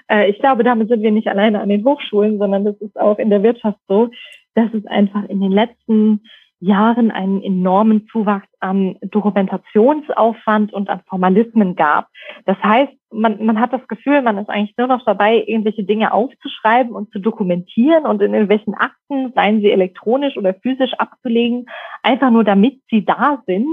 äh, 0.09 0.29
ich 0.29 0.39
glaube, 0.39 0.63
damit 0.63 0.89
sind 0.89 1.01
wir 1.01 1.11
nicht 1.11 1.27
alleine 1.27 1.61
an 1.61 1.69
den 1.69 1.85
Hochschulen, 1.85 2.37
sondern 2.37 2.65
das 2.65 2.75
ist 2.81 2.99
auch 2.99 3.19
in 3.19 3.29
der 3.29 3.43
Wirtschaft 3.43 3.79
so, 3.87 4.09
dass 4.55 4.73
es 4.73 4.85
einfach 4.87 5.23
in 5.29 5.39
den 5.39 5.51
letzten 5.51 6.23
Jahren 6.59 7.11
einen 7.11 7.43
enormen 7.43 8.07
Zuwachs 8.11 8.47
an 8.59 8.97
Dokumentationsaufwand 9.01 10.73
und 10.73 10.89
an 10.89 11.01
Formalismen 11.07 11.75
gab. 11.75 12.07
Das 12.45 12.57
heißt, 12.63 12.93
man, 13.11 13.45
man 13.45 13.59
hat 13.59 13.73
das 13.73 13.87
Gefühl, 13.87 14.21
man 14.21 14.37
ist 14.37 14.49
eigentlich 14.49 14.77
nur 14.77 14.87
noch 14.87 15.03
dabei, 15.05 15.43
irgendwelche 15.45 15.83
Dinge 15.83 16.13
aufzuschreiben 16.13 16.93
und 16.93 17.11
zu 17.11 17.19
dokumentieren 17.19 18.05
und 18.05 18.21
in 18.21 18.33
irgendwelchen 18.33 18.73
Akten, 18.73 19.31
seien 19.33 19.61
sie 19.61 19.71
elektronisch 19.71 20.37
oder 20.37 20.53
physisch 20.53 20.93
abzulegen, 20.95 21.67
einfach 22.03 22.31
nur 22.31 22.43
damit 22.43 22.81
sie 22.89 23.05
da 23.05 23.41
sind, 23.45 23.67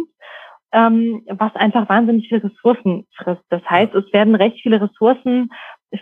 ähm, 0.73 1.23
was 1.29 1.55
einfach 1.57 1.89
wahnsinnig 1.89 2.29
viele 2.29 2.45
Ressourcen 2.45 3.07
frisst. 3.17 3.45
Das 3.49 3.63
heißt, 3.69 3.95
es 3.95 4.13
werden 4.13 4.35
recht 4.35 4.61
viele 4.63 4.81
Ressourcen 4.81 5.51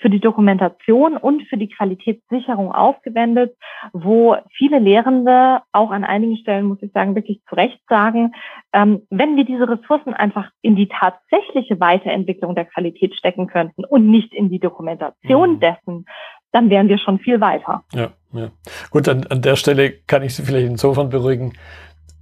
für 0.01 0.11
die 0.11 0.21
Dokumentation 0.21 1.17
und 1.17 1.43
für 1.49 1.57
die 1.57 1.69
Qualitätssicherung 1.69 2.73
aufgewendet, 2.73 3.57
wo 3.93 4.37
viele 4.57 4.79
Lehrende 4.79 5.61
auch 5.73 5.91
an 5.91 6.05
einigen 6.05 6.37
Stellen, 6.37 6.67
muss 6.67 6.83
ich 6.83 6.93
sagen, 6.93 7.15
wirklich 7.15 7.41
zu 7.49 7.55
Recht 7.55 7.81
sagen, 7.89 8.33
ähm, 8.73 9.03
wenn 9.11 9.37
wir 9.37 9.45
diese 9.45 9.69
Ressourcen 9.69 10.15
einfach 10.15 10.51
in 10.63 10.77
die 10.77 10.89
tatsächliche 10.89 11.81
Weiterentwicklung 11.81 12.55
der 12.55 12.67
Qualität 12.67 13.15
stecken 13.15 13.47
könnten 13.47 13.85
und 13.85 14.11
nicht 14.11 14.33
in 14.33 14.49
die 14.49 14.61
Dokumentation 14.61 15.55
mhm. 15.55 15.61
dessen, 15.61 16.07
dann 16.53 16.71
wären 16.71 16.89
wir 16.89 16.99
schon 16.99 17.19
viel 17.19 17.41
weiter. 17.41 17.83
Ja, 17.93 18.11
ja. 18.33 18.51
Gut, 18.91 19.09
an, 19.09 19.27
an 19.29 19.43
der 19.43 19.57
Stelle 19.57 19.93
kann 20.07 20.23
ich 20.23 20.35
Sie 20.35 20.43
vielleicht 20.43 20.69
insofern 20.69 21.09
beruhigen. 21.09 21.55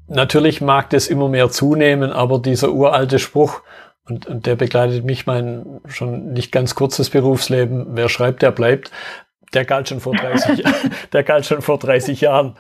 Natürlich 0.09 0.61
mag 0.61 0.91
das 0.91 1.09
immer 1.09 1.29
mehr 1.29 1.51
zunehmen, 1.51 2.11
aber 2.11 2.41
dieser 2.41 2.73
uralte 2.73 3.19
Spruch, 3.19 3.63
und, 4.11 4.27
und 4.27 4.47
der 4.47 4.57
begleitet 4.57 5.05
mich 5.05 5.27
mein 5.27 5.81
schon 5.89 6.33
nicht 6.33 6.53
ganz 6.53 6.75
kurzes 6.75 7.11
Berufsleben. 7.11 7.87
Wer 7.91 8.09
schreibt, 8.09 8.43
der 8.43 8.51
bleibt. 8.51 8.91
Der 9.55 9.65
galt 9.65 9.89
schon 9.89 10.01
vor 10.01 10.15
30, 10.15 10.65
der 11.13 11.23
galt 11.23 11.47
schon 11.47 11.63
vor 11.63 11.79
30 11.79 12.21
Jahren. 12.21 12.57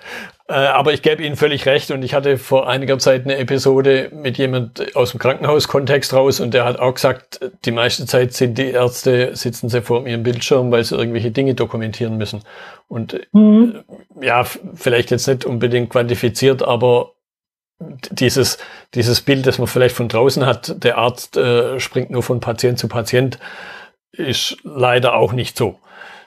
Äh, 0.48 0.54
aber 0.54 0.92
ich 0.92 1.02
gebe 1.02 1.22
Ihnen 1.22 1.36
völlig 1.36 1.64
recht 1.66 1.92
und 1.92 2.02
ich 2.02 2.14
hatte 2.14 2.36
vor 2.36 2.68
einiger 2.68 2.98
Zeit 2.98 3.24
eine 3.24 3.36
Episode 3.36 4.10
mit 4.12 4.36
jemand 4.38 4.96
aus 4.96 5.12
dem 5.12 5.20
Krankenhauskontext 5.20 6.12
raus 6.12 6.40
und 6.40 6.52
der 6.52 6.64
hat 6.64 6.80
auch 6.80 6.94
gesagt, 6.94 7.38
die 7.64 7.70
meiste 7.70 8.06
Zeit 8.06 8.32
sind 8.32 8.58
die 8.58 8.70
Ärzte, 8.70 9.36
sitzen 9.36 9.68
sie 9.68 9.80
vor 9.80 10.04
ihrem 10.06 10.24
Bildschirm, 10.24 10.72
weil 10.72 10.82
sie 10.82 10.96
irgendwelche 10.96 11.30
Dinge 11.30 11.54
dokumentieren 11.54 12.16
müssen. 12.16 12.42
Und 12.88 13.20
mhm. 13.32 13.84
ja, 14.20 14.42
vielleicht 14.42 15.12
jetzt 15.12 15.28
nicht 15.28 15.44
unbedingt 15.44 15.90
quantifiziert, 15.90 16.64
aber 16.64 17.12
dieses, 18.10 18.58
dieses 18.94 19.20
Bild, 19.20 19.46
das 19.46 19.58
man 19.58 19.66
vielleicht 19.66 19.96
von 19.96 20.08
draußen 20.08 20.44
hat, 20.44 20.82
der 20.84 20.98
Arzt 20.98 21.36
äh, 21.36 21.80
springt 21.80 22.10
nur 22.10 22.22
von 22.22 22.40
Patient 22.40 22.78
zu 22.78 22.88
Patient, 22.88 23.38
ist 24.12 24.58
leider 24.64 25.14
auch 25.14 25.32
nicht 25.32 25.56
so. 25.56 25.78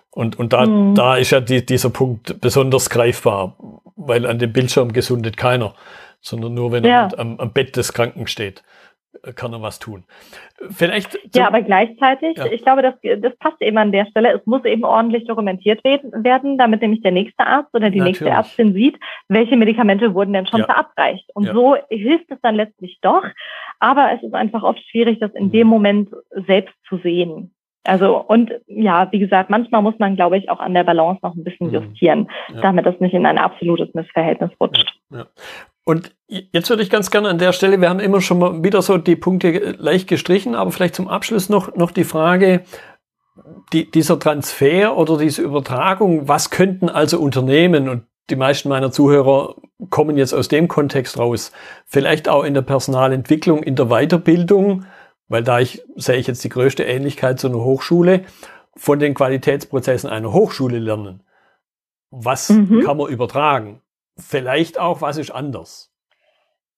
Und, 0.10 0.38
und 0.38 0.54
da, 0.54 0.66
mhm. 0.66 0.95
da 0.95 1.16
ist 1.16 1.32
ja 1.32 1.39
die, 1.39 1.66
dieser 1.66 1.89
Punkt 1.89 2.39
besonders 2.41 2.89
greifbar, 2.89 3.56
weil 3.95 4.26
an 4.26 4.39
dem 4.39 4.54
Bildschirm 4.54 4.93
gesundet 4.93 5.38
keiner, 5.38 5.74
sondern 6.22 6.54
nur 6.54 6.72
wenn 6.72 6.84
ja. 6.84 7.08
er 7.08 7.20
am, 7.20 7.39
am 7.39 7.51
Bett 7.51 7.76
des 7.76 7.93
Kranken 7.93 8.28
steht 8.28 8.64
kann 9.36 9.53
er 9.53 9.61
was 9.61 9.80
tun. 9.80 10.03
Vielleicht. 10.70 11.18
Ja, 11.36 11.47
aber 11.47 11.61
gleichzeitig, 11.61 12.38
ja. 12.38 12.45
ich 12.45 12.64
glaube, 12.64 12.82
das, 12.82 12.95
das 13.20 13.36
passt 13.38 13.61
eben 13.61 13.78
an 13.78 13.91
der 13.91 14.05
Stelle. 14.07 14.34
Es 14.34 14.45
muss 14.45 14.66
eben 14.66 14.84
ordentlich 14.84 15.26
dokumentiert 15.26 15.84
werden, 15.84 16.57
damit 16.57 16.82
nämlich 16.82 17.01
der 17.01 17.11
nächste 17.11 17.45
Arzt 17.45 17.74
oder 17.74 17.89
die 17.89 17.99
Natürlich. 17.99 18.22
nächste 18.22 18.30
Ärztin 18.30 18.74
sieht, 18.74 18.99
welche 19.30 19.55
Medikamente 19.55 20.14
wurden 20.14 20.34
denn 20.34 20.47
schon 20.47 20.61
ja. 20.61 20.66
verabreicht. 20.66 21.30
Und 21.34 21.45
ja. 21.45 21.53
so 21.53 21.78
hilft 21.89 22.32
es 22.32 22.39
dann 22.41 22.55
letztlich 22.55 22.99
doch. 23.01 23.24
Aber 23.80 24.11
es 24.14 24.24
ist 24.24 24.34
einfach 24.34 24.64
oft 24.64 24.82
schwierig, 24.89 25.20
das 25.20 25.32
in 25.34 25.51
dem 25.51 25.68
mhm. 25.68 25.74
Moment 25.74 26.09
selbst 26.47 26.76
zu 26.88 26.97
sehen. 26.97 27.53
Also 27.86 28.18
und 28.18 28.51
ja, 28.68 29.11
wie 29.11 29.20
gesagt, 29.20 29.49
manchmal 29.49 29.82
muss 29.82 29.99
man, 29.99 30.16
glaube 30.16 30.38
ich, 30.38 30.49
auch 30.49 30.59
an 30.59 30.74
der 30.74 30.86
Balance 30.86 31.20
noch 31.22 31.36
ein 31.36 31.43
bisschen 31.43 31.68
mhm. 31.68 31.74
justieren, 31.74 32.30
ja. 32.53 32.61
damit 32.61 32.86
das 32.86 32.99
nicht 32.99 33.14
in 33.14 33.26
ein 33.26 33.38
absolutes 33.38 33.93
Missverhältnis 33.93 34.51
rutscht. 34.59 34.95
Ja, 35.11 35.20
ja. 35.20 35.26
Und 35.86 36.15
jetzt 36.27 36.69
würde 36.69 36.84
ich 36.84 36.89
ganz 36.89 37.11
gerne 37.11 37.29
an 37.29 37.38
der 37.38 37.51
Stelle, 37.51 37.81
wir 37.81 37.89
haben 37.89 37.99
immer 37.99 38.21
schon 38.21 38.39
mal 38.39 38.63
wieder 38.63 38.81
so 38.81 38.97
die 38.97 39.15
Punkte 39.15 39.75
leicht 39.77 40.07
gestrichen, 40.07 40.55
aber 40.55 40.71
vielleicht 40.71 40.95
zum 40.95 41.07
Abschluss 41.07 41.49
noch, 41.49 41.75
noch 41.75 41.91
die 41.91 42.05
Frage, 42.05 42.63
die, 43.73 43.89
dieser 43.89 44.19
Transfer 44.19 44.95
oder 44.95 45.17
diese 45.17 45.41
Übertragung, 45.41 46.27
was 46.27 46.49
könnten 46.49 46.89
also 46.89 47.19
Unternehmen 47.19 47.89
und 47.89 48.03
die 48.29 48.36
meisten 48.38 48.69
meiner 48.69 48.91
Zuhörer 48.91 49.55
kommen 49.89 50.17
jetzt 50.17 50.34
aus 50.34 50.47
dem 50.47 50.69
Kontext 50.69 51.19
raus, 51.19 51.51
vielleicht 51.86 52.29
auch 52.29 52.43
in 52.43 52.53
der 52.53 52.61
Personalentwicklung, 52.61 53.63
in 53.63 53.75
der 53.75 53.88
Weiterbildung, 53.88 54.86
weil 55.27 55.43
da 55.43 55.59
ich, 55.59 55.84
sehe 55.95 56.15
ich 56.15 56.27
jetzt 56.27 56.43
die 56.43 56.49
größte 56.49 56.84
Ähnlichkeit 56.84 57.39
zu 57.39 57.47
einer 57.47 57.59
Hochschule, 57.59 58.23
von 58.75 58.99
den 58.99 59.13
Qualitätsprozessen 59.13 60.09
einer 60.09 60.31
Hochschule 60.31 60.79
lernen. 60.79 61.23
Was 62.09 62.49
mhm. 62.49 62.81
kann 62.81 62.97
man 62.97 63.11
übertragen? 63.11 63.82
Vielleicht 64.18 64.80
auch, 64.80 65.01
was 65.01 65.18
ist 65.18 65.32
anders? 65.32 65.93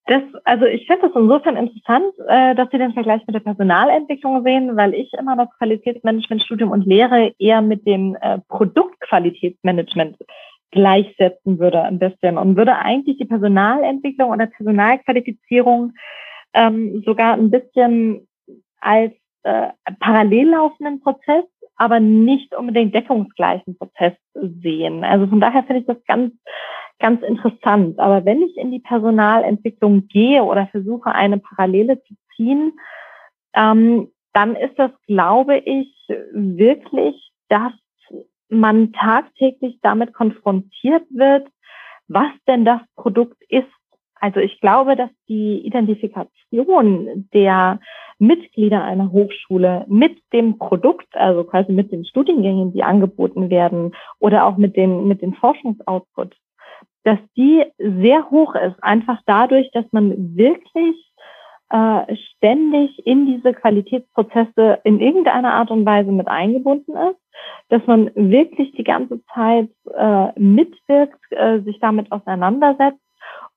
Das, 0.08 0.22
also 0.44 0.66
ich 0.66 0.86
finde 0.86 1.08
das 1.08 1.16
insofern 1.16 1.58
interessant, 1.58 2.14
äh, 2.28 2.54
dass 2.54 2.70
Sie 2.70 2.78
den 2.78 2.94
Vergleich 2.94 3.26
mit 3.26 3.36
der 3.36 3.40
Personalentwicklung 3.40 4.44
sehen, 4.44 4.78
weil 4.78 4.94
ich 4.94 5.12
immer 5.14 5.36
das 5.36 5.50
Qualitätsmanagementstudium 5.58 6.70
und 6.70 6.86
Lehre 6.86 7.34
eher 7.40 7.62
mit 7.62 7.88
dem 7.88 8.16
äh, 8.22 8.38
Produktqualitätsmanagement 8.48 10.18
gleichsetzen 10.70 11.58
würde 11.58 11.82
ein 11.82 11.98
bisschen 11.98 12.38
und 12.38 12.56
würde 12.56 12.76
eigentlich 12.76 13.18
die 13.18 13.26
Personalentwicklung 13.26 14.30
oder 14.30 14.46
Personalqualifizierung 14.46 15.94
ähm, 16.54 17.02
sogar 17.04 17.34
ein 17.34 17.50
bisschen 17.50 18.28
als 18.82 19.14
äh, 19.44 19.70
parallel 20.00 20.50
laufenden 20.50 21.02
Prozess, 21.02 21.46
aber 21.78 22.00
nicht 22.00 22.54
unbedingt 22.56 22.94
deckungsgleichen 22.94 23.78
Prozess 23.78 24.14
sehen. 24.34 25.04
Also 25.04 25.28
von 25.28 25.40
daher 25.40 25.64
finde 25.64 25.82
ich 25.82 25.88
das 25.88 25.98
ganz 26.08 26.34
ganz 27.00 27.22
interessant. 27.24 28.00
Aber 28.00 28.26
wenn 28.26 28.42
ich 28.42 28.58
in 28.58 28.72
die 28.72 28.80
Personalentwicklung 28.80 30.08
gehe 30.08 30.44
oder 30.44 30.68
versuche, 30.68 31.14
eine 31.14 31.40
Parallele 31.40 32.02
zu 32.04 32.16
ziehen, 32.36 32.74
ähm, 33.54 34.12
dann 34.34 34.56
ist 34.56 34.78
das, 34.78 34.92
glaube 35.08 35.58
ich, 35.58 35.94
wirklich, 36.34 37.32
dass 37.48 37.72
man 38.50 38.92
tagtäglich 38.94 39.80
damit 39.82 40.14
konfrontiert 40.14 41.04
wird, 41.10 41.48
was 42.08 42.32
denn 42.48 42.66
das 42.66 42.82
Produkt 42.96 43.42
ist. 43.50 43.68
Also 44.20 44.40
ich 44.40 44.60
glaube, 44.60 44.96
dass 44.96 45.10
die 45.28 45.66
Identifikation 45.66 47.30
der 47.34 47.80
Mitglieder 48.18 48.84
einer 48.84 49.12
Hochschule 49.12 49.86
mit 49.88 50.18
dem 50.32 50.58
Produkt, 50.58 51.16
also 51.16 51.44
quasi 51.44 51.72
mit 51.72 51.92
den 51.92 52.06
Studiengängen, 52.06 52.74
die 52.74 52.84
angeboten 52.84 53.50
werden 53.50 53.94
oder 54.20 54.46
auch 54.46 54.58
mit 54.58 54.76
den, 54.76 55.08
mit 55.08 55.22
den 55.22 55.34
Forschungsoutput, 55.34 56.36
dass 57.06 57.20
die 57.38 57.64
sehr 57.78 58.30
hoch 58.32 58.56
ist, 58.56 58.84
einfach 58.84 59.20
dadurch, 59.26 59.70
dass 59.72 59.86
man 59.92 60.36
wirklich 60.36 60.96
äh, 61.70 62.16
ständig 62.36 63.06
in 63.06 63.28
diese 63.28 63.54
Qualitätsprozesse 63.54 64.80
in 64.84 65.00
irgendeiner 65.00 65.54
Art 65.54 65.72
und 65.72 65.86
Weise 65.86 66.12
mit 66.12 66.28
eingebunden 66.28 66.94
ist, 66.96 67.20
dass 67.70 67.86
man 67.86 68.12
wirklich 68.16 68.72
die 68.74 68.84
ganze 68.84 69.24
Zeit 69.34 69.70
äh, 69.96 70.40
mitwirkt, 70.40 71.20
äh, 71.30 71.60
sich 71.62 71.80
damit 71.80 72.12
auseinandersetzt 72.12 73.00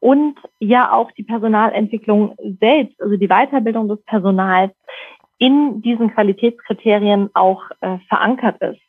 und 0.01 0.37
ja 0.59 0.93
auch 0.93 1.11
die 1.13 1.25
Personalentwicklung 1.25 2.37
selbst, 2.61 3.01
also 3.01 3.17
die 3.17 3.29
Weiterbildung 3.29 3.89
des 3.89 4.03
Personals 4.05 4.73
in 5.39 5.81
diesen 5.81 6.13
Qualitätskriterien 6.13 7.31
auch 7.35 7.63
äh, 7.81 7.99
verankert 8.09 8.61
ist. 8.61 8.81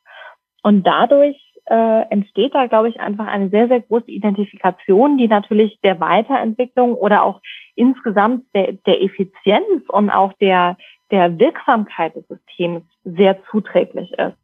Und 0.64 0.84
dadurch 0.86 1.49
äh, 1.70 2.02
entsteht 2.10 2.56
da, 2.56 2.68
glaube 2.68 2.90
ich, 2.90 3.00
einfach 3.00 3.28
eine 3.28 3.50
sehr, 3.50 3.68
sehr 3.68 3.82
große 3.82 4.10
Identifikation, 4.10 5.18
die 5.18 5.28
natürlich 5.28 5.80
der 5.82 6.00
Weiterentwicklung 6.00 6.96
oder 6.96 7.24
auch 7.24 7.42
insgesamt 7.76 8.46
der, 8.56 8.74
der 8.74 9.02
Effizienz 9.04 9.88
und 9.88 10.10
auch 10.10 10.34
der, 10.34 10.78
der 11.12 11.38
Wirksamkeit 11.40 12.16
des 12.16 12.28
Systems 12.28 12.84
sehr 13.04 13.38
zuträglich 13.52 14.12
ist. 14.14 14.38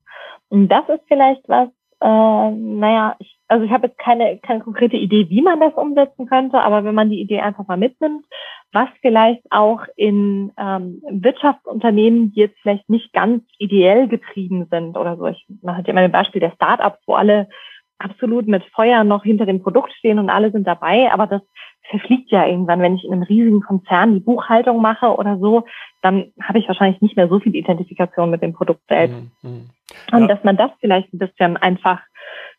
Und 0.50 0.68
das 0.68 0.88
ist 0.90 1.04
vielleicht 1.08 1.48
was, 1.48 1.70
äh, 2.02 2.52
naja, 2.52 3.16
ich, 3.20 3.38
also 3.48 3.66
ich 3.66 3.72
habe 3.72 3.88
jetzt 3.88 3.98
keine, 3.98 4.38
keine 4.40 4.60
konkrete 4.60 4.98
Idee, 4.98 5.30
wie 5.30 5.42
man 5.42 5.60
das 5.60 5.74
umsetzen 5.74 6.28
könnte, 6.28 6.60
aber 6.60 6.84
wenn 6.84 6.96
man 6.96 7.10
die 7.10 7.22
Idee 7.22 7.42
einfach 7.42 7.68
mal 7.68 7.78
mitnimmt, 7.78 8.26
was 8.76 8.90
vielleicht 9.02 9.42
auch 9.50 9.82
in 9.96 10.52
ähm, 10.58 11.02
Wirtschaftsunternehmen, 11.10 12.34
die 12.34 12.42
jetzt 12.42 12.60
vielleicht 12.62 12.90
nicht 12.90 13.14
ganz 13.14 13.44
ideell 13.58 14.08
getrieben 14.08 14.68
sind 14.70 14.98
oder 14.98 15.16
so. 15.16 15.28
Ich 15.28 15.46
mache 15.62 15.80
jetzt 15.80 15.88
immer 15.88 16.02
ein 16.02 16.12
Beispiel 16.12 16.42
der 16.42 16.52
Startups, 16.52 17.00
wo 17.08 17.16
alle 17.16 17.48
absolut 17.98 18.48
mit 18.48 18.64
Feuer 18.76 19.06
noch 19.06 19.24
hinter 19.24 19.46
dem 19.46 19.64
Produkt 19.64 19.94
stehen 19.94 20.20
und 20.20 20.30
alle 20.30 20.52
sind 20.52 20.68
dabei, 20.68 21.12
aber 21.12 21.26
das 21.26 21.42
verfliegt 21.90 22.32
ja 22.32 22.46
irgendwann, 22.46 22.82
wenn 22.82 22.96
ich 22.96 23.06
in 23.06 23.14
einem 23.14 23.24
riesigen 23.24 23.62
Konzern 23.62 24.14
die 24.14 24.20
Buchhaltung 24.20 24.82
mache 24.82 25.16
oder 25.16 25.38
so, 25.38 25.64
dann 26.02 26.34
habe 26.42 26.60
ich 26.60 26.68
wahrscheinlich 26.68 27.02
nicht 27.02 27.16
mehr 27.16 27.30
so 27.30 27.40
viel 27.40 27.56
Identifikation 27.56 28.30
mit 28.30 28.42
dem 28.42 28.54
Produkt 28.54 28.82
selbst. 28.90 29.16
Mhm. 29.42 29.70
Ja. 30.12 30.18
Und 30.18 30.28
dass 30.28 30.44
man 30.44 30.58
das 30.58 30.72
vielleicht 30.82 31.14
ein 31.14 31.20
bisschen 31.20 31.58
einfach 31.58 32.02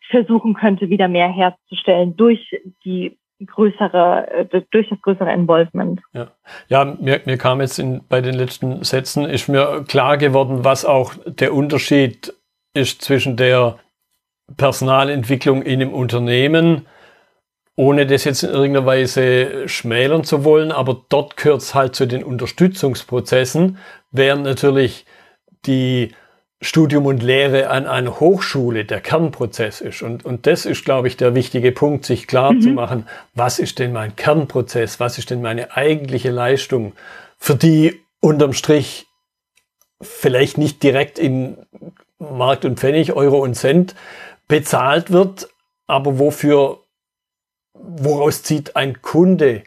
versuchen 0.09 0.55
könnte, 0.55 0.89
wieder 0.89 1.09
mehr 1.09 1.29
herzustellen 1.29 2.17
durch 2.17 2.57
die 2.85 3.19
größere, 3.45 4.49
äh, 4.53 4.61
durch 4.71 4.89
das 4.89 5.01
größere 5.03 5.33
Involvement. 5.33 6.01
Ja, 6.13 6.29
ja 6.69 6.85
mir, 6.85 7.21
mir 7.25 7.37
kam 7.37 7.61
jetzt 7.61 7.79
in, 7.79 8.03
bei 8.09 8.21
den 8.21 8.35
letzten 8.35 8.83
Sätzen, 8.85 9.27
ist 9.27 9.49
mir 9.49 9.85
klar 9.87 10.17
geworden, 10.17 10.65
was 10.65 10.85
auch 10.85 11.15
der 11.27 11.53
Unterschied 11.53 12.35
ist 12.73 13.03
zwischen 13.03 13.37
der 13.37 13.79
Personalentwicklung 14.57 15.63
in 15.63 15.83
einem 15.83 15.93
Unternehmen, 15.93 16.87
ohne 17.75 18.07
das 18.07 18.25
jetzt 18.25 18.43
in 18.43 18.51
irgendeiner 18.51 18.87
Weise 18.87 19.69
schmälern 19.69 20.25
zu 20.25 20.45
wollen, 20.45 20.73
aber 20.73 21.05
dort 21.09 21.37
gehört 21.37 21.61
es 21.61 21.75
halt 21.75 21.95
zu 21.95 22.07
den 22.07 22.25
Unterstützungsprozessen, 22.25 23.79
während 24.13 24.45
natürlich 24.45 25.05
die 25.67 26.15
Studium 26.67 27.07
und 27.07 27.23
Lehre 27.23 27.71
an 27.71 27.87
einer 27.87 28.19
Hochschule 28.19 28.85
der 28.85 29.01
Kernprozess 29.01 29.81
ist. 29.81 30.03
Und, 30.03 30.25
und 30.25 30.47
das 30.47 30.67
ist, 30.67 30.85
glaube 30.85 31.07
ich, 31.09 31.17
der 31.17 31.35
wichtige 31.35 31.71
Punkt, 31.71 32.05
sich 32.05 32.27
klar 32.27 32.53
mhm. 32.53 32.61
zu 32.61 32.69
machen, 32.71 33.09
was 33.35 33.59
ist 33.59 33.79
denn 33.79 33.93
mein 33.93 34.17
Kernprozess, 34.17 34.99
was 34.99 35.17
ist 35.19 35.31
denn 35.31 35.43
meine 35.43 35.77
eigentliche 35.77 36.31
Leistung, 36.31 36.95
für 37.39 37.55
die 37.55 38.01
unterm 38.21 38.53
Strich 38.53 39.07
vielleicht 40.03 40.59
nicht 40.59 40.83
direkt 40.83 41.19
in 41.19 41.57
Markt 42.19 42.65
und 42.65 42.81
Pfennig, 42.81 43.13
Euro 43.13 43.39
und 43.39 43.55
Cent 43.55 43.95
bezahlt 44.49 45.13
wird, 45.13 45.49
aber 45.87 46.19
wofür, 46.19 46.81
woraus 47.75 48.43
zieht 48.43 48.75
ein 48.75 49.03
Kunde 49.03 49.63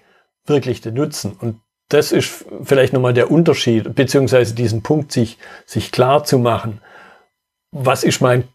wirklich 0.46 0.82
den 0.82 0.96
Nutzen? 0.96 1.38
Und 1.40 1.62
das 1.90 2.12
ist 2.12 2.46
vielleicht 2.64 2.94
nochmal 2.94 3.14
der 3.14 3.32
Unterschied, 3.32 3.96
beziehungsweise 3.96 4.56
diesen 4.56 4.84
Punkt 4.84 5.12
sich, 5.12 5.38
sich 5.66 5.92
klar 5.92 6.24
zu 6.24 6.38
machen. 6.38 6.82
Was 7.72 8.04
ist 8.04 8.22
mein, 8.22 8.48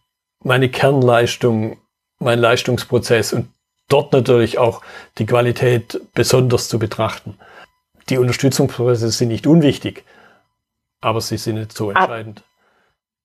meine 0.43 0.69
Kernleistung, 0.69 1.79
mein 2.21 2.39
Leistungsprozess 2.39 3.33
und 3.33 3.49
dort 3.89 4.13
natürlich 4.13 4.59
auch 4.59 4.83
die 5.19 5.27
Qualität 5.27 6.01
besonders 6.15 6.69
zu 6.69 6.79
betrachten. 6.79 7.39
Die 8.09 8.19
Unterstützungsprozesse 8.19 9.11
sind 9.11 9.29
nicht 9.29 9.47
unwichtig, 9.47 10.05
aber 11.01 11.21
sie 11.21 11.37
sind 11.37 11.57
nicht 11.57 11.73
so 11.73 11.91
entscheidend. 11.91 12.43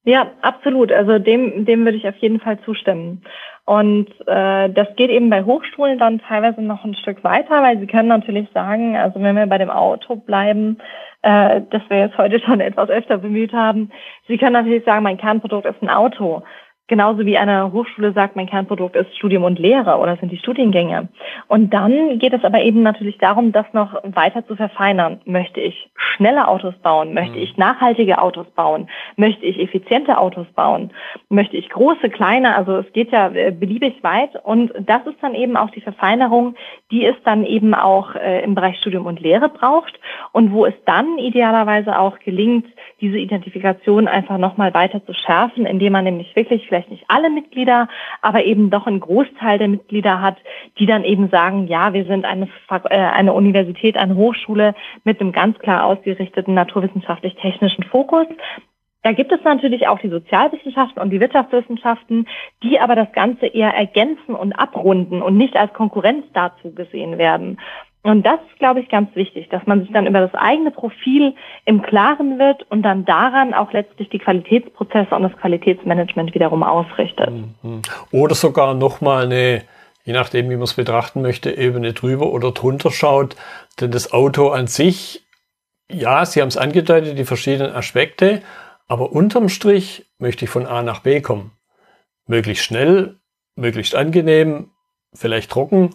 Ja, 0.04 0.32
absolut. 0.42 0.92
Also 0.92 1.20
dem, 1.20 1.66
dem 1.66 1.86
würde 1.86 1.98
ich 1.98 2.08
auf 2.08 2.18
jeden 2.18 2.40
Fall 2.40 2.60
zustimmen. 2.64 3.24
Und 3.70 4.08
äh, 4.26 4.68
das 4.72 4.88
geht 4.96 5.12
eben 5.12 5.30
bei 5.30 5.44
Hochschulen 5.44 6.00
dann 6.00 6.20
teilweise 6.22 6.60
noch 6.60 6.84
ein 6.84 6.96
Stück 6.96 7.24
weiter, 7.24 7.62
weil 7.62 7.78
sie 7.78 7.86
können 7.86 8.08
natürlich 8.08 8.50
sagen, 8.52 8.98
also 8.98 9.22
wenn 9.22 9.36
wir 9.36 9.46
bei 9.46 9.60
dem 9.60 9.70
Auto 9.70 10.16
bleiben, 10.16 10.80
äh, 11.22 11.62
das 11.70 11.84
wir 11.88 12.00
jetzt 12.00 12.18
heute 12.18 12.40
schon 12.40 12.62
etwas 12.62 12.90
öfter 12.90 13.20
bemüht 13.20 13.54
haben, 13.54 13.92
sie 14.28 14.40
können 14.40 14.54
natürlich 14.54 14.84
sagen, 14.86 15.04
mein 15.04 15.20
Kernprodukt 15.20 15.68
ist 15.68 15.84
ein 15.84 15.90
Auto. 15.92 16.42
Genauso 16.90 17.24
wie 17.24 17.38
eine 17.38 17.72
Hochschule 17.72 18.14
sagt, 18.14 18.36
mein 18.36 18.48
Kernprodukt 18.48 18.96
ist 18.96 19.16
Studium 19.16 19.44
und 19.44 19.60
Lehre 19.60 19.98
oder 20.00 20.18
sind 20.18 20.32
die 20.32 20.40
Studiengänge. 20.40 21.08
Und 21.48 21.72
dann 21.72 22.18
geht 22.18 22.34
es 22.34 22.44
aber 22.44 22.64
eben 22.64 22.82
natürlich 22.82 23.20
darum, 23.20 23.52
das 23.52 23.68
noch 23.74 23.94
weiter 24.04 24.44
zu 24.48 24.56
verfeinern. 24.56 25.22
Möchte 25.26 25.62
ich 25.62 25.92
schnelle 25.96 26.48
Autos 26.48 26.74
bauen? 26.82 27.14
Möchte 27.14 27.38
mhm. 27.38 27.44
ich 27.44 27.58
nachhaltige 27.58 28.20
Autos 28.20 28.48
bauen? 28.56 28.90
Möchte 29.18 29.46
ich 29.46 29.60
effiziente 29.60 30.18
Autos 30.18 30.48
bauen? 30.56 30.90
Möchte 31.30 31.58
ich 31.58 31.70
große, 31.70 32.10
kleine? 32.10 32.56
Also 32.56 32.78
es 32.78 32.92
geht 32.92 33.12
ja 33.12 33.30
äh, 33.30 33.52
beliebig 33.52 34.04
weit. 34.04 34.32
Und 34.44 34.74
das 34.80 35.06
ist 35.06 35.22
dann 35.22 35.36
eben 35.36 35.58
auch 35.58 35.70
die 35.70 35.82
Verfeinerung, 35.82 36.56
die 36.90 37.06
es 37.06 37.16
dann 37.24 37.46
eben 37.46 37.76
auch 37.76 38.16
äh, 38.16 38.44
im 38.44 38.56
Bereich 38.56 38.80
Studium 38.80 39.06
und 39.06 39.20
Lehre 39.20 39.50
braucht 39.50 40.00
und 40.32 40.52
wo 40.54 40.66
es 40.66 40.74
dann 40.86 41.20
idealerweise 41.20 42.00
auch 42.00 42.18
gelingt, 42.18 42.66
diese 43.02 43.18
Identifikation 43.18 44.08
einfach 44.08 44.38
nochmal 44.38 44.74
weiter 44.74 45.06
zu 45.06 45.14
schärfen, 45.14 45.66
indem 45.66 45.94
man 45.94 46.04
nämlich 46.04 46.36
wirklich 46.36 46.68
vielleicht 46.68 46.92
nicht 46.92 47.06
alle 47.08 47.30
Mitglieder, 47.30 47.88
aber 48.22 48.44
eben 48.44 48.70
doch 48.70 48.88
einen 48.88 49.00
Großteil 49.00 49.58
der 49.58 49.68
Mitglieder 49.68 50.22
hat, 50.22 50.38
die 50.78 50.86
dann 50.86 51.04
eben 51.04 51.30
sagen, 51.30 51.68
ja, 51.68 51.94
wir 51.94 52.06
sind 52.06 52.26
eine, 52.26 52.48
äh, 52.70 52.98
eine 52.98 53.34
Universität, 53.34 53.98
eine 53.98 54.16
Hochschule 54.16 54.76
mit 55.04 55.20
einem 55.20 55.32
ganz 55.32 55.58
klar 55.60 55.86
ausgerichteten 55.86 56.54
naturwissenschaftlich-technischen 56.54 57.84
Fokus. 57.86 58.28
Da 59.02 59.14
gibt 59.14 59.32
es 59.32 59.42
natürlich 59.44 59.88
auch 59.88 60.00
die 60.00 60.10
Sozialwissenschaften 60.10 61.02
und 61.02 61.10
die 61.10 61.22
Wirtschaftswissenschaften, 61.22 62.28
die 62.64 62.80
aber 62.80 62.96
das 62.96 63.12
Ganze 63.14 63.46
eher 63.46 63.74
ergänzen 63.74 64.36
und 64.36 64.54
abrunden 64.54 65.22
und 65.22 65.38
nicht 65.38 65.56
als 65.56 65.74
Konkurrenz 65.74 66.26
dazu 66.34 66.74
gesehen 66.74 67.18
werden. 67.18 67.60
Und 68.10 68.24
das 68.26 68.40
ist, 68.50 68.58
glaube 68.58 68.80
ich, 68.80 68.90
ganz 68.90 69.16
wichtig, 69.16 69.50
dass 69.50 69.66
man 69.68 69.82
sich 69.82 69.92
dann 69.92 70.08
über 70.08 70.20
das 70.20 70.34
eigene 70.34 70.72
Profil 70.72 71.36
im 71.66 71.84
Klaren 71.84 72.40
wird 72.40 72.66
und 72.72 72.82
dann 72.82 73.06
daran 73.06 73.54
auch 73.54 73.72
letztlich 73.72 74.10
die 74.10 74.18
Qualitätsprozesse 74.18 75.16
und 75.16 75.22
das 75.22 75.38
Qualitätsmanagement 75.38 76.34
wiederum 76.34 76.64
ausrichtet. 76.64 77.30
Mhm. 77.30 77.84
Oder 78.12 78.34
sogar 78.34 78.74
nochmal 78.74 79.26
eine, 79.26 79.62
je 80.06 80.14
nachdem, 80.14 80.50
wie 80.50 80.56
man 80.56 80.64
es 80.64 80.74
betrachten 80.74 81.22
möchte, 81.22 81.52
Ebene 81.56 81.94
drüber 81.94 82.32
oder 82.32 82.52
drunter 82.52 82.90
schaut. 82.90 83.36
Denn 83.80 83.92
das 83.92 84.12
Auto 84.12 84.50
an 84.50 84.66
sich, 84.66 85.24
ja, 85.88 86.26
Sie 86.26 86.42
haben 86.42 86.48
es 86.48 86.58
angedeutet, 86.58 87.18
die 87.18 87.26
verschiedenen 87.26 87.76
Aspekte, 87.76 88.42
aber 88.88 89.12
unterm 89.12 89.50
Strich 89.50 90.08
möchte 90.18 90.46
ich 90.46 90.52
von 90.52 90.66
A 90.66 90.82
nach 90.82 91.02
B 91.02 91.22
kommen. 91.22 91.52
Möglichst 92.26 92.66
schnell, 92.66 93.20
möglichst 93.56 93.94
angenehm, 93.94 94.72
vielleicht 95.14 95.52
trocken 95.52 95.92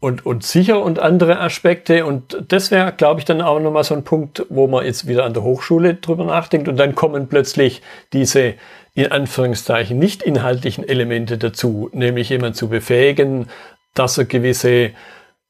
und, 0.00 0.26
und 0.26 0.42
sicher 0.42 0.82
und 0.82 0.98
andere 0.98 1.40
Aspekte. 1.40 2.06
Und 2.06 2.44
das 2.48 2.70
wäre, 2.70 2.92
glaube 2.92 3.20
ich, 3.20 3.24
dann 3.24 3.40
auch 3.40 3.60
nochmal 3.60 3.84
so 3.84 3.94
ein 3.94 4.04
Punkt, 4.04 4.44
wo 4.48 4.66
man 4.66 4.84
jetzt 4.84 5.06
wieder 5.06 5.24
an 5.24 5.34
der 5.34 5.42
Hochschule 5.42 5.94
drüber 5.94 6.24
nachdenkt. 6.24 6.68
Und 6.68 6.76
dann 6.76 6.94
kommen 6.94 7.28
plötzlich 7.28 7.82
diese, 8.12 8.54
in 8.94 9.12
Anführungszeichen, 9.12 9.98
nicht 9.98 10.22
inhaltlichen 10.22 10.88
Elemente 10.88 11.38
dazu, 11.38 11.90
nämlich 11.92 12.30
jemand 12.30 12.56
zu 12.56 12.68
befähigen, 12.68 13.46
dass 13.94 14.18
er 14.18 14.24
gewisse, 14.24 14.92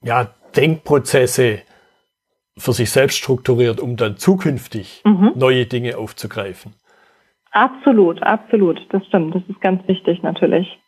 ja, 0.03 0.35
Denkprozesse 0.57 1.61
für 2.59 2.73
sich 2.73 2.91
selbst 2.91 3.17
strukturiert, 3.17 3.81
um 3.81 3.97
dann 3.97 4.17
zukünftig 4.17 5.03
mhm. 5.05 5.33
neue 5.37 5.67
Dinge 5.67 5.97
aufzugreifen. 5.97 6.75
Absolut, 7.53 8.23
absolut. 8.23 8.81
Das 8.91 9.05
stimmt. 9.07 9.35
Das 9.35 9.43
ist 9.49 9.61
ganz 9.61 9.87
wichtig 9.89 10.23
natürlich. 10.23 10.79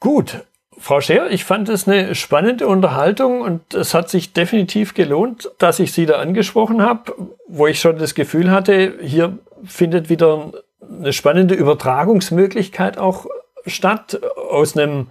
Gut, 0.00 0.44
Frau 0.78 1.00
Scheer, 1.00 1.30
ich 1.30 1.44
fand 1.44 1.68
es 1.68 1.88
eine 1.88 2.14
spannende 2.14 2.66
Unterhaltung 2.66 3.40
und 3.40 3.74
es 3.74 3.94
hat 3.94 4.10
sich 4.10 4.32
definitiv 4.32 4.94
gelohnt, 4.94 5.50
dass 5.58 5.78
ich 5.78 5.92
Sie 5.92 6.06
da 6.06 6.16
angesprochen 6.16 6.82
habe, 6.82 7.14
wo 7.48 7.66
ich 7.66 7.80
schon 7.80 7.98
das 7.98 8.14
Gefühl 8.14 8.50
hatte, 8.50 8.94
hier 9.00 9.38
findet 9.64 10.10
wieder 10.10 10.52
eine 10.88 11.12
spannende 11.12 11.54
Übertragungsmöglichkeit 11.54 12.98
auch 12.98 13.26
statt 13.66 14.20
aus 14.50 14.76
einem 14.76 15.10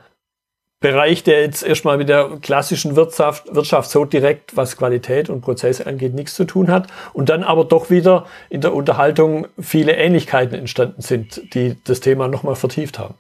Bereich, 0.80 1.24
der 1.24 1.42
jetzt 1.42 1.64
erstmal 1.64 1.98
mit 1.98 2.10
der 2.10 2.38
klassischen 2.42 2.96
Wirtschaft, 2.96 3.54
Wirtschaft 3.56 3.90
so 3.90 4.06
direkt, 4.06 4.56
was 4.56 4.78
Qualität 4.78 5.30
und 5.30 5.42
Prozesse 5.42 5.88
angeht, 5.88 6.14
nichts 6.14 6.36
zu 6.36 6.46
tun 6.46 6.70
hat 6.70 6.88
und 7.14 7.30
dann 7.30 7.44
aber 7.44 7.66
doch 7.66 7.90
wieder 7.90 8.28
in 8.50 8.62
der 8.62 8.74
Unterhaltung 8.74 9.48
viele 9.60 9.94
Ähnlichkeiten 9.94 10.54
entstanden 10.54 11.02
sind, 11.02 11.56
die 11.56 11.78
das 11.86 12.02
Thema 12.02 12.28
nochmal 12.28 12.56
vertieft 12.56 13.00
haben. 13.00 13.16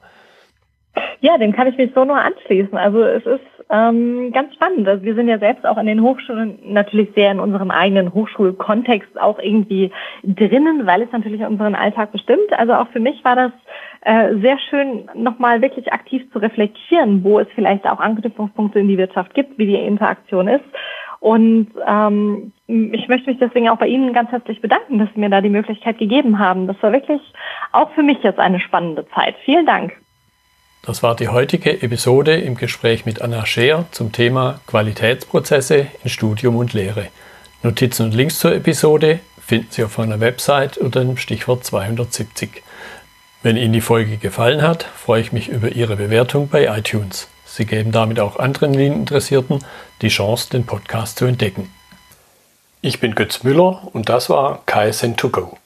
Ja, 1.21 1.37
dem 1.37 1.53
kann 1.53 1.67
ich 1.67 1.77
mich 1.77 1.91
so 1.93 2.05
nur 2.05 2.17
anschließen. 2.17 2.77
Also 2.77 3.03
es 3.03 3.25
ist 3.25 3.41
ähm, 3.69 4.31
ganz 4.31 4.53
spannend. 4.53 4.87
Also 4.87 5.03
wir 5.03 5.15
sind 5.15 5.27
ja 5.27 5.39
selbst 5.39 5.65
auch 5.65 5.77
an 5.77 5.87
den 5.87 6.01
Hochschulen 6.01 6.59
natürlich 6.65 7.09
sehr 7.15 7.31
in 7.31 7.39
unserem 7.39 7.71
eigenen 7.71 8.13
Hochschulkontext 8.13 9.19
auch 9.19 9.39
irgendwie 9.39 9.91
drinnen, 10.23 10.85
weil 10.85 11.01
es 11.01 11.11
natürlich 11.11 11.41
unseren 11.41 11.75
Alltag 11.75 12.11
bestimmt. 12.11 12.53
Also 12.57 12.73
auch 12.73 12.87
für 12.89 12.99
mich 12.99 13.23
war 13.23 13.35
das 13.35 13.51
äh, 14.01 14.35
sehr 14.37 14.59
schön, 14.69 15.09
nochmal 15.15 15.61
wirklich 15.61 15.91
aktiv 15.91 16.31
zu 16.31 16.39
reflektieren, 16.39 17.23
wo 17.23 17.39
es 17.39 17.47
vielleicht 17.55 17.85
auch 17.85 17.99
Anknüpfungspunkte 17.99 18.79
in 18.79 18.87
die 18.87 18.97
Wirtschaft 18.97 19.33
gibt, 19.33 19.57
wie 19.57 19.65
die 19.65 19.75
Interaktion 19.75 20.47
ist. 20.47 20.65
Und 21.19 21.69
ähm, 21.87 22.51
ich 22.67 23.07
möchte 23.07 23.31
mich 23.31 23.39
deswegen 23.39 23.69
auch 23.69 23.77
bei 23.77 23.87
Ihnen 23.87 24.13
ganz 24.13 24.29
herzlich 24.29 24.61
bedanken, 24.61 24.99
dass 24.99 25.09
Sie 25.15 25.19
mir 25.19 25.31
da 25.31 25.41
die 25.41 25.49
Möglichkeit 25.49 25.97
gegeben 25.97 26.37
haben. 26.37 26.67
Das 26.67 26.75
war 26.81 26.91
wirklich 26.91 27.21
auch 27.71 27.89
für 27.93 28.03
mich 28.03 28.21
jetzt 28.21 28.37
eine 28.37 28.59
spannende 28.59 29.07
Zeit. 29.09 29.35
Vielen 29.43 29.65
Dank. 29.65 29.93
Das 30.85 31.01
war 31.01 31.15
die 31.15 31.29
heutige 31.29 31.81
Episode 31.81 32.35
im 32.35 32.53
Gespräch 32.53 33.07
mit 33.07 33.19
Anna 33.19 33.47
Scheer 33.47 33.85
zum 33.89 34.11
Thema 34.11 34.59
Qualitätsprozesse 34.67 35.87
in 36.03 36.09
Studium 36.11 36.57
und 36.57 36.73
Lehre. 36.73 37.07
Notizen 37.63 38.05
und 38.05 38.13
Links 38.13 38.37
zur 38.37 38.53
Episode 38.53 39.19
finden 39.43 39.65
Sie 39.71 39.83
auf 39.83 39.97
meiner 39.97 40.19
Website 40.19 40.77
unter 40.77 40.99
dem 40.99 41.17
Stichwort 41.17 41.65
270. 41.65 42.61
Wenn 43.41 43.57
Ihnen 43.57 43.73
die 43.73 43.81
Folge 43.81 44.17
gefallen 44.17 44.61
hat, 44.61 44.83
freue 44.83 45.21
ich 45.21 45.31
mich 45.31 45.49
über 45.49 45.69
Ihre 45.69 45.95
Bewertung 45.95 46.49
bei 46.49 46.67
iTunes. 46.67 47.29
Sie 47.47 47.65
geben 47.65 47.91
damit 47.91 48.19
auch 48.19 48.37
anderen 48.37 48.75
Lean-Interessierten 48.75 49.65
die 50.03 50.09
Chance, 50.09 50.51
den 50.51 50.67
Podcast 50.67 51.17
zu 51.17 51.25
entdecken. 51.25 51.73
Ich 52.81 52.99
bin 52.99 53.15
Götz 53.15 53.41
Müller 53.41 53.87
und 53.91 54.09
das 54.09 54.29
war 54.29 54.61
KSN2Go. 54.67 55.57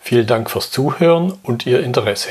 Vielen 0.00 0.26
Dank 0.26 0.50
fürs 0.50 0.70
Zuhören 0.70 1.34
und 1.42 1.66
Ihr 1.66 1.82
Interesse. 1.82 2.30